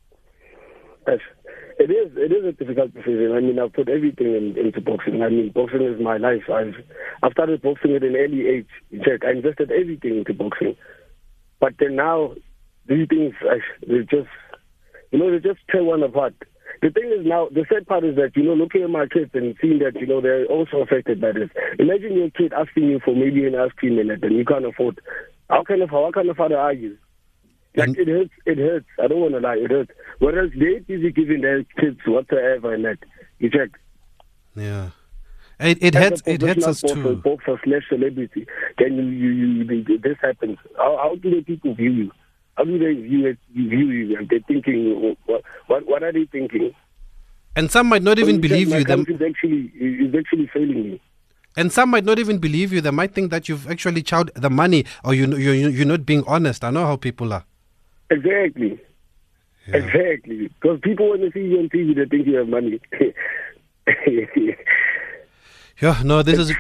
Yes. 1.08 1.20
It 1.80 1.90
is. 1.90 2.12
It 2.16 2.32
is 2.32 2.46
a 2.46 2.52
difficult 2.52 2.94
decision. 2.94 3.34
I 3.36 3.40
mean, 3.40 3.60
I've 3.60 3.74
put 3.74 3.90
everything 3.90 4.36
in, 4.36 4.58
into 4.58 4.82
boxing. 4.82 5.22
I 5.22 5.30
mean, 5.30 5.52
boxing 5.54 5.82
is 5.82 6.00
my 6.02 6.18
life. 6.18 6.44
I've 6.52 6.76
I've 7.24 7.32
started 7.32 7.62
boxing 7.62 7.96
at 7.96 8.04
an 8.04 8.16
early 8.16 8.48
age. 8.48 8.68
In 8.92 9.00
fact, 9.00 9.24
I 9.26 9.32
invested 9.32 9.72
everything 9.72 10.18
into 10.18 10.34
boxing. 10.34 10.76
But 11.60 11.74
then 11.80 11.96
now, 11.96 12.34
these 12.88 13.08
things, 13.08 13.34
they 13.88 14.00
just, 14.10 14.30
you 15.12 15.20
know, 15.20 15.32
they 15.32 15.40
just 15.40 15.60
tear 15.70 15.84
one 15.84 16.04
apart. 16.04 16.34
The 16.82 16.90
thing 16.90 17.14
is 17.18 17.26
now, 17.26 17.48
the 17.54 17.66
sad 17.72 17.86
part 17.86 18.04
is 18.04 18.16
that, 18.16 18.32
you 18.36 18.44
know, 18.44 18.54
looking 18.54 18.82
at 18.82 18.90
my 18.90 19.06
kids 19.06 19.30
and 19.36 19.56
seeing 19.62 19.80
that, 19.80 20.00
you 20.00 20.08
know, 20.08 20.20
they're 20.20 20.46
also 20.46 20.78
affected 20.78 21.22
by 21.22 21.32
this. 21.34 21.50
Imagine 21.78 22.18
your 22.18 22.32
kid 22.32 22.54
asking 22.54 22.86
you 22.90 23.00
for 23.06 23.16
maybe 23.16 23.46
an 23.46 23.54
ice 23.56 23.72
cream 23.78 24.00
and 24.00 24.10
you 24.36 24.46
can't 24.46 24.66
afford. 24.66 25.00
How 25.50 25.64
kind 25.64 25.84
of, 25.84 25.92
what 25.92 26.16
kind 26.16 26.30
of 26.30 26.38
father 26.38 26.58
are 26.58 26.74
you? 26.74 26.98
Like 27.76 27.88
And- 27.90 27.98
it 27.98 28.08
hurts. 28.08 28.32
It 28.46 28.58
hurts. 28.58 28.86
I 29.02 29.08
don't 29.08 29.20
want 29.22 29.34
to 29.34 29.40
lie. 29.40 29.56
It 29.58 29.72
hurts. 29.72 29.92
Whereas 30.20 30.52
they're 30.58 30.82
busy 30.82 31.12
giving 31.12 31.42
their 31.42 31.64
kids 31.80 32.00
whatsoever 32.06 32.74
and 32.74 32.84
that. 32.86 32.98
You 33.40 33.50
check. 33.50 33.70
Yeah, 34.56 34.90
it 35.60 35.78
it 35.82 35.96
hurts. 35.96 36.22
It 36.26 36.42
hurts 36.42 36.68
us 36.68 36.82
too. 36.82 36.96
boxer, 36.96 37.16
boxer 37.16 37.62
slash 37.64 37.84
celebrity. 37.90 38.46
Then 38.78 38.96
you, 38.98 39.04
you, 39.04 39.30
you, 39.32 39.84
you, 39.88 39.98
this 40.00 40.18
happens. 40.22 40.58
How, 40.76 40.98
how 40.98 41.16
do 41.16 41.30
the 41.34 41.42
people 41.42 41.74
view 41.74 41.92
you? 41.92 42.12
How 42.58 42.66
do 42.66 42.78
they 42.78 42.94
view 43.02 43.28
it? 43.28 43.38
View 43.56 43.90
you? 43.90 44.18
And 44.18 44.28
they're 44.28 44.40
thinking, 44.48 45.18
what, 45.26 45.42
what, 45.68 45.88
what 45.88 46.04
are 46.04 46.12
they 46.12 46.26
thinking? 46.26 46.74
And 47.56 47.72
some 47.72 47.88
might 47.88 48.04
not 48.04 48.20
even 48.20 48.36
When 48.36 48.42
believe 48.42 48.70
you. 48.70 48.84
Them, 48.84 49.06
is 49.08 49.22
actually 49.22 49.72
is 49.80 50.14
actually 50.14 50.48
failing 50.54 50.84
me. 50.92 51.02
and 51.58 51.72
some 51.72 51.90
might 51.90 52.04
not 52.06 52.20
even 52.20 52.38
believe 52.40 52.74
you. 52.74 52.82
They 52.82 52.92
might 52.92 53.14
think 53.14 53.32
that 53.32 53.48
you've 53.48 53.70
actually 53.70 54.04
chowed 54.04 54.32
the 54.34 54.50
money, 54.50 54.86
or 55.06 55.14
you 55.14 55.28
you 55.38 55.52
you- 55.52 55.70
you're 55.70 55.86
not 55.88 56.06
being 56.06 56.24
honest. 56.28 56.64
I 56.66 56.70
know 56.72 56.86
how 56.86 56.98
people 56.98 57.32
are. 57.34 57.46
Exactly. 58.12 58.80
Exactly. 59.68 60.50
Because 60.62 60.80
people 60.84 61.10
when 61.12 61.22
they 61.22 61.32
see 61.32 61.40
you 61.48 61.60
on 61.60 61.70
TV, 61.70 61.96
they 61.96 62.06
think 62.06 62.28
you 62.28 62.36
have 62.38 62.48
money. 62.48 62.80
Yeah, 65.80 66.02
no, 66.04 66.22
this 66.22 66.38
It's 66.38 66.50
is 66.52 66.58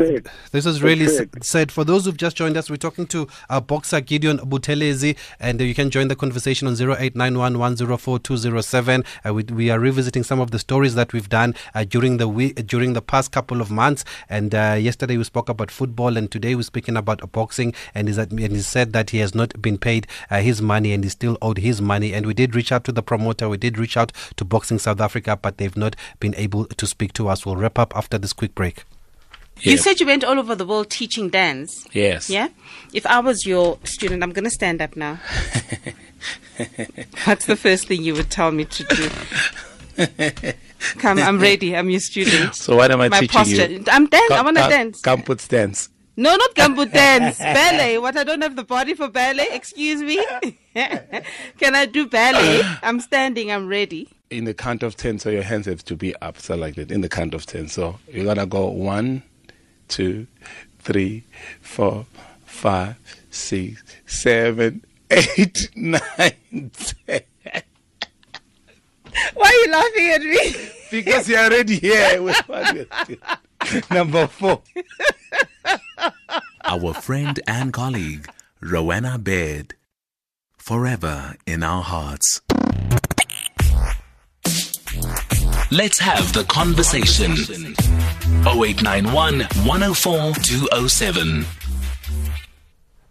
this 0.51 0.66
is 0.66 0.82
really 0.82 1.05
sad. 1.41 1.72
For 1.72 1.84
those 1.84 2.05
who've 2.05 2.18
just 2.18 2.36
joined 2.36 2.57
us, 2.57 2.72
we're 2.72 2.78
talking 2.78 3.05
to 3.07 3.28
boxer 3.68 4.01
Gideon 4.01 4.39
Buthelezi, 4.39 5.16
and 5.39 5.62
uh, 5.62 5.64
you 5.64 5.76
can 5.76 5.91
join 5.91 6.07
the 6.07 6.16
conversation 6.16 6.68
on 6.68 6.74
0891104207. 6.74 9.05
Uh, 9.24 9.32
we, 9.34 9.43
we 9.43 9.70
are 9.70 9.78
revisiting 9.80 10.24
some 10.24 10.39
of 10.39 10.49
the 10.49 10.57
stories 10.57 10.95
that 10.95 11.14
we've 11.14 11.30
done 11.30 11.53
uh, 11.76 11.84
during 11.84 12.18
the 12.18 12.28
week, 12.28 12.66
during 12.66 12.93
the 12.93 13.01
past 13.01 13.32
couple 13.32 13.62
of 13.62 13.70
months. 13.70 14.03
And 14.28 14.55
uh, 14.55 14.76
yesterday 14.80 15.18
we 15.18 15.24
spoke 15.24 15.49
about 15.49 15.70
football, 15.70 16.18
and 16.18 16.32
today 16.32 16.55
we're 16.55 16.64
speaking 16.64 16.97
about 16.97 17.32
boxing. 17.32 17.76
And 17.93 18.07
he's 18.07 18.18
at, 18.18 18.32
and 18.32 18.39
he 18.39 18.62
said 18.62 18.91
that 18.93 19.12
he 19.12 19.20
has 19.20 19.36
not 19.36 19.62
been 19.62 19.78
paid 19.78 20.07
uh, 20.32 20.41
his 20.41 20.64
money, 20.64 20.93
and 20.93 21.03
he 21.03 21.12
still 21.12 21.38
owed 21.43 21.59
his 21.59 21.80
money. 21.80 22.12
And 22.14 22.26
we 22.26 22.34
did 22.34 22.55
reach 22.55 22.72
out 22.72 22.86
to 22.86 22.91
the 22.91 23.03
promoter, 23.03 23.47
we 23.49 23.57
did 23.57 23.78
reach 23.78 23.97
out 23.97 24.12
to 24.38 24.45
Boxing 24.45 24.80
South 24.80 24.99
Africa, 24.99 25.38
but 25.39 25.57
they've 25.57 25.78
not 25.78 25.95
been 26.20 26.34
able 26.36 26.66
to 26.66 26.88
speak 26.88 27.14
to 27.14 27.28
us. 27.28 27.45
We'll 27.45 27.55
wrap 27.55 27.78
up 27.78 27.95
after 27.95 28.18
this 28.18 28.34
quick 28.34 28.55
break. 28.55 28.84
You 29.59 29.77
said 29.77 29.99
you 29.99 30.07
went 30.07 30.23
all 30.23 30.39
over 30.39 30.55
the 30.55 30.65
world 30.65 30.89
teaching 30.89 31.29
dance. 31.29 31.85
Yes. 31.93 32.29
Yeah? 32.29 32.47
If 32.93 33.05
I 33.05 33.19
was 33.19 33.45
your 33.45 33.77
student, 33.83 34.23
I'm 34.23 34.31
going 34.31 34.45
to 34.45 34.49
stand 34.49 34.81
up 34.81 34.95
now. 34.95 35.19
What's 37.25 37.45
the 37.45 37.55
first 37.55 37.87
thing 37.87 38.01
you 38.01 38.13
would 38.15 38.29
tell 38.31 38.51
me 38.51 38.65
to 38.65 38.83
do? 38.85 39.09
Come, 40.97 41.19
I'm 41.19 41.39
ready. 41.39 41.75
I'm 41.75 41.89
your 41.89 41.99
student. 41.99 42.55
So 42.55 42.75
what 42.75 42.91
am 42.91 43.01
I 43.01 43.09
My 43.09 43.19
teaching 43.19 43.33
posture. 43.37 43.69
you? 43.71 43.83
I'm 43.91 44.07
dance. 44.07 44.31
I 44.31 44.41
want 44.41 44.57
to 44.57 44.63
gum- 44.63 44.69
dance. 44.69 45.01
Gumboot 45.01 45.47
dance. 45.47 45.89
No, 46.17 46.35
not 46.35 46.55
gumbo 46.55 46.85
dance. 46.85 47.37
ballet. 47.39 47.97
What? 47.97 48.17
I 48.17 48.23
don't 48.23 48.41
have 48.41 48.55
the 48.55 48.63
body 48.63 48.93
for 48.95 49.07
ballet. 49.07 49.47
Excuse 49.51 50.01
me. 50.01 50.23
Can 50.75 51.75
I 51.75 51.85
do 51.85 52.07
ballet? 52.07 52.61
I'm 52.83 52.99
standing. 52.99 53.51
I'm 53.51 53.67
ready. 53.67 54.09
In 54.29 54.45
the 54.45 54.53
count 54.53 54.83
of 54.83 54.97
ten, 54.97 55.19
so 55.19 55.29
your 55.29 55.43
hands 55.43 55.65
have 55.67 55.83
to 55.85 55.95
be 55.95 56.15
up, 56.17 56.37
so 56.39 56.55
like 56.55 56.75
that. 56.75 56.91
In 56.91 57.01
the 57.01 57.09
count 57.09 57.33
of 57.33 57.45
ten, 57.45 57.67
so 57.67 57.97
you're 58.09 58.25
gonna 58.25 58.45
go 58.45 58.67
one, 58.67 59.23
two, 59.91 60.25
three, 60.79 61.23
four, 61.61 62.05
five, 62.45 62.95
six, 63.29 63.83
seven, 64.05 64.83
eight, 65.11 65.69
nine, 65.75 66.71
ten. 66.73 67.21
Why 69.33 69.47
are 69.47 69.53
you 69.53 69.71
laughing 69.71 70.09
at 70.09 70.21
me? 70.21 70.69
Because 70.89 71.27
you're 71.27 71.39
already 71.39 71.77
here 71.77 72.21
with 72.21 72.37
what 72.47 72.73
you're 72.73 72.85
doing. 73.05 73.83
Number 73.91 74.27
four. 74.27 74.61
Our 76.63 76.93
friend 76.93 77.39
and 77.45 77.73
colleague, 77.73 78.29
Rowena 78.61 79.19
Baird. 79.19 79.75
Forever 80.57 81.35
in 81.45 81.63
our 81.63 81.83
hearts. 81.83 82.39
Let's 85.71 85.99
have 85.99 86.33
the 86.33 86.45
conversation. 86.47 87.35
0891 88.43 89.47
104 89.63 90.33
207. 90.33 91.61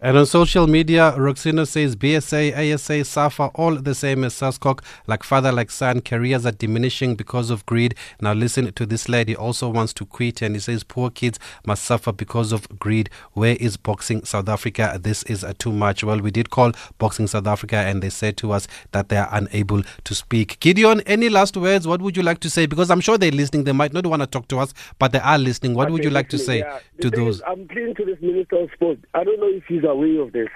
And 0.03 0.17
on 0.17 0.25
social 0.25 0.65
media, 0.65 1.13
Roxino 1.15 1.67
says 1.67 1.95
BSA, 1.95 2.73
ASA, 2.73 3.05
SAFA, 3.05 3.51
all 3.53 3.75
the 3.75 3.93
same 3.93 4.23
as 4.23 4.33
SASCOC, 4.33 4.79
like 5.05 5.21
father, 5.21 5.51
like 5.51 5.69
son. 5.69 6.01
Careers 6.01 6.43
are 6.43 6.51
diminishing 6.51 7.13
because 7.13 7.51
of 7.51 7.63
greed. 7.67 7.93
Now, 8.19 8.33
listen 8.33 8.73
to 8.73 8.85
this 8.87 9.07
lady, 9.07 9.35
also 9.35 9.69
wants 9.69 9.93
to 9.93 10.05
quit, 10.07 10.41
and 10.41 10.55
he 10.55 10.59
says 10.59 10.83
poor 10.83 11.11
kids 11.11 11.37
must 11.67 11.83
suffer 11.83 12.11
because 12.11 12.51
of 12.51 12.67
greed. 12.79 13.11
Where 13.33 13.55
is 13.59 13.77
Boxing 13.77 14.23
South 14.25 14.49
Africa? 14.49 14.99
This 14.99 15.21
is 15.23 15.43
uh, 15.43 15.53
too 15.59 15.71
much. 15.71 16.03
Well, 16.03 16.19
we 16.19 16.31
did 16.31 16.49
call 16.49 16.71
Boxing 16.97 17.27
South 17.27 17.45
Africa, 17.45 17.75
and 17.75 18.01
they 18.01 18.09
said 18.09 18.37
to 18.37 18.53
us 18.53 18.67
that 18.93 19.09
they 19.09 19.17
are 19.17 19.29
unable 19.31 19.83
to 20.05 20.15
speak. 20.15 20.59
Gideon, 20.61 21.01
any 21.01 21.29
last 21.29 21.55
words? 21.55 21.87
What 21.87 22.01
would 22.01 22.17
you 22.17 22.23
like 22.23 22.39
to 22.39 22.49
say? 22.49 22.65
Because 22.65 22.89
I'm 22.89 23.01
sure 23.01 23.19
they're 23.19 23.29
listening. 23.29 23.65
They 23.65 23.71
might 23.71 23.93
not 23.93 24.07
want 24.07 24.23
to 24.23 24.27
talk 24.27 24.47
to 24.47 24.57
us, 24.57 24.73
but 24.97 25.11
they 25.11 25.19
are 25.19 25.37
listening. 25.37 25.75
What 25.75 25.91
would 25.91 26.03
you 26.03 26.09
like 26.09 26.29
to 26.29 26.39
say 26.39 26.59
Yeah, 26.59 26.79
to 27.01 27.11
those? 27.11 27.35
is, 27.35 27.43
I'm 27.45 27.67
pleading 27.67 27.93
to 27.95 28.05
this 28.05 28.19
Minister 28.19 28.55
of 28.63 28.71
Sport. 28.73 28.97
I 29.13 29.23
don't 29.23 29.39
know 29.39 29.47
if 29.47 29.63
he's 29.67 29.83
aware 29.91 30.21
of 30.21 30.31
this. 30.31 30.49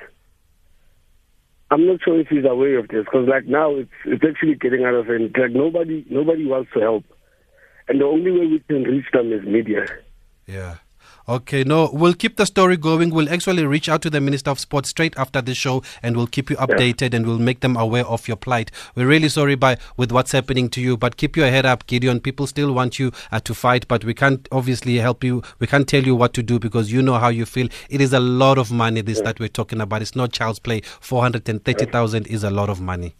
I'm 1.72 1.86
not 1.88 2.00
sure 2.04 2.20
if 2.20 2.28
he's 2.28 2.46
aware 2.46 2.78
of 2.78 2.88
this 2.88 3.06
because, 3.06 3.28
like 3.28 3.46
now, 3.46 3.76
it's 3.76 3.90
it's 4.06 4.24
actually 4.24 4.56
getting 4.56 4.86
out 4.86 4.94
of 4.94 5.08
hand. 5.08 5.36
Like 5.38 5.52
nobody 5.52 6.06
nobody 6.10 6.46
wants 6.46 6.72
to 6.74 6.80
help, 6.80 7.04
and 7.88 8.00
the 8.00 8.06
only 8.06 8.32
way 8.32 8.48
we 8.48 8.60
can 8.68 8.84
reach 8.84 9.06
them 9.12 9.34
is 9.34 9.44
media. 9.44 9.86
Yeah. 10.48 10.76
Okay, 11.28 11.64
no, 11.64 11.90
we'll 11.92 12.14
keep 12.14 12.36
the 12.36 12.46
story 12.46 12.78
going. 12.78 13.10
We'll 13.10 13.34
actually 13.34 13.66
reach 13.66 13.90
out 13.90 14.04
to 14.04 14.12
the 14.12 14.22
Minister 14.22 14.52
of 14.52 14.60
Sport 14.60 14.86
straight 14.86 15.18
after 15.18 15.42
the 15.42 15.56
show 15.56 15.82
and 16.04 16.16
we'll 16.16 16.28
keep 16.28 16.52
you 16.52 16.56
updated 16.58 17.16
and 17.16 17.26
we'll 17.26 17.40
make 17.40 17.62
them 17.62 17.76
aware 17.76 18.06
of 18.06 18.28
your 18.28 18.38
plight. 18.38 18.70
We're 18.94 19.08
really 19.08 19.30
sorry 19.30 19.56
by 19.56 19.78
with 19.98 20.12
what's 20.12 20.34
happening 20.34 20.70
to 20.70 20.82
you, 20.82 20.98
but 20.98 21.18
keep 21.18 21.36
your 21.36 21.48
head 21.48 21.66
up, 21.66 21.88
Gideon. 21.88 22.20
People 22.20 22.46
still 22.46 22.74
want 22.74 23.00
you 23.00 23.12
uh, 23.32 23.40
to 23.40 23.56
fight, 23.56 23.88
but 23.88 24.06
we 24.06 24.14
can't 24.14 24.48
obviously 24.52 24.98
help 24.98 25.24
you. 25.24 25.42
We 25.58 25.66
can't 25.66 25.88
tell 25.88 26.04
you 26.04 26.16
what 26.16 26.36
to 26.36 26.44
do 26.44 26.60
because 26.60 26.92
you 26.92 27.02
know 27.02 27.16
how 27.16 27.30
you 27.30 27.48
feel. 27.48 27.70
It 27.90 28.02
is 28.02 28.14
a 28.14 28.20
lot 28.20 28.60
of 28.60 28.72
money 28.72 29.02
this 29.02 29.22
that 29.22 29.40
we're 29.40 29.50
talking 29.50 29.82
about. 29.82 30.04
It's 30.04 30.16
not 30.16 30.32
child's 30.32 30.60
play. 30.60 30.82
430,000 30.82 32.28
is 32.28 32.44
a 32.44 32.52
lot 32.52 32.70
of 32.70 32.80
money. 32.80 33.16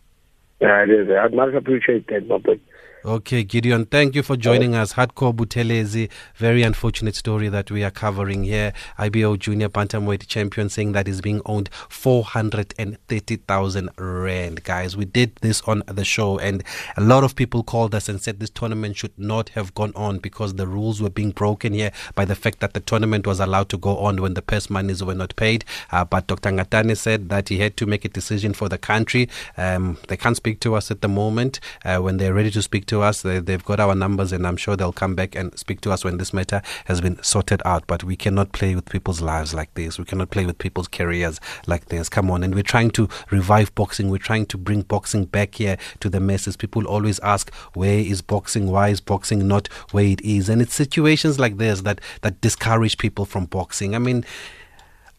Yeah, 0.62 0.84
it 0.84 0.92
is. 0.92 1.10
I'd 1.10 1.34
much 1.34 1.56
appreciate 1.56 2.06
that, 2.08 2.28
but 2.28 2.60
Okay, 3.06 3.44
Gideon, 3.44 3.86
thank 3.86 4.16
you 4.16 4.24
for 4.24 4.36
joining 4.36 4.74
us. 4.74 4.94
Hardcore 4.94 5.32
Buthelezi, 5.32 6.10
very 6.38 6.64
unfortunate 6.64 7.16
story 7.16 7.50
that 7.50 7.70
we 7.70 7.84
are 7.84 7.92
covering 7.92 8.46
here. 8.46 8.74
IBO 8.98 9.38
Junior 9.38 9.70
Bantamweight 9.70 10.26
champion 10.26 10.70
saying 10.70 10.94
that 10.94 11.08
is 11.08 11.22
being 11.22 11.40
owned 11.46 11.70
430,000 11.88 13.90
Rand. 14.00 14.64
Guys, 14.64 14.98
we 14.98 15.06
did 15.06 15.36
this 15.42 15.62
on 15.68 15.84
the 15.86 16.04
show, 16.04 16.40
and 16.40 16.64
a 16.98 17.02
lot 17.02 17.24
of 17.24 17.36
people 17.36 17.62
called 17.62 17.94
us 17.94 18.10
and 18.10 18.20
said 18.20 18.40
this 18.40 18.50
tournament 18.50 18.98
should 18.98 19.14
not 19.20 19.50
have 19.50 19.76
gone 19.76 19.94
on 19.96 20.18
because 20.18 20.56
the 20.56 20.66
rules 20.66 21.00
were 21.00 21.12
being 21.12 21.30
broken 21.30 21.74
here 21.74 21.92
by 22.16 22.26
the 22.26 22.34
fact 22.34 22.60
that 22.62 22.74
the 22.74 22.80
tournament 22.80 23.28
was 23.28 23.40
allowed 23.40 23.70
to 23.70 23.78
go 23.78 24.00
on 24.00 24.20
when 24.20 24.34
the 24.34 24.42
purse 24.42 24.68
monies 24.68 25.04
were 25.04 25.14
not 25.14 25.36
paid. 25.36 25.64
Uh, 25.92 26.04
but 26.04 26.26
Dr. 26.26 26.50
Ngatane 26.50 26.98
said 26.98 27.30
that 27.30 27.50
he 27.50 27.60
had 27.60 27.78
to 27.78 27.86
make 27.86 28.04
a 28.04 28.10
decision 28.10 28.56
for 28.56 28.68
the 28.68 28.80
country. 28.80 29.30
Um, 29.58 30.00
they 30.08 30.18
can't 30.18 30.36
speak 30.36 30.60
to 30.62 30.74
us 30.74 30.90
at 30.90 31.02
the 31.02 31.08
moment. 31.08 31.60
Uh, 31.84 32.00
when 32.00 32.18
they're 32.18 32.34
ready 32.34 32.50
to 32.50 32.64
speak 32.64 32.88
to 32.88 32.95
us, 33.02 33.22
they, 33.22 33.40
they've 33.40 33.64
got 33.64 33.80
our 33.80 33.96
numbers, 33.96 34.32
and 34.32 34.46
I'm 34.46 34.58
sure 34.58 34.76
they'll 34.76 34.92
come 34.92 35.16
back 35.16 35.36
and 35.36 35.58
speak 35.58 35.82
to 35.82 35.92
us 35.92 36.04
when 36.04 36.18
this 36.18 36.34
matter 36.34 36.62
has 36.86 37.02
been 37.02 37.22
sorted 37.24 37.62
out. 37.66 37.86
But 37.88 38.04
we 38.04 38.16
cannot 38.16 38.52
play 38.52 38.76
with 38.76 38.86
people's 38.86 39.22
lives 39.22 39.54
like 39.54 39.74
this. 39.74 39.98
We 39.98 40.06
cannot 40.06 40.30
play 40.30 40.46
with 40.46 40.58
people's 40.58 40.88
careers 40.88 41.40
like 41.68 41.86
this. 41.86 42.10
Come 42.10 42.32
on. 42.32 42.44
And 42.44 42.56
we're 42.56 42.64
trying 42.64 42.92
to 42.92 43.10
revive 43.32 43.74
boxing. 43.76 44.10
We're 44.10 44.18
trying 44.18 44.46
to 44.48 44.58
bring 44.58 44.82
boxing 44.82 45.26
back 45.26 45.56
here 45.56 45.78
to 46.00 46.10
the 46.10 46.20
masses. 46.20 46.58
People 46.58 46.86
always 46.88 47.20
ask, 47.20 47.54
where 47.74 48.00
is 48.00 48.22
boxing? 48.22 48.72
Why 48.72 48.90
is 48.90 49.02
boxing 49.02 49.48
not 49.48 49.68
where 49.92 50.06
it 50.06 50.22
is? 50.22 50.50
And 50.50 50.62
it's 50.62 50.76
situations 50.76 51.40
like 51.40 51.58
this 51.58 51.82
that, 51.82 52.02
that 52.22 52.42
discourage 52.42 52.98
people 52.98 53.26
from 53.26 53.46
boxing. 53.46 53.96
I 53.96 54.00
mean, 54.00 54.26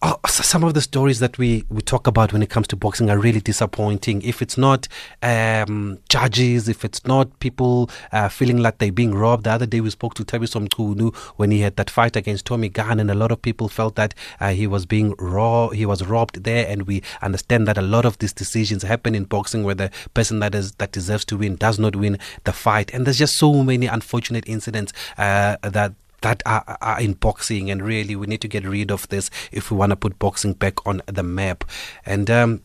oh, 0.03 0.18
some 0.26 0.62
of 0.64 0.74
the 0.74 0.80
stories 0.80 1.20
that 1.20 1.38
we, 1.38 1.64
we 1.70 1.80
talk 1.80 2.07
about 2.07 2.32
when 2.32 2.42
it 2.42 2.51
comes 2.51 2.68
to 2.68 2.76
boxing 2.76 3.09
are 3.11 3.18
really 3.18 3.40
disappointing. 3.40 4.22
If 4.22 4.42
it's 4.42 4.59
not 4.59 4.88
um, 5.22 5.99
judges, 6.09 6.68
if 6.68 6.84
it's 6.84 7.07
not 7.07 7.38
people 7.40 7.90
uh, 8.12 8.28
feeling 8.28 8.59
like 8.59 8.78
they're 8.78 8.92
being 8.92 9.14
robbed. 9.14 9.44
The 9.44 9.53
other 9.53 9.66
day 9.66 9.80
we 9.80 9.90
spoke 9.90 10.14
to 10.14 10.24
Thabiso 10.24 10.66
Mchunu 10.66 11.14
when 11.36 11.51
he 11.51 11.61
had 11.61 11.76
that 11.76 11.90
fight 11.90 12.16
against 12.16 12.47
Tommy 12.47 12.68
Gunn, 12.68 13.01
and 13.01 13.11
a 13.11 13.14
lot 13.14 13.32
of 13.32 13.40
people 13.40 13.68
felt 13.68 13.94
that 13.97 14.14
uh, 14.40 14.51
he 14.51 14.66
was 14.66 14.86
being 14.86 15.14
raw, 15.18 15.68
he 15.68 15.86
was 15.86 16.05
robbed 16.07 16.44
there. 16.44 16.66
And 16.68 16.86
we 16.86 17.03
understand 17.22 17.66
that 17.68 17.78
a 17.78 17.82
lot 17.82 18.05
of 18.05 18.18
these 18.18 18.32
decisions 18.32 18.82
happen 18.82 19.14
in 19.14 19.24
boxing 19.24 19.64
where 19.64 19.74
the 19.74 19.90
person 20.14 20.40
that 20.40 20.55
is 20.55 20.72
that 20.72 20.92
deserves 20.92 21.24
to 21.26 21.36
win 21.36 21.57
does 21.57 21.78
not 21.78 21.97
win 21.97 22.18
the 22.44 22.53
fight. 22.53 22.92
And 22.92 23.07
there's 23.07 23.18
just 23.18 23.36
so 23.36 23.62
many 23.62 23.86
unfortunate 23.86 24.44
incidents 24.47 24.92
uh, 25.16 25.57
that 25.62 25.94
that 26.27 26.43
are, 26.45 26.77
are 26.81 27.01
in 27.01 27.12
boxing, 27.12 27.70
and 27.70 27.81
really 27.81 28.16
we 28.16 28.27
need 28.27 28.41
to 28.41 28.49
get 28.49 28.64
rid 28.64 28.91
of 28.91 29.09
this 29.11 29.31
if 29.53 29.70
we 29.70 29.77
want 29.77 29.91
to 29.91 29.97
put 29.97 30.18
boxing 30.18 30.55
back 30.55 30.85
on 30.85 31.01
the 31.07 31.22
map. 31.22 31.62
And 32.05 32.29
um, 32.29 32.62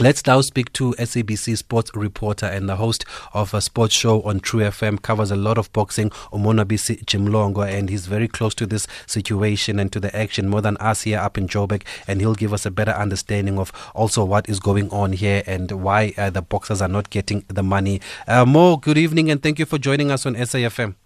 Let's 0.00 0.26
now 0.26 0.40
speak 0.40 0.72
to 0.72 0.90
SABC 0.94 1.56
sports 1.56 1.92
reporter 1.94 2.46
and 2.46 2.68
the 2.68 2.74
host 2.74 3.04
of 3.32 3.54
a 3.54 3.60
sports 3.60 3.94
show 3.94 4.22
on 4.22 4.40
True 4.40 4.62
FM, 4.62 5.00
covers 5.00 5.30
a 5.30 5.36
lot 5.36 5.56
of 5.56 5.72
boxing, 5.72 6.10
Omonabisi 6.32 7.04
Jimlongo, 7.04 7.64
and 7.64 7.88
he's 7.88 8.06
very 8.06 8.26
close 8.26 8.56
to 8.56 8.66
this 8.66 8.88
situation 9.06 9.78
and 9.78 9.92
to 9.92 10.00
the 10.00 10.10
action 10.16 10.48
more 10.48 10.60
than 10.62 10.76
us 10.78 11.02
here 11.02 11.20
up 11.20 11.38
in 11.38 11.46
Joburg, 11.46 11.82
and 12.08 12.20
he'll 12.20 12.34
give 12.34 12.52
us 12.52 12.66
a 12.66 12.72
better 12.72 12.90
understanding 12.90 13.56
of 13.56 13.70
also 13.94 14.24
what 14.24 14.48
is 14.48 14.58
going 14.58 14.90
on 14.90 15.12
here 15.12 15.44
and 15.46 15.70
why 15.70 16.12
uh, 16.18 16.28
the 16.28 16.42
boxers 16.42 16.82
are 16.82 16.88
not 16.88 17.10
getting 17.10 17.44
the 17.46 17.62
money. 17.62 18.00
Uh, 18.26 18.44
Mo, 18.44 18.76
good 18.76 18.98
evening, 18.98 19.30
and 19.30 19.44
thank 19.44 19.60
you 19.60 19.66
for 19.66 19.78
joining 19.78 20.10
us 20.10 20.26
on 20.26 20.34
SAFM. 20.34 20.96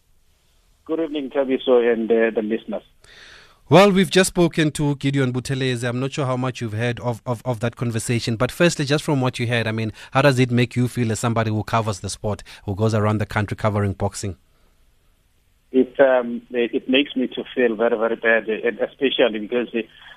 Good 0.89 1.01
evening, 1.01 1.29
Thabiso 1.29 1.93
and 1.93 2.11
uh, 2.11 2.31
the 2.35 2.41
listeners. 2.41 2.83
Well, 3.69 3.93
we've 3.93 4.11
just 4.11 4.29
spoken 4.29 4.71
to 4.71 4.97
Gideon 4.97 5.35
Buthelezi. 5.35 5.87
I'm 5.87 6.01
not 6.01 6.13
sure 6.13 6.25
how 6.25 6.39
much 6.39 6.63
you've 6.63 6.73
heard 6.73 6.99
of, 7.01 7.21
of, 7.27 7.43
of 7.45 7.61
that 7.61 7.77
conversation, 7.77 8.37
but 8.37 8.51
firstly, 8.51 8.87
just 8.87 9.05
from 9.05 9.21
what 9.21 9.39
you 9.39 9.47
heard, 9.47 9.67
I 9.67 9.73
mean, 9.73 9.93
how 10.13 10.23
does 10.23 10.39
it 10.39 10.51
make 10.51 10.77
you 10.77 10.89
feel 10.89 11.13
as 11.13 11.21
somebody 11.21 11.51
who 11.51 11.63
covers 11.63 12.01
the 12.01 12.09
sport, 12.09 12.43
who 12.65 12.75
goes 12.75 12.95
around 12.95 13.19
the 13.19 13.27
country 13.27 13.55
covering 13.55 13.93
boxing? 13.93 14.39
It 15.73 16.01
um, 16.01 16.41
it, 16.53 16.75
it 16.75 16.89
makes 16.89 17.15
me 17.15 17.27
to 17.27 17.45
feel 17.55 17.77
very 17.77 17.99
very 17.99 18.17
bad, 18.17 18.49
and 18.49 18.79
especially 18.79 19.41
because 19.41 19.69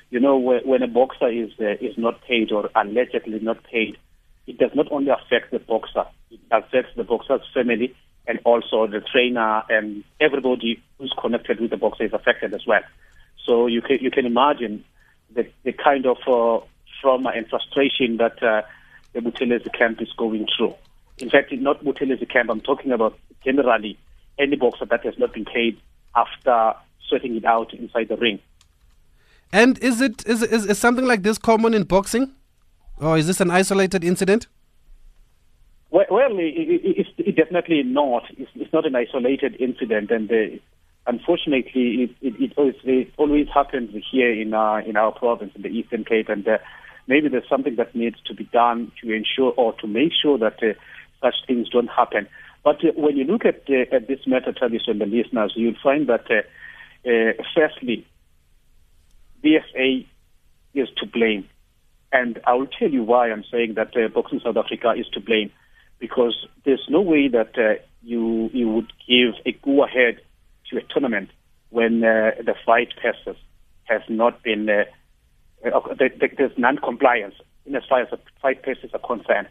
you 0.09 0.21
know 0.21 0.37
when, 0.37 0.83
a 0.83 0.87
boxer 0.87 1.27
is 1.27 1.51
uh, 1.59 1.71
is 1.85 1.97
not 1.97 2.21
paid 2.21 2.53
or 2.53 2.69
allegedly 2.75 3.39
not 3.41 3.61
paid, 3.65 3.97
it 4.47 4.57
does 4.57 4.71
not 4.73 4.89
only 4.89 5.11
affect 5.11 5.51
the 5.51 5.59
boxer, 5.59 6.05
it 6.29 6.39
affects 6.49 6.95
the 6.95 7.03
boxer's 7.03 7.41
family 7.53 7.93
also 8.43 8.87
the 8.87 9.01
trainer 9.01 9.63
and 9.69 10.03
everybody 10.19 10.81
who's 10.97 11.13
connected 11.19 11.59
with 11.59 11.71
the 11.71 11.77
boxer 11.77 12.03
is 12.03 12.13
affected 12.13 12.53
as 12.53 12.65
well. 12.65 12.81
So 13.45 13.67
you 13.67 13.81
can 13.81 13.99
you 13.99 14.11
can 14.11 14.25
imagine 14.25 14.83
the 15.33 15.47
the 15.63 15.73
kind 15.73 16.05
of 16.05 16.17
uh, 16.27 16.65
trauma 17.01 17.29
and 17.29 17.47
frustration 17.47 18.17
that 18.17 18.41
uh, 18.43 18.61
the 19.13 19.19
Buthelezi 19.19 19.73
camp 19.77 20.01
is 20.01 20.11
going 20.17 20.47
through. 20.55 20.75
In 21.17 21.29
fact, 21.29 21.51
not 21.51 21.83
Buthelezi 21.83 22.29
camp. 22.29 22.49
I'm 22.49 22.61
talking 22.61 22.91
about 22.91 23.17
generally 23.43 23.97
any 24.37 24.55
boxer 24.55 24.85
that 24.85 25.05
has 25.05 25.17
not 25.17 25.33
been 25.33 25.45
paid 25.45 25.79
after 26.15 26.73
sweating 27.07 27.35
it 27.35 27.45
out 27.45 27.73
inside 27.73 28.07
the 28.07 28.17
ring. 28.17 28.39
And 29.53 29.77
is 29.79 30.01
it 30.01 30.25
is, 30.25 30.43
is, 30.43 30.65
is 30.65 30.79
something 30.79 31.05
like 31.05 31.23
this 31.23 31.37
common 31.37 31.73
in 31.73 31.83
boxing? 31.83 32.33
Or 32.97 33.17
is 33.17 33.27
this 33.27 33.41
an 33.41 33.51
isolated 33.51 34.03
incident? 34.03 34.47
Well, 35.89 36.05
well 36.09 36.37
it, 36.37 36.53
it, 36.55 36.81
it's 36.99 37.09
it 37.27 37.35
definitely 37.35 37.83
not. 37.83 38.23
It's, 38.37 38.51
it's 38.55 38.73
not 38.73 38.85
an 38.85 38.95
isolated 38.95 39.55
incident, 39.59 40.11
and 40.11 40.31
uh, 40.31 40.57
unfortunately, 41.07 42.03
it, 42.03 42.11
it, 42.21 42.41
it, 42.41 42.53
always, 42.57 42.75
it 42.83 43.13
always 43.17 43.47
happens 43.53 43.91
here 44.11 44.31
in 44.31 44.53
our, 44.53 44.81
in 44.81 44.97
our 44.97 45.11
province, 45.11 45.51
in 45.55 45.61
the 45.61 45.69
Eastern 45.69 46.03
Cape, 46.05 46.29
and 46.29 46.47
uh, 46.47 46.57
maybe 47.07 47.27
there's 47.29 47.47
something 47.49 47.75
that 47.75 47.95
needs 47.95 48.17
to 48.25 48.33
be 48.33 48.45
done 48.45 48.91
to 49.03 49.11
ensure 49.11 49.53
or 49.57 49.73
to 49.79 49.87
make 49.87 50.11
sure 50.21 50.37
that 50.37 50.61
uh, 50.63 50.73
such 51.21 51.35
things 51.47 51.69
don't 51.69 51.87
happen. 51.89 52.27
But 52.63 52.83
uh, 52.85 52.91
when 52.95 53.17
you 53.17 53.23
look 53.23 53.45
at, 53.45 53.63
uh, 53.69 53.95
at 53.95 54.07
this 54.07 54.19
matter, 54.27 54.53
Talis 54.53 54.83
and 54.87 55.01
the 55.01 55.05
listeners, 55.05 55.53
you'll 55.55 55.75
find 55.81 56.07
that, 56.07 56.25
uh, 56.29 57.09
uh, 57.09 57.33
firstly, 57.55 58.05
BSA 59.43 60.05
is 60.73 60.89
to 60.97 61.05
blame. 61.05 61.47
And 62.13 62.39
I 62.45 62.53
will 62.53 62.67
tell 62.67 62.89
you 62.89 63.03
why 63.03 63.31
I'm 63.31 63.45
saying 63.51 63.75
that 63.75 63.95
uh, 63.95 64.09
Boxing 64.09 64.41
South 64.43 64.57
Africa 64.57 64.93
is 64.97 65.07
to 65.13 65.19
blame. 65.19 65.51
Because 66.01 66.35
there's 66.65 66.85
no 66.89 66.99
way 66.99 67.29
that 67.29 67.57
uh, 67.57 67.81
you, 68.03 68.49
you 68.51 68.67
would 68.67 68.91
give 69.07 69.35
a 69.45 69.53
go 69.63 69.85
ahead 69.85 70.19
to 70.69 70.77
a 70.77 70.81
tournament 70.81 71.29
when 71.69 72.03
uh, 72.03 72.31
the 72.43 72.55
fight 72.65 72.89
purses 73.01 73.39
has 73.83 74.01
not 74.09 74.43
been, 74.43 74.69
uh, 74.69 74.83
uh, 75.65 75.95
there's 75.97 76.57
non 76.57 76.77
compliance 76.77 77.35
in 77.65 77.75
as 77.75 77.83
far 77.87 78.01
as 78.01 78.09
the 78.09 78.19
fight 78.41 78.61
purses 78.63 78.89
are 78.93 78.99
concerned. 78.99 79.47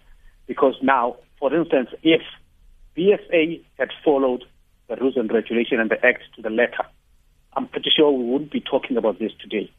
Because 0.47 0.75
now, 0.83 1.17
for 1.39 1.55
instance, 1.55 1.89
if 2.03 2.23
BSA 2.97 3.63
had 3.79 3.91
followed 4.05 4.45
the 4.89 4.97
rules 4.97 5.17
and 5.17 5.33
regulation 5.33 5.81
and 5.81 5.91
the 5.91 6.05
act 6.05 6.23
to 6.37 6.43
the 6.43 6.51
letter, 6.51 6.85
I'm 7.57 7.69
pretty 7.69 7.91
sure 7.97 8.11
we 8.11 8.25
wouldn't 8.25 8.51
be 8.51 8.61
talking 8.61 8.97
about 8.97 9.19
this 9.19 9.33
today. 9.41 9.71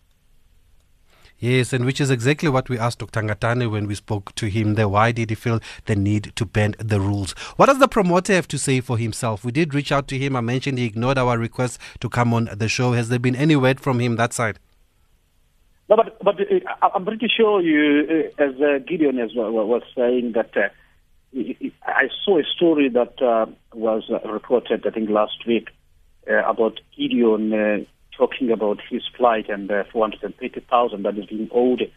Yes, 1.41 1.73
and 1.73 1.85
which 1.85 1.99
is 1.99 2.11
exactly 2.11 2.49
what 2.49 2.69
we 2.69 2.77
asked 2.77 2.99
Dr. 2.99 3.19
Ngatane 3.19 3.71
when 3.71 3.87
we 3.87 3.95
spoke 3.95 4.35
to 4.35 4.45
him 4.45 4.75
there. 4.75 4.87
Why 4.87 5.11
did 5.11 5.31
he 5.31 5.35
feel 5.35 5.59
the 5.87 5.95
need 5.95 6.33
to 6.35 6.45
bend 6.45 6.75
the 6.77 7.01
rules? 7.01 7.31
What 7.55 7.65
does 7.65 7.79
the 7.79 7.87
promoter 7.87 8.31
have 8.33 8.47
to 8.49 8.59
say 8.59 8.79
for 8.79 8.95
himself? 8.95 9.43
We 9.43 9.51
did 9.51 9.73
reach 9.73 9.91
out 9.91 10.07
to 10.09 10.19
him. 10.19 10.35
I 10.35 10.41
mentioned 10.41 10.77
he 10.77 10.85
ignored 10.85 11.17
our 11.17 11.39
request 11.39 11.79
to 12.01 12.09
come 12.09 12.31
on 12.31 12.47
the 12.53 12.69
show. 12.69 12.91
Has 12.91 13.09
there 13.09 13.17
been 13.17 13.35
any 13.35 13.55
word 13.55 13.79
from 13.79 13.99
him 13.99 14.17
that 14.17 14.33
side? 14.33 14.59
No, 15.89 15.95
but, 15.95 16.23
but 16.23 16.39
uh, 16.39 16.89
I'm 16.93 17.05
pretty 17.05 17.27
sure 17.27 17.59
you, 17.59 18.29
uh, 18.37 18.43
as 18.43 18.61
uh, 18.61 18.77
Gideon 18.87 19.17
as 19.17 19.31
well, 19.35 19.51
was 19.51 19.81
saying 19.95 20.33
that 20.33 20.55
uh, 20.55 20.69
I 21.87 22.09
saw 22.23 22.37
a 22.37 22.43
story 22.43 22.87
that 22.89 23.19
uh, 23.19 23.47
was 23.73 24.03
uh, 24.11 24.19
reported, 24.31 24.85
I 24.85 24.91
think, 24.91 25.09
last 25.09 25.47
week 25.47 25.69
about 26.27 26.79
Gideon 26.95 27.87
talking 28.21 28.51
about 28.51 28.79
his 28.87 29.01
flight 29.17 29.49
and 29.49 29.67
the 29.67 29.83
430,000 29.91 31.03
that 31.03 31.17
is 31.17 31.25
being 31.25 31.49
owed 31.51 31.91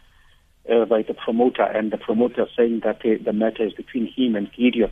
uh, 0.67 0.85
by 0.85 1.03
the 1.03 1.13
promoter, 1.13 1.61
and 1.61 1.91
the 1.91 1.97
promoter 1.97 2.47
saying 2.57 2.81
that 2.83 2.97
uh, 3.05 3.23
the 3.23 3.31
matter 3.31 3.63
is 3.63 3.73
between 3.73 4.11
him 4.11 4.35
and 4.35 4.51
Gideon. 4.51 4.89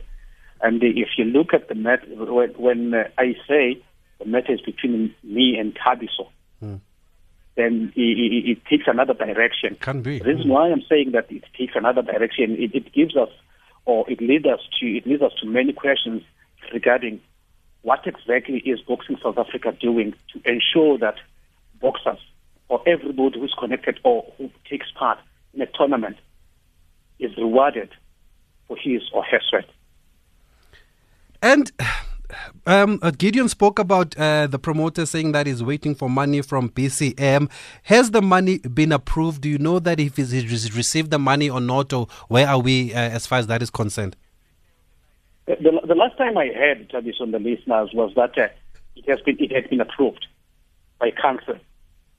And 0.60 0.80
uh, 0.80 0.86
if 0.86 1.08
you 1.18 1.24
look 1.24 1.52
at 1.52 1.68
the 1.68 1.74
matter, 1.74 2.06
when, 2.06 2.50
when 2.50 2.94
uh, 2.94 3.08
I 3.18 3.34
say 3.48 3.82
the 4.20 4.26
matter 4.26 4.52
is 4.52 4.60
between 4.60 5.12
me 5.24 5.56
and 5.58 5.74
Thabiso, 5.74 6.28
mm. 6.62 6.78
then 7.56 7.92
it, 7.96 8.00
it, 8.00 8.50
it, 8.50 8.64
takes 8.66 8.84
another 8.86 9.14
direction. 9.14 9.76
Can 9.80 10.02
be. 10.02 10.20
The 10.20 10.26
reason 10.26 10.46
mm. 10.46 10.54
why 10.54 10.70
I'm 10.70 10.84
saying 10.88 11.10
that 11.12 11.26
it 11.32 11.42
takes 11.58 11.72
another 11.74 12.02
direction, 12.02 12.54
it, 12.56 12.72
it 12.76 12.92
gives 12.92 13.16
us, 13.16 13.30
or 13.86 14.08
it 14.08 14.20
leads 14.20 14.46
us 14.46 14.60
to, 14.78 14.86
it 14.86 15.04
leads 15.04 15.22
us 15.22 15.32
to 15.40 15.46
many 15.48 15.72
questions 15.72 16.22
regarding 16.72 17.20
what 17.84 18.06
exactly 18.06 18.58
is 18.60 18.80
Boxing 18.80 19.18
South 19.22 19.36
Africa 19.36 19.76
doing 19.78 20.14
to 20.32 20.50
ensure 20.50 20.96
that 20.98 21.16
boxers 21.82 22.18
or 22.68 22.82
everybody 22.88 23.38
who's 23.38 23.54
connected 23.58 24.00
or 24.04 24.24
who 24.38 24.50
takes 24.68 24.86
part 24.98 25.18
in 25.52 25.60
a 25.60 25.66
tournament 25.66 26.16
is 27.18 27.30
rewarded 27.36 27.90
for 28.66 28.78
his 28.78 29.02
or 29.12 29.22
her 29.22 29.38
sweat? 29.50 29.66
And 31.42 31.70
um, 32.66 33.00
uh, 33.02 33.10
Gideon 33.10 33.50
spoke 33.50 33.78
about 33.78 34.16
uh, 34.16 34.46
the 34.46 34.58
promoter 34.58 35.04
saying 35.04 35.32
that 35.32 35.46
he's 35.46 35.62
waiting 35.62 35.94
for 35.94 36.08
money 36.08 36.40
from 36.40 36.70
BCM. 36.70 37.50
Has 37.82 38.12
the 38.12 38.22
money 38.22 38.60
been 38.60 38.92
approved? 38.92 39.42
Do 39.42 39.50
you 39.50 39.58
know 39.58 39.78
that 39.78 40.00
if 40.00 40.16
he's 40.16 40.74
received 40.74 41.10
the 41.10 41.18
money 41.18 41.50
or 41.50 41.60
not, 41.60 41.92
or 41.92 42.06
where 42.28 42.48
are 42.48 42.58
we 42.58 42.94
uh, 42.94 42.98
as 42.98 43.26
far 43.26 43.40
as 43.40 43.46
that 43.48 43.62
is 43.62 43.68
concerned? 43.68 44.16
The, 45.46 45.56
the 45.86 45.94
last 45.94 46.16
time 46.16 46.38
I 46.38 46.48
heard 46.48 46.90
this 47.04 47.16
on 47.20 47.30
the 47.30 47.38
listeners 47.38 47.90
was 47.92 48.12
that 48.16 48.38
uh, 48.38 48.48
it 48.96 49.08
has 49.08 49.20
been 49.20 49.36
it 49.38 49.52
had 49.52 49.68
been 49.68 49.80
approved 49.80 50.26
by 50.98 51.10
council, 51.10 51.56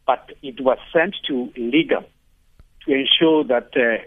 but 0.05 0.31
it 0.43 0.61
was 0.61 0.77
sent 0.93 1.15
to 1.27 1.51
legal 1.57 2.03
to 2.85 2.93
ensure 2.93 3.43
that 3.45 3.69
uh, 3.75 4.03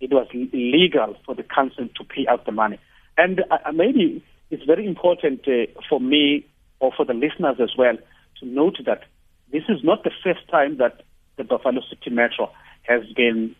it 0.00 0.10
was 0.10 0.26
legal 0.32 1.16
for 1.24 1.34
the 1.34 1.44
council 1.44 1.88
to 1.96 2.04
pay 2.04 2.26
out 2.26 2.44
the 2.44 2.52
money. 2.52 2.78
And 3.16 3.44
uh, 3.50 3.72
maybe 3.72 4.24
it's 4.50 4.64
very 4.64 4.86
important 4.86 5.46
uh, 5.46 5.80
for 5.88 6.00
me 6.00 6.46
or 6.80 6.92
for 6.96 7.04
the 7.04 7.14
listeners 7.14 7.56
as 7.60 7.70
well 7.78 7.96
to 8.40 8.46
note 8.46 8.78
that 8.84 9.04
this 9.52 9.62
is 9.68 9.84
not 9.84 10.02
the 10.02 10.10
first 10.24 10.46
time 10.50 10.78
that 10.78 11.02
the 11.36 11.44
Buffalo 11.44 11.82
City 11.88 12.10
Metro 12.10 12.50
has 12.82 13.02
been 13.14 13.54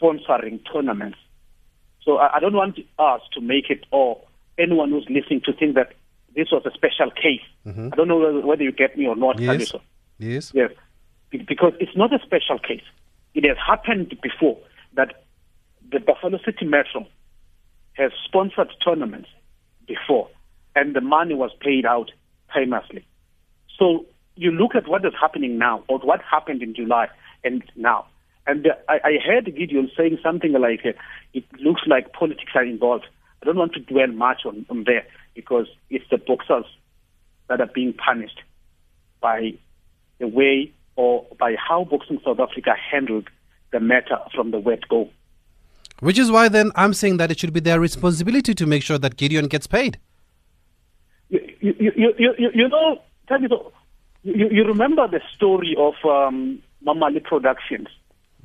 sponsoring 0.00 0.60
tournaments 0.72 1.18
so 2.02 2.18
I, 2.18 2.36
I 2.36 2.40
don't 2.40 2.54
want 2.54 2.78
us 2.98 3.20
to 3.34 3.40
make 3.40 3.70
it 3.70 3.84
or 3.90 4.20
anyone 4.58 4.90
who's 4.90 5.06
listening 5.08 5.40
to 5.44 5.52
think 5.52 5.74
that 5.74 5.94
this 6.36 6.48
was 6.52 6.62
a 6.64 6.70
special 6.70 7.10
case. 7.10 7.42
Mm-hmm. 7.66 7.90
I 7.92 7.96
don't 7.96 8.08
know 8.08 8.18
whether, 8.18 8.40
whether, 8.40 8.62
you 8.62 8.72
get 8.72 8.96
me 8.96 9.06
or 9.06 9.16
not, 9.16 9.38
yes. 9.40 9.72
Yes. 10.18 10.52
Yes. 10.54 10.70
Because 11.30 11.72
it's 11.80 11.96
not 11.96 12.12
a 12.12 12.18
special 12.24 12.58
case. 12.58 12.82
It 13.34 13.44
has 13.46 13.56
happened 13.64 14.16
before 14.22 14.58
that 14.94 15.24
the 15.90 16.00
Buffalo 16.00 16.38
City 16.44 16.66
Metro 16.66 17.06
has 17.94 18.12
sponsored 18.24 18.72
tournaments 18.84 19.28
before, 19.86 20.28
and 20.76 20.94
the 20.94 21.00
money 21.00 21.34
was 21.34 21.50
paid 21.60 21.84
out 21.84 22.10
famously. 22.54 23.04
So 23.78 24.06
you 24.36 24.50
look 24.50 24.74
at 24.74 24.88
what 24.88 25.04
is 25.04 25.12
happening 25.20 25.58
now, 25.58 25.84
or 25.88 25.98
what 25.98 26.20
happened 26.22 26.62
in 26.62 26.74
July 26.74 27.08
and 27.44 27.62
now. 27.76 28.06
And 28.46 28.66
uh, 28.66 28.70
I, 28.88 28.94
I 29.04 29.18
heard 29.24 29.44
Gideon 29.56 29.90
saying 29.96 30.18
something 30.22 30.52
like, 30.52 30.80
uh, 30.84 30.92
it 31.34 31.44
looks 31.60 31.82
like 31.86 32.12
politics 32.12 32.52
are 32.54 32.64
involved. 32.64 33.06
I 33.42 33.46
don't 33.46 33.56
want 33.56 33.74
to 33.74 33.80
dwell 33.80 34.08
much 34.08 34.42
on, 34.44 34.66
on 34.68 34.84
there 34.84 35.06
because 35.34 35.66
it's 35.88 36.04
the 36.10 36.18
boxers 36.18 36.66
that 37.48 37.60
are 37.60 37.70
being 37.72 37.92
punished 37.92 38.40
by 39.20 39.52
the 40.18 40.28
way 40.28 40.72
or 40.96 41.26
by 41.38 41.56
how 41.56 41.84
Boxing 41.84 42.20
South 42.24 42.40
Africa 42.40 42.74
handled 42.90 43.28
the 43.72 43.80
matter 43.80 44.18
from 44.34 44.50
the 44.50 44.58
word 44.58 44.86
go. 44.88 45.08
Which 46.00 46.18
is 46.18 46.30
why 46.30 46.48
then 46.48 46.72
I'm 46.76 46.94
saying 46.94 47.18
that 47.18 47.30
it 47.30 47.38
should 47.38 47.52
be 47.52 47.60
their 47.60 47.80
responsibility 47.80 48.54
to 48.54 48.66
make 48.66 48.82
sure 48.82 48.98
that 48.98 49.16
Gideon 49.16 49.48
gets 49.48 49.66
paid. 49.66 49.98
You, 51.28 51.40
you, 51.60 51.74
you, 51.78 52.14
you, 52.18 52.50
you 52.54 52.68
know, 52.68 53.02
you, 54.22 54.48
you 54.50 54.64
remember 54.64 55.06
the 55.08 55.20
story 55.34 55.76
of 55.78 55.94
um, 56.04 56.62
Mamali 56.86 57.22
Productions 57.22 57.88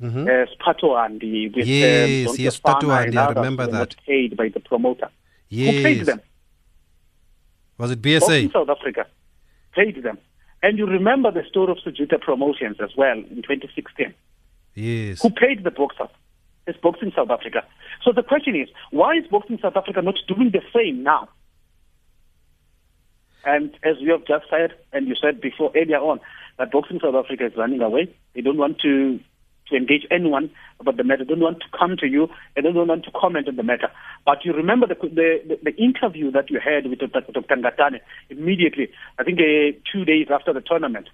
mm-hmm. 0.00 0.26
uh, 0.26 0.46
Spato 0.54 1.02
Andy 1.02 1.48
with 1.48 1.66
yes, 1.66 2.28
um, 2.30 2.36
yes, 2.38 2.60
I 2.64 3.28
remember 3.28 3.66
that. 3.66 3.96
Paid 4.06 4.36
by 4.36 4.48
the 4.48 4.60
promoter. 4.60 5.08
Yes. 5.48 5.74
Who 5.74 5.82
paid 5.82 6.06
them? 6.06 6.20
Was 7.78 7.90
it 7.90 8.02
BSA? 8.02 8.52
South 8.52 8.68
Africa 8.68 9.06
paid 9.76 10.02
them. 10.02 10.18
And 10.62 10.78
you 10.78 10.86
remember 10.86 11.30
the 11.30 11.44
story 11.48 11.70
of 11.70 11.78
Sujuta 11.78 12.20
Promotions 12.20 12.78
as 12.82 12.96
well 12.96 13.18
in 13.18 13.42
2016. 13.42 14.14
Yes. 14.74 15.22
Who 15.22 15.30
paid 15.30 15.62
the 15.62 15.70
boxers? 15.70 16.08
It's 16.66 16.78
Boxing 16.78 17.12
South 17.14 17.30
Africa. 17.30 17.62
So 18.02 18.10
the 18.12 18.24
question 18.24 18.56
is, 18.56 18.68
why 18.90 19.16
is 19.16 19.24
Boxing 19.30 19.58
South 19.62 19.76
Africa 19.76 20.02
not 20.02 20.16
doing 20.26 20.50
the 20.50 20.62
same 20.74 21.04
now? 21.04 21.28
And 23.44 23.70
as 23.84 23.96
you 24.00 24.10
have 24.10 24.26
just 24.26 24.46
said, 24.50 24.72
and 24.92 25.06
you 25.06 25.14
said 25.14 25.40
before 25.40 25.70
earlier 25.76 25.98
on, 25.98 26.18
that 26.58 26.72
Boxing 26.72 26.98
South 27.00 27.14
Africa 27.14 27.46
is 27.46 27.52
running 27.56 27.80
away. 27.80 28.12
They 28.34 28.40
don't 28.40 28.56
want 28.56 28.80
to 28.80 29.20
to 29.68 29.76
engage 29.76 30.06
anyone 30.10 30.50
about 30.80 30.96
the 30.96 31.04
matter. 31.04 31.24
They 31.24 31.34
don't 31.34 31.40
want 31.40 31.60
to 31.60 31.78
come 31.78 31.96
to 31.98 32.06
you 32.06 32.28
and 32.54 32.64
they 32.64 32.72
don't 32.72 32.88
want 32.88 33.04
to 33.04 33.10
comment 33.10 33.48
on 33.48 33.56
the 33.56 33.62
matter. 33.62 33.90
But 34.24 34.44
you 34.44 34.52
remember 34.52 34.86
the 34.86 34.94
the, 34.94 35.58
the 35.62 35.76
interview 35.76 36.30
that 36.32 36.50
you 36.50 36.60
had 36.60 36.88
with 36.88 37.00
Dr. 37.00 37.56
Ngatane 37.56 38.00
immediately, 38.30 38.90
I 39.18 39.24
think 39.24 39.38
uh, 39.40 39.78
two 39.92 40.04
days 40.04 40.28
after 40.30 40.52
the 40.52 40.60
tournament 40.60 41.08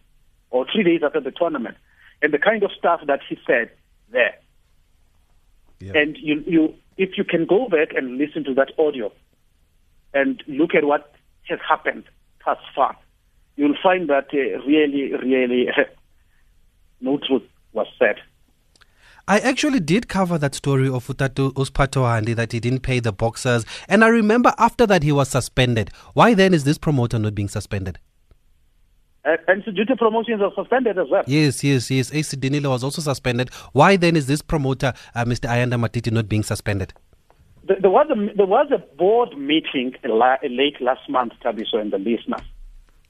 or 0.51 0.67
three 0.71 0.85
days 0.85 1.01
after 1.05 1.21
the 1.21 1.33
tournament, 1.33 1.77
and 2.21 2.33
the 2.33 2.39
kind 2.39 2.63
of 2.63 2.71
stuff 2.79 3.01
that 3.07 3.21
he 3.29 3.37
said 3.47 3.71
there. 4.11 4.37
Yeah. 5.81 5.93
And 5.97 6.17
you, 6.19 6.45
you, 6.47 6.75
if 6.97 7.19
you 7.19 7.25
can 7.25 7.47
go 7.47 7.69
back 7.69 7.95
and 7.97 8.19
listen 8.19 8.45
to 8.45 8.55
that 8.55 8.71
audio 8.79 9.11
and 10.15 10.43
look 10.47 10.75
at 10.75 10.85
what 10.85 11.13
has 11.49 11.59
happened 11.67 12.05
thus 12.45 12.59
far, 12.75 12.97
you'll 13.57 13.77
find 13.83 14.09
that 14.09 14.29
uh, 14.33 14.63
really, 14.65 15.13
really 15.15 15.67
no 17.01 17.19
truth 17.19 17.43
was 17.73 17.89
said. 17.99 18.17
I 19.29 19.39
actually 19.39 19.81
did 19.81 20.09
cover 20.09 20.37
that 20.39 20.55
story 20.55 20.89
of 20.89 21.07
Utatu 21.07 21.53
Uspato 21.55 22.03
Handi 22.05 22.35
that 22.35 22.51
he 22.53 22.59
didn't 22.59 22.81
pay 22.81 22.99
the 22.99 23.13
boxers. 23.13 23.65
And 23.89 24.05
I 24.05 24.09
remember 24.09 24.53
after 24.59 24.85
that 24.87 25.03
he 25.03 25.13
was 25.13 25.29
suspended. 25.29 25.91
Why 26.15 26.35
then 26.35 26.53
is 26.53 26.65
this 26.65 26.77
promoter 26.77 27.19
not 27.19 27.35
being 27.35 27.49
suspended? 27.49 27.99
Uh, 29.25 29.37
and 29.47 29.63
Sujuta 29.63 29.97
Promotions 29.97 30.43
are 30.43 30.53
suspended 30.57 30.99
as 30.99 31.07
well. 31.09 31.23
Yes, 31.29 31.63
yes, 31.63 31.89
yes. 31.89 32.13
AC 32.13 32.37
Danilo 32.37 32.71
was 32.71 32.83
also 32.83 33.01
suspended. 33.01 33.51
Why 33.73 33.95
then 33.97 34.17
is 34.17 34.27
this 34.27 34.43
promoter, 34.43 34.93
uh, 35.15 35.25
Mr. 35.25 35.49
Ayanda 35.49 35.79
Matiti, 35.81 36.11
not 36.11 36.29
being 36.29 36.43
suspended? 36.43 36.93
There 37.65 37.91
was 37.91 38.09
a, 38.11 38.35
there 38.37 38.47
was 38.47 38.73
a 38.73 38.79
board 38.97 39.39
meeting 39.39 39.95
late 40.03 40.81
last 40.81 41.09
month, 41.09 41.35
Thabiso 41.45 41.75
and 41.75 41.93
the 41.93 41.99
listeners, 41.99 42.43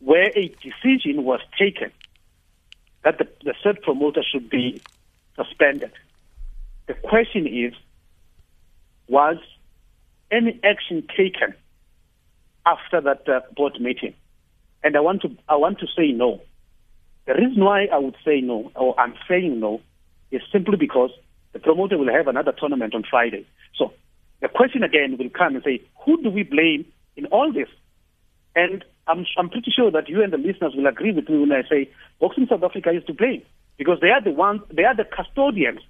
where 0.01 0.31
a 0.37 0.55
decision 0.63 1.25
was 1.25 1.41
taken 1.59 1.91
that 3.03 3.17
the, 3.17 3.27
the 3.45 3.55
said 3.63 3.81
promoter 3.81 4.23
should 4.23 4.51
be 4.51 4.83
suspended. 5.37 5.93
The 6.87 6.95
question 6.95 7.47
is, 7.47 7.75
was 9.09 9.37
any 10.31 10.59
action 10.65 11.07
taken 11.17 11.55
after 12.67 13.01
that 13.01 13.29
uh, 13.29 13.41
board 13.55 13.81
meeting? 13.81 14.15
And 14.85 14.97
I 14.97 15.01
want 15.01 15.23
to 15.23 15.37
I 15.49 15.57
want 15.57 15.79
to 15.81 15.87
say 15.97 16.13
no. 16.13 16.41
The 17.27 17.35
reason 17.35 17.65
why 17.65 17.87
I 17.87 17.99
would 17.99 18.17
say 18.25 18.41
no, 18.41 18.73
or 18.75 18.99
I'm 18.99 19.15
saying 19.29 19.61
no, 19.61 19.81
is 20.33 20.43
simply 20.51 20.77
because 20.77 21.11
the 21.53 21.61
promoter 21.61 21.97
will 21.97 22.13
have 22.13 22.27
another 22.27 22.53
tournament 22.53 22.95
on 22.95 23.05
Friday. 23.09 23.47
So 23.77 23.93
the 24.41 24.49
question 24.49 24.83
again 24.83 25.17
will 25.19 25.31
come 25.31 25.55
and 25.55 25.65
say, 25.65 25.81
who 26.05 26.21
do 26.21 26.31
we 26.31 26.43
blame 26.43 26.85
in 27.17 27.27
all 27.27 27.53
this? 27.53 27.69
And 28.57 28.85
I'm, 29.07 29.25
I'm 29.39 29.51
pretty 29.51 29.71
sure 29.71 29.91
that 29.93 30.09
you 30.09 30.23
and 30.23 30.33
the 30.33 30.37
listeners 30.37 30.75
will 30.77 30.87
agree 30.87 31.13
with 31.13 31.29
me 31.29 31.39
when 31.39 31.53
I 31.53 31.63
say 31.69 31.91
Boxing 32.21 32.47
South 32.51 32.63
Africa 32.63 32.91
is 32.91 33.05
to 33.05 33.15
blame 33.15 33.43
because 33.79 33.99
they 34.01 34.11
are 34.11 34.23
the 34.23 34.31
ones, 34.31 34.61
they 34.73 34.85
are 34.85 34.97
the 34.97 35.05
custodians 35.05 35.81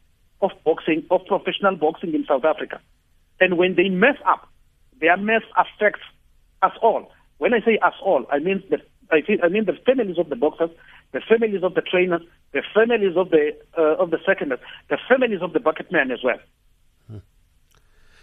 of 0.41 0.51
boxing, 0.65 1.05
of 1.11 1.25
professional 1.27 1.77
boxing 1.77 2.15
in 2.15 2.25
South 2.27 2.45
Africa. 2.45 2.81
And 3.41 3.59
when 3.59 3.75
they 3.77 3.89
mess 3.89 4.17
up, 4.27 4.49
their 5.01 5.17
mess 5.17 5.43
affects 5.57 6.03
us 6.63 6.73
all. 6.83 7.11
When 7.39 7.55
I 7.55 7.61
say 7.61 7.79
us 7.79 7.95
all, 8.03 8.27
I 8.31 8.39
mean 8.39 8.63
the 8.71 8.79
I, 9.11 9.21
think, 9.21 9.41
I 9.45 9.49
mean 9.49 9.67
the 9.67 9.77
families 9.85 10.19
of 10.19 10.31
the 10.31 10.37
boxers, 10.37 10.71
the 11.13 11.21
families 11.21 11.63
of 11.63 11.75
the 11.75 11.83
trainers, 11.83 12.23
the 12.53 12.63
families 12.75 13.17
of 13.17 13.31
the 13.31 13.51
uh, 13.77 13.97
of 14.03 14.11
the 14.11 14.19
seconders, 14.27 14.61
the 14.89 14.99
families 15.09 15.43
of 15.43 15.53
the 15.53 15.61
bucket 15.61 15.93
men 15.93 16.11
as 16.11 16.21
well. 16.25 16.39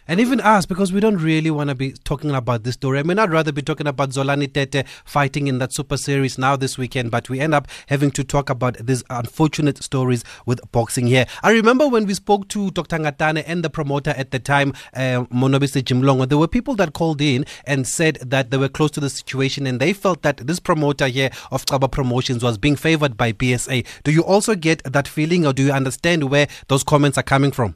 And 0.10 0.20
even 0.20 0.42
us, 0.42 0.66
because 0.66 0.92
we 0.92 1.00
don't 1.00 1.18
really 1.18 1.52
want 1.52 1.70
to 1.70 1.76
be 1.76 1.92
talking 1.92 2.32
about 2.32 2.64
this 2.64 2.74
story. 2.74 2.98
I 2.98 3.04
mean, 3.04 3.20
I'd 3.20 3.30
rather 3.30 3.52
be 3.52 3.62
talking 3.62 3.86
about 3.86 4.10
Zolani 4.10 4.52
Tete 4.52 4.84
fighting 5.06 5.48
in 5.48 5.60
that 5.60 5.72
Super 5.72 5.98
Series 5.98 6.40
now 6.40 6.56
this 6.56 6.80
weekend, 6.80 7.12
but 7.12 7.30
we 7.30 7.40
end 7.40 7.54
up 7.54 7.68
having 7.86 8.10
to 8.12 8.24
talk 8.24 8.50
about 8.50 8.84
these 8.84 9.04
unfortunate 9.12 9.84
stories 9.84 10.24
with 10.48 10.60
boxing 10.72 11.06
here. 11.06 11.28
I 11.44 11.52
remember 11.52 11.88
when 11.88 12.08
we 12.08 12.16
spoke 12.16 12.48
to 12.48 12.72
Dr. 12.72 12.98
Ngatane 12.98 13.44
and 13.46 13.64
the 13.64 13.70
promoter 13.70 14.10
at 14.18 14.32
the 14.32 14.40
time, 14.40 14.74
uh, 14.96 15.26
Monobise 15.32 15.84
Jimlongo, 15.84 16.28
there 16.28 16.40
were 16.40 16.48
people 16.48 16.74
that 16.78 16.94
called 16.94 17.22
in 17.22 17.46
and 17.66 17.86
said 17.86 18.16
that 18.16 18.50
they 18.50 18.58
were 18.58 18.68
close 18.68 18.90
to 18.90 19.00
the 19.00 19.12
situation 19.12 19.68
and 19.68 19.80
they 19.80 19.94
felt 19.94 20.24
that 20.24 20.38
this 20.38 20.60
promoter 20.60 21.06
here 21.06 21.30
of 21.52 21.68
Xaba 21.68 21.92
Promotions 21.92 22.44
was 22.44 22.58
being 22.58 22.76
favored 22.76 23.16
by 23.16 23.32
BSA. 23.32 23.86
Do 24.04 24.12
you 24.12 24.24
also 24.24 24.56
get 24.56 24.82
that 24.86 25.08
feeling 25.08 25.46
or 25.46 25.54
do 25.54 25.66
you 25.66 25.72
understand 25.72 26.32
where 26.32 26.48
those 26.68 26.84
comments 26.84 27.20
are 27.20 27.24
coming 27.24 27.52
from? 27.52 27.76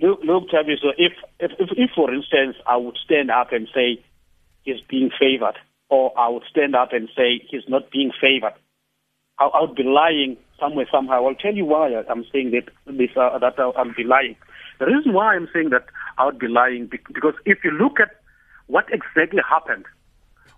Look, 0.00 0.20
look 0.22 0.48
Thabiso 0.50 0.90
uh, 0.90 0.92
if, 0.96 1.12
if, 1.40 1.50
if, 1.58 1.70
if, 1.76 1.90
for 1.94 2.12
instance, 2.12 2.56
I 2.66 2.76
would 2.76 2.96
stand 3.04 3.30
up 3.30 3.52
and 3.52 3.66
say 3.74 4.02
he's 4.62 4.80
being 4.88 5.10
favored, 5.18 5.56
or 5.88 6.16
I 6.18 6.28
would 6.28 6.44
stand 6.50 6.76
up 6.76 6.92
and 6.92 7.08
say 7.16 7.42
he's 7.48 7.68
not 7.68 7.90
being 7.90 8.12
favored, 8.20 8.54
I, 9.38 9.46
I 9.46 9.60
would 9.62 9.74
be 9.74 9.82
lying 9.82 10.36
somewhere, 10.60 10.86
somehow. 10.90 11.26
I'll 11.26 11.34
tell 11.34 11.54
you 11.54 11.64
why 11.64 11.94
I'm 12.08 12.24
saying 12.32 12.52
that, 12.52 12.68
this, 12.86 13.10
uh, 13.16 13.38
that 13.38 13.58
uh, 13.58 13.70
I'll 13.70 13.94
be 13.94 14.04
lying. 14.04 14.36
The 14.78 14.86
reason 14.86 15.14
why 15.14 15.34
I'm 15.34 15.48
saying 15.52 15.70
that 15.70 15.86
I 16.16 16.26
would 16.26 16.38
be 16.38 16.48
lying, 16.48 16.86
because 16.86 17.34
if 17.44 17.58
you 17.64 17.72
look 17.72 17.98
at 17.98 18.10
what 18.66 18.86
exactly 18.92 19.40
happened 19.48 19.86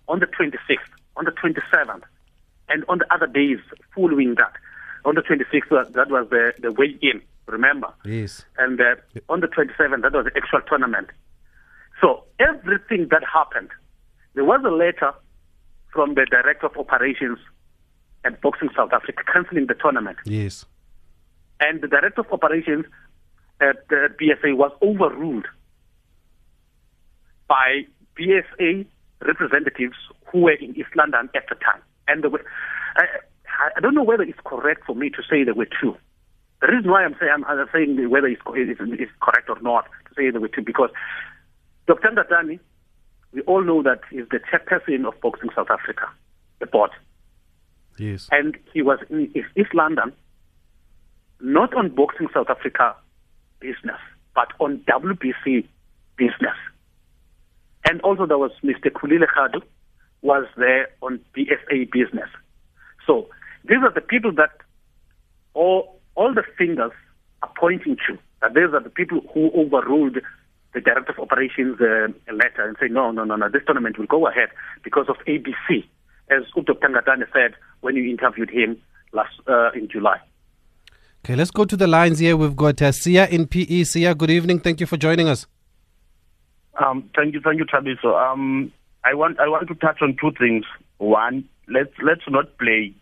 on 0.07 0.19
the 0.19 0.27
26th, 0.27 0.77
on 1.17 1.25
the 1.25 1.31
27th, 1.31 2.03
and 2.69 2.85
on 2.87 2.99
the 2.99 3.13
other 3.13 3.27
days 3.27 3.57
following 3.95 4.35
that, 4.35 4.53
on 5.03 5.15
the 5.15 5.21
26th, 5.21 5.71
uh, 5.71 5.89
that 5.91 6.11
was 6.11 6.27
the, 6.29 6.53
the 6.61 6.71
way 6.73 6.95
in 7.01 7.21
remember? 7.51 7.93
Yes. 8.05 8.45
And 8.57 8.79
uh, 8.79 8.95
on 9.29 9.41
the 9.41 9.47
27th, 9.47 10.01
that 10.01 10.13
was 10.13 10.25
the 10.25 10.31
actual 10.35 10.61
tournament. 10.67 11.07
So 12.01 12.23
everything 12.39 13.07
that 13.11 13.21
happened, 13.31 13.69
there 14.33 14.45
was 14.45 14.61
a 14.65 14.71
letter 14.71 15.13
from 15.93 16.15
the 16.15 16.25
director 16.29 16.67
of 16.67 16.77
operations 16.77 17.37
at 18.23 18.41
Boxing 18.41 18.69
South 18.75 18.91
Africa 18.93 19.23
cancelling 19.31 19.67
the 19.67 19.75
tournament. 19.75 20.17
Yes. 20.25 20.65
And 21.59 21.81
the 21.81 21.87
director 21.87 22.21
of 22.21 22.31
operations 22.31 22.85
at 23.59 23.87
the 23.89 24.07
BSA 24.19 24.55
was 24.55 24.71
overruled 24.81 25.45
by 27.47 27.85
BSA 28.17 28.85
representatives 29.25 29.95
who 30.31 30.39
were 30.39 30.53
in 30.53 30.71
East 30.71 30.95
London 30.95 31.29
at 31.35 31.43
the 31.49 31.55
time. 31.55 31.81
And 32.07 32.31
were, 32.31 32.43
I, 32.95 33.03
I 33.77 33.79
don't 33.79 33.93
know 33.93 34.03
whether 34.03 34.23
it's 34.23 34.39
correct 34.43 34.85
for 34.85 34.95
me 34.95 35.09
to 35.09 35.21
say 35.29 35.43
they 35.43 35.51
were 35.51 35.67
two. 35.79 35.95
The 36.61 36.67
reason 36.67 36.91
why 36.91 37.03
I'm 37.03 37.15
saying 37.19 37.31
I'm, 37.33 37.43
I'm 37.45 37.67
saying 37.73 38.09
whether 38.09 38.27
it's, 38.27 38.41
it's, 38.53 38.79
it's, 38.79 39.11
correct 39.19 39.49
or 39.49 39.59
not 39.61 39.85
to 40.07 40.15
say 40.15 40.29
the 40.29 40.39
way 40.39 40.47
to 40.49 40.61
because 40.61 40.91
Dr. 41.87 42.09
Ngatane, 42.09 42.59
we 43.33 43.41
all 43.41 43.63
know 43.63 43.81
that 43.81 44.01
he's 44.11 44.25
the 44.29 44.39
chairperson 44.39 45.07
of 45.07 45.19
Boxing 45.21 45.49
South 45.55 45.69
Africa, 45.71 46.07
the 46.59 46.67
board. 46.67 46.91
Yes. 47.97 48.27
And 48.31 48.57
he 48.73 48.81
was 48.81 48.99
in 49.09 49.33
East 49.57 49.73
London, 49.73 50.13
not 51.39 51.73
on 51.73 51.89
Boxing 51.89 52.27
South 52.33 52.49
Africa 52.49 52.95
business, 53.59 53.99
but 54.35 54.49
on 54.59 54.83
WBC 54.87 55.67
business. 56.15 56.57
And 57.89 58.01
also 58.01 58.27
there 58.27 58.37
was 58.37 58.51
Mr. 58.63 58.91
Khulile 58.91 59.25
Khadu, 59.35 59.61
was 60.21 60.45
there 60.55 60.89
on 61.01 61.19
BSA 61.35 61.91
business. 61.91 62.29
So 63.07 63.27
these 63.67 63.79
are 63.81 63.91
the 63.91 64.01
people 64.01 64.31
that 64.33 64.51
all 65.53 66.00
all 66.15 66.33
the 66.33 66.43
fingers 66.57 66.91
are 67.41 67.51
pointing 67.59 67.97
to 68.07 68.17
that 68.41 68.53
these 68.53 68.73
are 68.73 68.83
the 68.83 68.89
people 68.89 69.21
who 69.33 69.51
overruled 69.55 70.17
the 70.73 70.81
director 70.81 71.11
of 71.11 71.19
operations 71.19 71.79
uh, 71.81 72.07
letter 72.33 72.67
and 72.67 72.77
say, 72.79 72.87
no, 72.87 73.11
no, 73.11 73.23
no, 73.23 73.35
no, 73.35 73.49
this 73.49 73.61
tournament 73.65 73.97
will 73.97 74.07
go 74.07 74.27
ahead 74.27 74.49
because 74.83 75.07
of 75.09 75.17
ABC, 75.27 75.83
as 76.29 76.43
Dr. 76.55 76.73
Ngatane 76.73 77.25
said 77.33 77.55
when 77.81 77.95
you 77.95 78.09
interviewed 78.09 78.49
him 78.49 78.77
last 79.11 79.33
uh, 79.47 79.71
in 79.73 79.89
July. 79.89 80.17
Okay, 81.23 81.35
let's 81.35 81.51
go 81.51 81.65
to 81.65 81.77
the 81.77 81.87
lines 81.87 82.19
here. 82.19 82.35
We've 82.35 82.55
got 82.55 82.81
uh, 82.81 82.91
Sia 82.91 83.27
in 83.27 83.47
PE. 83.47 83.83
Sia, 83.83 84.15
good 84.15 84.31
evening. 84.31 84.59
Thank 84.59 84.79
you 84.79 84.87
for 84.87 84.97
joining 84.97 85.27
us. 85.27 85.45
Um, 86.83 87.09
thank 87.15 87.33
you, 87.33 87.41
thank 87.41 87.59
you, 87.59 87.65
Thabiso. 87.65 88.19
Um, 88.19 88.71
I 89.03 89.13
want 89.13 89.39
I 89.39 89.47
want 89.47 89.67
to 89.67 89.75
touch 89.75 90.01
on 90.01 90.15
two 90.19 90.31
things. 90.39 90.65
One, 90.97 91.47
let's 91.67 91.91
let's 92.01 92.21
not 92.27 92.57
play 92.57 92.95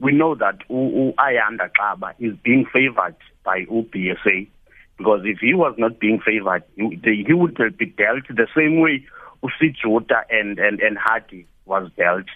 we 0.00 0.12
know 0.12 0.34
that 0.36 0.58
Ayanda 0.68 1.70
Xaba 1.78 2.14
is 2.18 2.34
being 2.42 2.66
favored 2.72 3.16
by 3.44 3.64
UBSA 3.64 4.48
because 4.96 5.20
if 5.24 5.38
he 5.38 5.54
was 5.54 5.74
not 5.78 5.98
being 6.00 6.20
favored, 6.24 6.64
he, 6.76 7.32
would 7.32 7.56
be 7.78 7.86
dealt 7.86 8.26
the 8.28 8.48
same 8.56 8.80
way 8.80 9.06
Usijota 9.42 10.22
and, 10.30 10.58
and, 10.58 10.80
and 10.80 10.98
Hardy 10.98 11.46
was 11.66 11.90
dealt. 11.96 12.26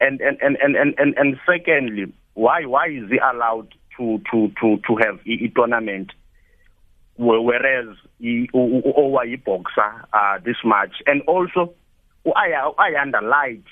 And, 0.00 0.20
and, 0.20 0.38
and, 0.40 0.56
and, 0.56 0.94
and, 0.98 1.14
and 1.16 1.38
secondly, 1.46 2.12
why, 2.34 2.64
why 2.64 2.88
is 2.88 3.08
he 3.10 3.18
allowed 3.18 3.74
to, 3.96 4.20
to, 4.30 4.52
to, 4.60 4.78
to 4.86 4.96
have 5.04 5.20
a, 5.26 5.48
tournament 5.54 6.12
whereas 7.16 7.96
he, 8.18 8.48
over 8.54 9.24
boxer 9.44 10.06
uh, 10.12 10.38
this 10.44 10.56
much? 10.64 10.94
And 11.06 11.22
also, 11.22 11.74
Ayanda 12.26 13.22
lied 13.22 13.62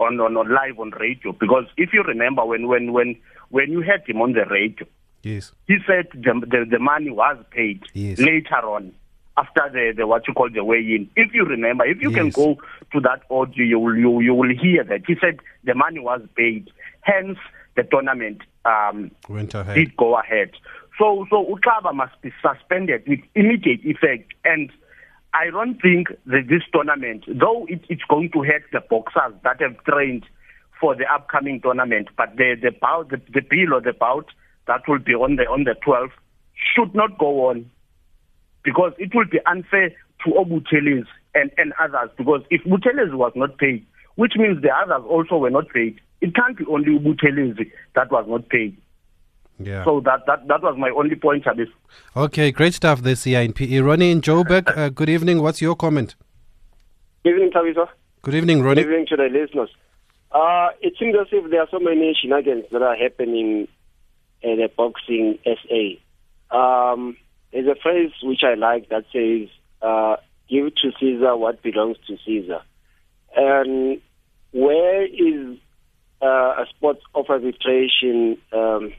on, 0.00 0.20
on, 0.20 0.36
on 0.36 0.52
live 0.52 0.78
on 0.78 0.90
radio 0.92 1.32
because 1.32 1.64
if 1.76 1.92
you 1.92 2.02
remember 2.02 2.44
when 2.44 2.68
when 2.68 2.92
when 2.92 3.16
when 3.50 3.70
you 3.70 3.80
had 3.80 4.06
him 4.06 4.20
on 4.20 4.32
the 4.32 4.44
radio, 4.46 4.86
yes, 5.22 5.52
he 5.66 5.78
said 5.86 6.08
the 6.12 6.40
the, 6.46 6.66
the 6.70 6.78
money 6.78 7.10
was 7.10 7.36
paid 7.50 7.82
yes. 7.94 8.18
later 8.18 8.56
on 8.56 8.92
after 9.36 9.68
the, 9.72 9.92
the 9.96 10.06
what 10.06 10.26
you 10.26 10.34
call 10.34 10.50
the 10.50 10.64
weigh 10.64 10.78
in. 10.78 11.10
If 11.16 11.32
you 11.34 11.44
remember, 11.44 11.84
if 11.84 12.00
you 12.00 12.10
yes. 12.10 12.18
can 12.18 12.30
go 12.30 12.58
to 12.92 13.00
that 13.00 13.22
audio, 13.30 13.64
you 13.64 13.78
will 13.78 13.96
you, 13.96 14.20
you 14.20 14.34
will 14.34 14.54
hear 14.54 14.84
that 14.84 15.02
he 15.06 15.16
said 15.20 15.38
the 15.64 15.74
money 15.74 16.00
was 16.00 16.20
paid. 16.36 16.70
Hence, 17.00 17.38
the 17.76 17.84
tournament 17.84 18.42
um, 18.64 19.10
went 19.28 19.54
ahead. 19.54 19.74
did 19.74 19.96
go 19.96 20.18
ahead. 20.18 20.52
So 20.98 21.26
so 21.30 21.44
Utlaba 21.46 21.94
must 21.94 22.20
be 22.22 22.32
suspended 22.42 23.04
with 23.06 23.20
immediate 23.34 23.84
effect 23.84 24.32
and 24.44 24.70
I 25.34 25.50
don't 25.50 25.80
think 25.80 26.08
that 26.26 26.46
this 26.48 26.62
tournament, 26.72 27.24
though 27.26 27.66
it, 27.68 27.82
it's 27.88 28.02
going 28.08 28.30
to 28.32 28.42
hurt 28.42 28.64
the 28.72 28.80
boxers 28.88 29.34
that 29.44 29.60
have 29.60 29.82
trained 29.84 30.24
for 30.80 30.94
the 30.94 31.04
upcoming 31.12 31.60
tournament, 31.60 32.08
but 32.16 32.36
the 32.36 32.54
the 32.60 32.70
bout, 32.70 33.10
the, 33.10 33.20
the 33.32 33.42
bill 33.42 33.74
or 33.74 33.80
the 33.80 33.92
bout 33.92 34.26
that 34.66 34.82
will 34.88 34.98
be 34.98 35.12
on 35.12 35.36
the 35.36 35.42
on 35.42 35.64
the 35.64 35.74
12th 35.86 36.12
should 36.74 36.94
not 36.94 37.18
go 37.18 37.48
on 37.48 37.70
because 38.64 38.92
it 38.98 39.14
will 39.14 39.26
be 39.30 39.38
unfair 39.46 39.90
to 40.24 40.30
Obutelis 40.30 41.06
and, 41.34 41.50
and 41.56 41.72
others 41.80 42.10
because 42.16 42.42
if 42.50 42.62
Butelis 42.64 43.14
was 43.14 43.32
not 43.34 43.58
paid, 43.58 43.86
which 44.16 44.32
means 44.36 44.62
the 44.62 44.70
others 44.70 45.04
also 45.08 45.36
were 45.36 45.50
not 45.50 45.68
paid, 45.68 46.00
it 46.20 46.34
can't 46.34 46.56
be 46.56 46.64
only 46.68 46.98
Butelis 46.98 47.56
that 47.94 48.10
was 48.10 48.26
not 48.28 48.48
paid. 48.48 48.76
Yeah. 49.58 49.84
So 49.84 50.00
that, 50.00 50.24
that, 50.26 50.46
that 50.46 50.62
was 50.62 50.76
my 50.78 50.90
only 50.90 51.16
point, 51.16 51.44
Chabis. 51.44 51.68
Okay, 52.16 52.52
great 52.52 52.74
stuff 52.74 53.02
this 53.02 53.26
year 53.26 53.40
in 53.42 53.52
PE. 53.52 53.78
Ronnie 53.78 54.10
in 54.10 54.20
Joburg, 54.20 54.76
uh, 54.76 54.88
good 54.88 55.08
evening. 55.08 55.42
What's 55.42 55.60
your 55.60 55.74
comment? 55.74 56.14
Good 57.24 57.30
evening, 57.34 57.50
Tabitha. 57.52 57.88
Good 58.22 58.34
evening, 58.34 58.62
Ronnie. 58.62 58.82
Good 58.82 58.90
evening 58.90 59.06
to 59.08 59.16
the 59.16 59.24
listeners. 59.24 59.70
Uh, 60.30 60.68
it 60.80 60.94
seems 60.98 61.16
as 61.20 61.26
if 61.32 61.50
there 61.50 61.60
are 61.60 61.68
so 61.70 61.80
many 61.80 62.16
shenanigans 62.20 62.66
that 62.70 62.82
are 62.82 62.94
happening 62.94 63.66
in 64.42 64.56
the 64.58 64.70
boxing 64.76 65.38
SA. 65.44 66.56
Um, 66.56 67.16
there's 67.52 67.66
a 67.66 67.80
phrase 67.82 68.12
which 68.22 68.42
I 68.44 68.54
like 68.54 68.88
that 68.90 69.04
says, 69.12 69.48
uh, 69.82 70.16
give 70.48 70.74
to 70.76 70.92
Caesar 71.00 71.36
what 71.36 71.62
belongs 71.62 71.96
to 72.06 72.16
Caesar. 72.24 72.60
And 73.34 74.00
where 74.52 75.04
is 75.04 75.58
uh, 76.22 76.62
a 76.62 76.66
sports 76.70 77.00
of 77.14 77.26
arbitration 77.28 78.38
um, 78.52 78.92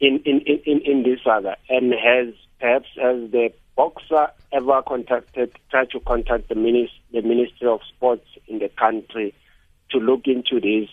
in, 0.00 0.20
in, 0.24 0.40
in, 0.40 0.80
in 0.80 1.02
this 1.02 1.20
saga? 1.24 1.56
And 1.68 1.92
has 1.92 2.34
perhaps 2.60 2.88
has 3.00 3.30
the 3.30 3.50
boxer 3.76 4.28
ever 4.52 4.82
contacted, 4.82 5.52
tried 5.70 5.90
to 5.90 6.00
contact 6.00 6.48
the, 6.48 6.54
minis, 6.54 6.90
the 7.12 7.22
Ministry 7.22 7.68
of 7.68 7.80
Sports 7.88 8.26
in 8.46 8.58
the 8.58 8.68
country 8.68 9.34
to 9.90 9.98
look 9.98 10.22
into 10.26 10.60
this? 10.60 10.88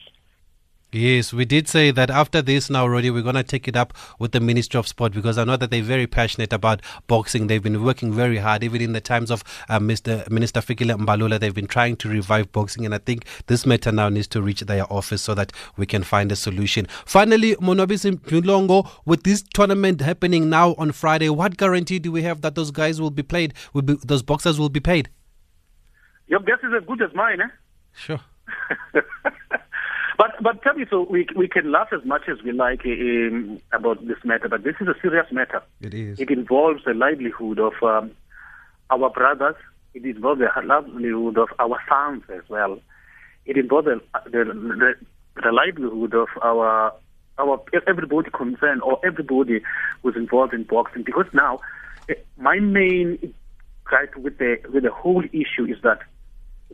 Yes, 0.96 1.34
we 1.34 1.44
did 1.44 1.68
say 1.68 1.92
that 1.92 2.10
after 2.10 2.42
this 2.42 2.70
now, 2.70 2.88
Roddy, 2.88 3.12
we're 3.12 3.22
going 3.22 3.36
to 3.36 3.44
take 3.44 3.68
it 3.68 3.76
up 3.76 3.92
with 4.18 4.32
the 4.32 4.40
Ministry 4.40 4.78
of 4.78 4.88
Sport 4.88 5.12
because 5.12 5.38
I 5.38 5.44
know 5.44 5.58
that 5.58 5.70
they're 5.70 5.84
very 5.84 6.08
passionate 6.08 6.54
about 6.54 6.82
boxing. 7.08 7.48
They've 7.48 7.62
been 7.62 7.84
working 7.84 8.14
very 8.14 8.38
hard, 8.38 8.64
even 8.64 8.82
in 8.82 8.94
the 8.94 9.02
times 9.02 9.30
of 9.30 9.44
uh, 9.68 9.78
Mr. 9.78 10.30
Minister 10.30 10.62
Fikile 10.62 10.98
Mbalula. 10.98 11.38
They've 11.38 11.54
been 11.54 11.68
trying 11.68 11.98
to 11.98 12.08
revive 12.08 12.50
boxing, 12.54 12.86
and 12.86 12.96
I 12.96 13.00
think 13.00 13.26
this 13.48 13.66
matter 13.66 13.92
now 13.92 14.08
needs 14.08 14.28
to 14.28 14.42
reach 14.42 14.62
their 14.62 14.90
office 14.90 15.22
so 15.22 15.36
that 15.36 15.52
we 15.76 15.86
can 15.86 16.02
find 16.02 16.32
a 16.32 16.36
solution. 16.38 16.88
Finally, 17.06 17.58
Monobisi 17.58 18.18
Mlongo, 18.18 18.90
with 19.04 19.24
this 19.24 19.44
tournament 19.54 20.00
happening 20.00 20.50
now 20.50 20.76
on 20.78 20.94
Friday, 20.94 21.28
what 21.28 21.58
guarantee 21.58 22.00
do 22.00 22.10
we 22.10 22.22
have 22.22 22.40
that 22.40 22.56
those 22.56 22.72
guys 22.72 23.02
will 23.02 23.12
be 23.12 23.22
played, 23.22 23.54
will 23.74 23.82
be, 23.82 23.96
those 24.06 24.24
boxers 24.24 24.58
will 24.58 24.70
be 24.70 24.80
paid? 24.80 25.10
Your 26.28 26.40
guess 26.40 26.60
is 26.64 26.72
as 26.74 26.88
good 26.88 27.02
as 27.02 27.14
mine, 27.14 27.42
eh? 27.42 27.50
Sure. 27.92 28.22
But 30.18 30.42
but 30.42 30.62
tell 30.62 30.74
me, 30.76 30.86
so 30.90 31.06
we 31.10 31.28
we 31.36 31.48
can 31.48 31.72
laugh 31.72 31.90
as 31.92 32.06
much 32.06 32.24
as 32.30 32.42
we 32.44 32.52
like 32.52 32.86
um, 32.86 33.60
about 33.74 34.06
this 34.08 34.18
matter, 34.24 34.48
but 34.48 34.64
this 34.64 34.76
is 34.80 34.88
a 34.88 34.96
serious 35.02 35.28
matter. 35.32 35.62
It 35.82 35.94
is. 35.94 36.20
It 36.20 36.30
involves 36.30 36.84
the 36.86 36.94
livelihood 36.94 37.60
of 37.60 37.74
um, 37.84 38.12
our 38.90 39.10
brothers. 39.10 39.56
It 39.94 40.06
involves 40.06 40.40
the 40.40 40.50
livelihood 40.64 41.38
of 41.38 41.50
our 41.60 41.80
sons 41.90 42.24
as 42.34 42.48
well. 42.50 42.80
It 43.46 43.58
involves 43.58 43.88
the 43.88 44.02
the, 44.26 44.46
the, 44.46 44.94
the 45.44 45.52
livelihood 45.52 46.14
of 46.14 46.30
our 46.42 46.94
our 47.38 47.62
everybody 47.88 48.30
concerned 48.32 48.82
or 48.84 49.00
everybody 49.06 49.62
who's 50.02 50.16
involved 50.16 50.54
in 50.54 50.64
boxing. 50.64 51.04
Because 51.04 51.26
now, 51.34 51.60
eh, 52.10 52.14
my 52.38 52.60
main 52.60 53.34
gripe 53.84 54.16
with 54.16 54.38
the 54.38 54.58
with 54.72 54.84
the 54.84 54.92
whole 54.92 55.24
issue 55.34 55.66
is 55.66 55.82
that 55.84 56.00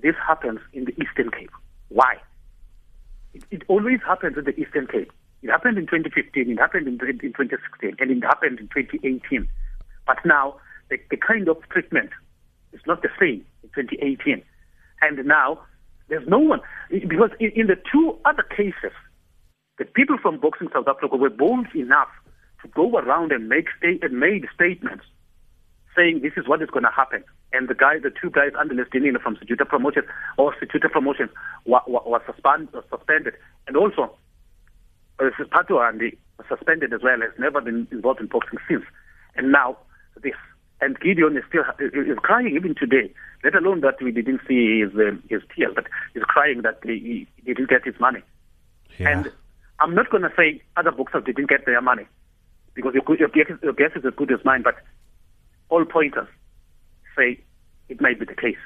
this 0.02 0.16
happens 0.28 0.60
in 0.74 0.86
the 0.86 0.92
Eastern 1.02 1.32
Cape. 1.32 1.52
Why? 1.90 2.18
It, 3.34 3.44
it 3.52 3.64
always 3.68 4.00
happens 4.06 4.38
in 4.38 4.46
the 4.46 4.60
Eastern 4.60 4.88
Cape. 4.88 5.12
It 5.42 5.50
happened 5.50 5.78
in 5.78 5.86
2015, 5.86 6.52
it 6.52 6.60
happened 6.60 6.88
in, 6.88 6.94
in 6.94 7.34
2016, 7.34 7.96
and 8.00 8.12
it 8.12 8.24
happened 8.24 8.60
in 8.60 8.68
2018. 8.68 9.48
But 10.06 10.18
now, 10.24 10.56
the, 10.90 10.98
the 11.10 11.18
kind 11.18 11.48
of 11.48 11.58
treatment 11.70 12.12
is 12.74 12.82
not 12.86 13.02
the 13.02 13.10
same 13.20 13.46
in 13.64 13.70
2018. 13.76 14.44
And 15.02 15.26
now, 15.26 15.60
there's 16.10 16.28
no 16.28 16.40
one. 16.40 16.62
Because 16.90 17.32
in, 17.40 17.52
in 17.56 17.68
the 17.68 17.78
two 17.92 18.18
other 18.26 18.44
cases, 18.44 18.94
the 19.80 19.86
people 19.86 20.18
from 20.22 20.40
Boxing 20.40 20.68
South 20.74 20.88
Africa 20.88 21.16
were 21.16 21.30
bold 21.30 21.68
enough 21.74 22.10
to 22.62 22.68
go 22.68 22.98
around 22.98 23.32
and 23.32 23.50
make 23.50 23.68
and 23.82 24.20
made 24.20 24.46
statements 24.54 25.06
saying 25.96 26.22
this 26.22 26.34
is 26.38 26.48
what 26.48 26.62
is 26.62 26.70
going 26.70 26.84
to 26.84 26.92
happen. 26.96 27.24
And 27.54 27.68
the 27.68 27.74
guy, 27.74 28.00
the 28.00 28.12
two 28.12 28.30
guys 28.30 28.52
under 28.58 28.74
Lestinino 28.74 29.22
from 29.22 29.36
Situta 29.36 29.68
Promotions 29.68 30.06
or 30.38 30.56
Situta 30.56 30.90
Promotions 30.90 31.32
was, 31.66 31.84
was, 31.88 32.22
suspend, 32.26 32.70
was 32.72 32.84
suspended. 32.90 33.34
And 33.68 33.76
also, 33.76 34.16
uh, 35.20 35.30
Patuandi 35.52 36.18
was 36.38 36.48
suspended 36.48 36.94
as 36.94 37.02
well, 37.04 37.20
has 37.20 37.38
never 37.38 37.60
been 37.60 37.88
involved 37.92 38.22
in 38.22 38.28
boxing 38.28 38.60
since. 38.70 38.86
And 39.36 39.52
now, 39.52 39.78
this. 40.22 40.34
And 40.80 41.00
Gideon 41.00 41.38
is 41.38 41.44
still 41.48 41.64
is 41.80 42.18
crying 42.20 42.56
even 42.56 42.74
today, 42.74 43.14
let 43.44 43.54
alone 43.54 43.82
that 43.82 44.02
we 44.02 44.12
didn't 44.12 44.42
see 44.48 44.80
his, 44.80 44.92
um, 44.96 45.22
his 45.30 45.42
tears, 45.56 45.74
but 45.76 45.86
he's 46.14 46.24
crying 46.24 46.64
that 46.64 46.80
he, 46.84 47.28
he 47.36 47.54
didn't 47.54 47.70
get 47.70 47.86
his 47.86 48.00
money. 48.00 48.22
Yeah. 48.98 49.10
And 49.10 49.32
I'm 49.80 49.94
not 49.94 50.10
going 50.10 50.24
to 50.24 50.32
say 50.36 50.62
other 50.78 50.92
boxers 50.92 51.24
didn't 51.26 51.50
get 51.50 51.66
their 51.66 51.82
money, 51.82 52.08
because 52.74 52.96
your, 52.96 53.04
your, 53.18 53.28
guess, 53.28 53.52
your 53.62 53.74
guess 53.74 53.92
is 53.96 54.06
as 54.06 54.14
good 54.16 54.32
as 54.32 54.40
mine, 54.44 54.64
but 54.64 54.76
all 55.70 55.86
pointers 55.86 56.28
say 57.18 57.44
it 57.90 58.02
might 58.02 58.20
be 58.20 58.26
the 58.26 58.36
case. 58.36 58.58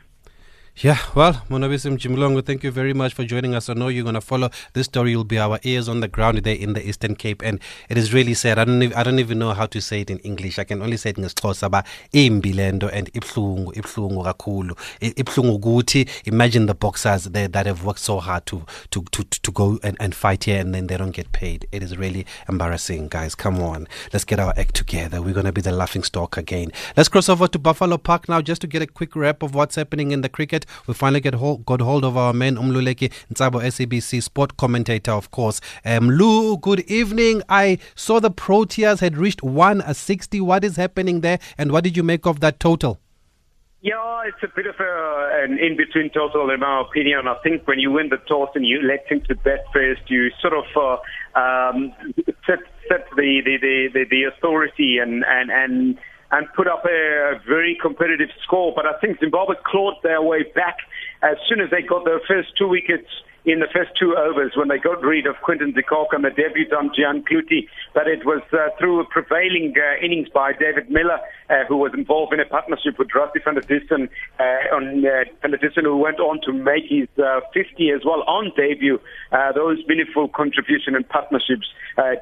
Yeah, 0.77 0.97
well, 1.15 1.41
Monabisim 1.49 1.97
Jimlongo, 1.97 2.45
thank 2.45 2.61
you 2.61 2.69
very 2.69 2.93
much 2.93 3.13
for 3.13 3.23
joining 3.23 3.55
us. 3.55 3.69
I 3.69 3.75
know 3.75 3.87
you're 3.87 4.03
going 4.03 4.15
to 4.15 4.19
follow 4.19 4.49
this 4.73 4.87
story. 4.87 5.11
You'll 5.11 5.23
be 5.23 5.39
our 5.39 5.57
ears 5.63 5.87
on 5.87 6.01
the 6.01 6.09
ground 6.09 6.39
there 6.39 6.53
in 6.53 6.73
the 6.73 6.85
Eastern 6.85 7.15
Cape, 7.15 7.41
and 7.45 7.61
it 7.87 7.97
is 7.97 8.13
really 8.13 8.33
sad. 8.33 8.59
I 8.59 8.65
don't, 8.65 8.83
even, 8.83 8.97
I 8.97 9.03
don't 9.03 9.19
even 9.19 9.39
know 9.39 9.53
how 9.53 9.67
to 9.67 9.79
say 9.79 10.01
it 10.01 10.09
in 10.09 10.17
English. 10.19 10.59
I 10.59 10.65
can 10.65 10.81
only 10.81 10.97
say 10.97 11.11
it 11.11 11.17
in 11.17 11.23
Xhosa, 11.23 11.69
imbilendo 12.13 12.89
and 12.91 13.09
ibhlungu, 13.13 13.73
ibhlungu 13.73 14.25
kakhulu. 14.25 14.75
Ibhlungu 14.99 15.61
guti, 15.61 16.09
imagine 16.25 16.65
the 16.65 16.75
boxers 16.75 17.23
there 17.23 17.47
that 17.47 17.67
have 17.67 17.85
worked 17.85 18.01
so 18.01 18.19
hard 18.19 18.45
to 18.47 18.65
to 18.91 19.01
to, 19.13 19.23
to 19.23 19.51
go 19.53 19.79
and, 19.81 19.95
and 20.01 20.13
fight 20.13 20.43
here, 20.43 20.59
and 20.59 20.75
then 20.75 20.87
they 20.87 20.97
don't 20.97 21.11
get 21.11 21.31
paid. 21.31 21.69
It 21.71 21.83
is 21.83 21.95
really 21.95 22.25
embarrassing, 22.49 23.07
guys. 23.07 23.33
Come 23.33 23.61
on, 23.61 23.87
let's 24.11 24.25
get 24.25 24.41
our 24.41 24.53
act 24.57 24.75
together. 24.75 25.21
We're 25.21 25.33
going 25.33 25.45
to 25.45 25.53
be 25.53 25.61
the 25.61 25.71
laughing 25.71 26.03
stock 26.03 26.35
again. 26.35 26.73
Let's 26.97 27.07
cross 27.07 27.29
over 27.29 27.47
to 27.47 27.57
Buffalo 27.57 27.97
Park 27.97 28.27
now 28.27 28.41
just 28.41 28.59
to 28.59 28.67
get 28.67 28.81
a 28.81 28.87
quick 28.87 29.15
wrap 29.15 29.41
of 29.41 29.55
what's 29.55 29.75
happening 29.75 30.11
in 30.11 30.19
the 30.19 30.27
cricket. 30.27 30.64
We 30.87 30.93
finally 30.93 31.21
get 31.21 31.35
hold, 31.35 31.65
got 31.65 31.81
hold 31.81 32.05
of 32.05 32.17
our 32.17 32.33
man 32.33 32.55
Umluleki 32.55 33.11
Ntsabo, 33.33 33.61
SABC 33.61 34.21
sport 34.21 34.57
commentator, 34.57 35.11
of 35.11 35.31
course. 35.31 35.61
Um, 35.83 36.09
Lou, 36.09 36.57
good 36.57 36.81
evening. 36.81 37.41
I 37.49 37.79
saw 37.95 38.19
the 38.19 38.31
Proteas 38.31 38.99
had 38.99 39.17
reached 39.17 39.43
160. 39.43 40.41
What 40.41 40.63
is 40.63 40.75
happening 40.75 41.21
there, 41.21 41.39
and 41.57 41.71
what 41.71 41.83
did 41.83 41.97
you 41.97 42.03
make 42.03 42.25
of 42.25 42.39
that 42.41 42.59
total? 42.59 42.99
Yeah, 43.85 44.23
it's 44.25 44.41
a 44.41 44.47
bit 44.55 44.65
of 44.65 44.73
a, 44.79 45.43
an 45.43 45.59
in-between 45.59 46.09
total 46.09 46.49
in 46.49 46.59
my 46.59 46.81
opinion. 46.81 47.27
I 47.27 47.35
think 47.43 47.67
when 47.67 47.77
you 47.77 47.91
win 47.91 48.09
the 48.09 48.17
toss 48.17 48.49
and 48.55 48.65
you 48.65 48.79
elect 48.79 49.11
him 49.11 49.21
to 49.27 49.35
bet 49.35 49.65
first, 49.71 50.01
you 50.07 50.31
sort 50.41 50.53
of 50.53 50.65
uh, 50.75 51.39
um, 51.39 51.93
set, 52.47 52.59
set 52.89 53.05
the, 53.15 53.41
the, 53.45 53.89
the, 53.93 54.05
the, 54.09 54.23
authority 54.23 54.97
and, 54.97 55.23
and, 55.27 55.51
and 55.51 55.99
and 56.35 56.47
put 56.53 56.67
up 56.67 56.83
a 56.85 57.39
very 57.47 57.77
competitive 57.81 58.29
score. 58.43 58.73
But 58.75 58.85
I 58.85 58.99
think 58.99 59.19
Zimbabwe 59.19 59.55
clawed 59.65 59.95
their 60.03 60.21
way 60.21 60.43
back 60.43 60.77
as 61.23 61.37
soon 61.47 61.61
as 61.61 61.69
they 61.71 61.81
got 61.81 62.03
their 62.03 62.19
first 62.27 62.49
two 62.57 62.67
wickets 62.67 63.07
in 63.45 63.59
the 63.59 63.67
first 63.71 63.91
two 63.99 64.15
overs 64.17 64.53
when 64.55 64.67
they 64.67 64.77
got 64.77 65.01
rid 65.01 65.27
of 65.27 65.35
Quinton 65.43 65.71
de 65.71 65.83
Kock 65.83 66.13
and 66.13 66.25
the 66.25 66.31
debutant 66.31 66.95
Gihahn 66.95 67.23
Cloete. 67.23 67.67
But 67.93 68.07
it 68.07 68.25
was 68.25 68.41
uh, 68.51 68.69
through 68.79 68.99
a 69.01 69.05
prevailing 69.05 69.73
uh, 69.77 70.03
innings 70.03 70.29
by 70.29 70.53
David 70.53 70.89
Miller, 70.89 71.19
uh, 71.49 71.65
who 71.67 71.77
was 71.77 71.91
involved 71.93 72.33
in 72.33 72.39
a 72.39 72.45
partnership 72.45 72.97
with 72.97 73.09
Rassie 73.09 73.43
van 73.43 73.53
der 73.53 73.61
Dussen, 73.61 74.09
uh, 74.39 74.75
on 74.75 75.05
uh, 75.05 75.25
van 75.41 75.51
der 75.51 75.57
Dussen, 75.57 75.83
who 75.83 75.97
went 75.97 76.19
on 76.19 76.41
to 76.41 76.51
make 76.51 76.85
his 76.89 77.07
uh, 77.21 77.41
50 77.53 77.91
as 77.91 78.01
well 78.03 78.23
on 78.23 78.51
debut. 78.57 78.99
Those 79.53 79.77
meaningful 79.87 80.27
contribution 80.29 80.95
and 80.95 81.07
partnerships 81.07 81.67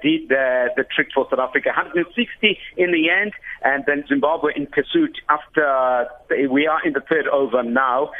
did 0.03 0.30
the, 0.30 0.86
trick 0.93 1.07
for 1.13 1.26
South 1.30 1.39
Africa. 1.39 1.69
160 1.69 2.59
in 2.78 2.91
the 2.91 3.09
end, 3.09 3.32
and 3.63 3.84
then 3.88 4.03
Zimbabwe 4.07 4.51
in 4.55 4.67
pursuit 4.67 5.17
after 5.30 6.07
we 6.49 6.67
are 6.67 6.86
in 6.86 6.93
the 6.93 7.01
third 7.01 7.28
over 7.28 7.63
now. 7.63 8.11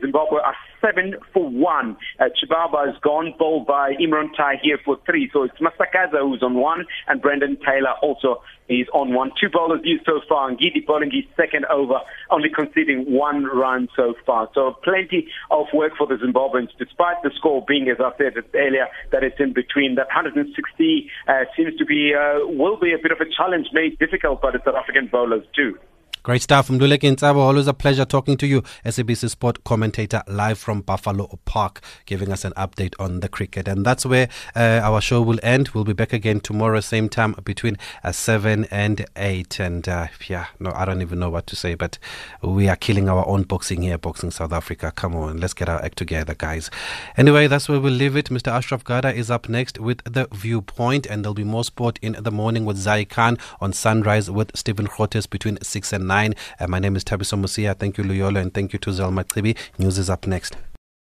Zimbabwe 0.00 0.40
are 0.40 0.56
seven 0.84 1.14
for 1.32 1.48
one. 1.48 1.96
Uh, 2.18 2.24
Chibhabha 2.36 2.86
has 2.86 2.96
gone 3.02 3.34
bowled 3.38 3.66
by 3.66 3.94
Imran 3.94 4.34
Tahir 4.36 4.58
here 4.62 4.78
for 4.84 4.98
three. 5.06 5.30
So 5.32 5.44
it's 5.44 5.54
Masakadza 5.58 6.20
who's 6.20 6.42
on 6.42 6.54
one, 6.54 6.84
and 7.08 7.22
Brendan 7.22 7.56
Taylor 7.64 7.94
also 8.02 8.42
is 8.68 8.86
on 8.92 9.14
one. 9.14 9.30
Two 9.40 9.48
bowlers 9.52 9.80
used 9.84 10.04
so 10.06 10.20
far, 10.28 10.48
and 10.48 10.58
Ngidi 10.58 10.86
bowling 10.86 11.10
his 11.10 11.24
second 11.36 11.64
over, 11.66 12.00
only 12.30 12.48
conceding 12.48 13.10
one 13.10 13.44
run 13.44 13.88
so 13.96 14.14
far. 14.26 14.48
So 14.54 14.76
plenty 14.82 15.28
of 15.50 15.66
work 15.72 15.92
for 15.96 16.06
the 16.06 16.14
Zimbabweans, 16.14 16.68
despite 16.78 17.22
the 17.22 17.30
score 17.36 17.64
being, 17.66 17.88
as 17.88 17.98
I 18.00 18.16
said 18.18 18.34
earlier, 18.54 18.86
that 19.12 19.22
it's 19.22 19.38
in 19.38 19.52
between. 19.52 19.96
That 19.96 20.08
160 20.08 21.10
uh, 21.28 21.44
seems 21.56 21.76
to 21.76 21.84
be, 21.84 22.12
uh, 22.14 22.46
will 22.46 22.78
be 22.78 22.92
a 22.92 22.98
bit 22.98 23.12
of 23.12 23.20
a 23.20 23.28
challenge 23.30 23.68
made 23.72 23.98
difficult 23.98 24.40
by 24.40 24.50
the 24.50 24.60
South 24.64 24.76
African 24.76 25.08
bowlers 25.10 25.44
too. 25.54 25.78
Great 26.24 26.40
stuff 26.40 26.68
from 26.68 26.78
Lulek 26.78 27.00
Ntsabo. 27.00 27.36
Always 27.36 27.66
a 27.66 27.74
pleasure 27.74 28.06
talking 28.06 28.38
to 28.38 28.46
you, 28.46 28.62
SABC 28.86 29.28
Sport 29.28 29.62
commentator, 29.62 30.22
live 30.26 30.58
from 30.58 30.80
Buffalo 30.80 31.38
Park, 31.44 31.82
giving 32.06 32.32
us 32.32 32.46
an 32.46 32.54
update 32.54 32.94
on 32.98 33.20
the 33.20 33.28
cricket. 33.28 33.68
And 33.68 33.84
that's 33.84 34.06
where 34.06 34.30
uh, 34.56 34.80
our 34.82 35.02
show 35.02 35.20
will 35.20 35.38
end. 35.42 35.68
We'll 35.74 35.84
be 35.84 35.92
back 35.92 36.14
again 36.14 36.40
tomorrow, 36.40 36.80
same 36.80 37.10
time, 37.10 37.34
between 37.44 37.76
uh, 38.02 38.12
7 38.12 38.64
and 38.70 39.04
8. 39.16 39.60
And 39.60 39.86
uh, 39.86 40.06
yeah, 40.26 40.46
no, 40.58 40.72
I 40.74 40.86
don't 40.86 41.02
even 41.02 41.18
know 41.18 41.28
what 41.28 41.46
to 41.48 41.56
say, 41.56 41.74
but 41.74 41.98
we 42.40 42.70
are 42.70 42.76
killing 42.76 43.10
our 43.10 43.28
own 43.28 43.42
boxing 43.42 43.82
here, 43.82 43.98
Boxing 43.98 44.30
South 44.30 44.54
Africa. 44.54 44.92
Come 44.96 45.14
on, 45.14 45.36
let's 45.36 45.52
get 45.52 45.68
our 45.68 45.84
act 45.84 45.98
together, 45.98 46.34
guys. 46.34 46.70
Anyway, 47.18 47.48
that's 47.48 47.68
where 47.68 47.78
we'll 47.80 47.92
leave 47.92 48.16
it. 48.16 48.30
Mr. 48.30 48.50
Ashraf 48.50 48.82
Garda 48.82 49.12
is 49.12 49.30
up 49.30 49.50
next 49.50 49.78
with 49.78 50.02
The 50.04 50.26
Viewpoint, 50.32 51.04
and 51.04 51.22
there'll 51.22 51.34
be 51.34 51.44
more 51.44 51.64
sport 51.64 51.98
in 52.00 52.16
the 52.18 52.30
morning 52.30 52.64
with 52.64 52.78
Zai 52.78 53.04
Khan 53.04 53.36
on 53.60 53.74
Sunrise 53.74 54.30
with 54.30 54.56
Stephen 54.56 54.86
Grootes 54.86 55.28
between 55.28 55.58
6 55.62 55.92
and 55.92 56.08
9. 56.08 56.13
Uh, 56.14 56.68
my 56.68 56.78
name 56.78 56.94
is 56.94 57.02
Thabiso 57.02 57.36
Mosia. 57.36 57.76
Thank 57.76 57.98
you, 57.98 58.04
Luyolo, 58.04 58.40
and 58.40 58.54
thank 58.54 58.72
you 58.72 58.78
to 58.78 58.90
Zelma 58.90 59.24
Klibi. 59.24 59.56
News 59.78 59.98
is 59.98 60.08
up 60.08 60.26
next. 60.28 60.56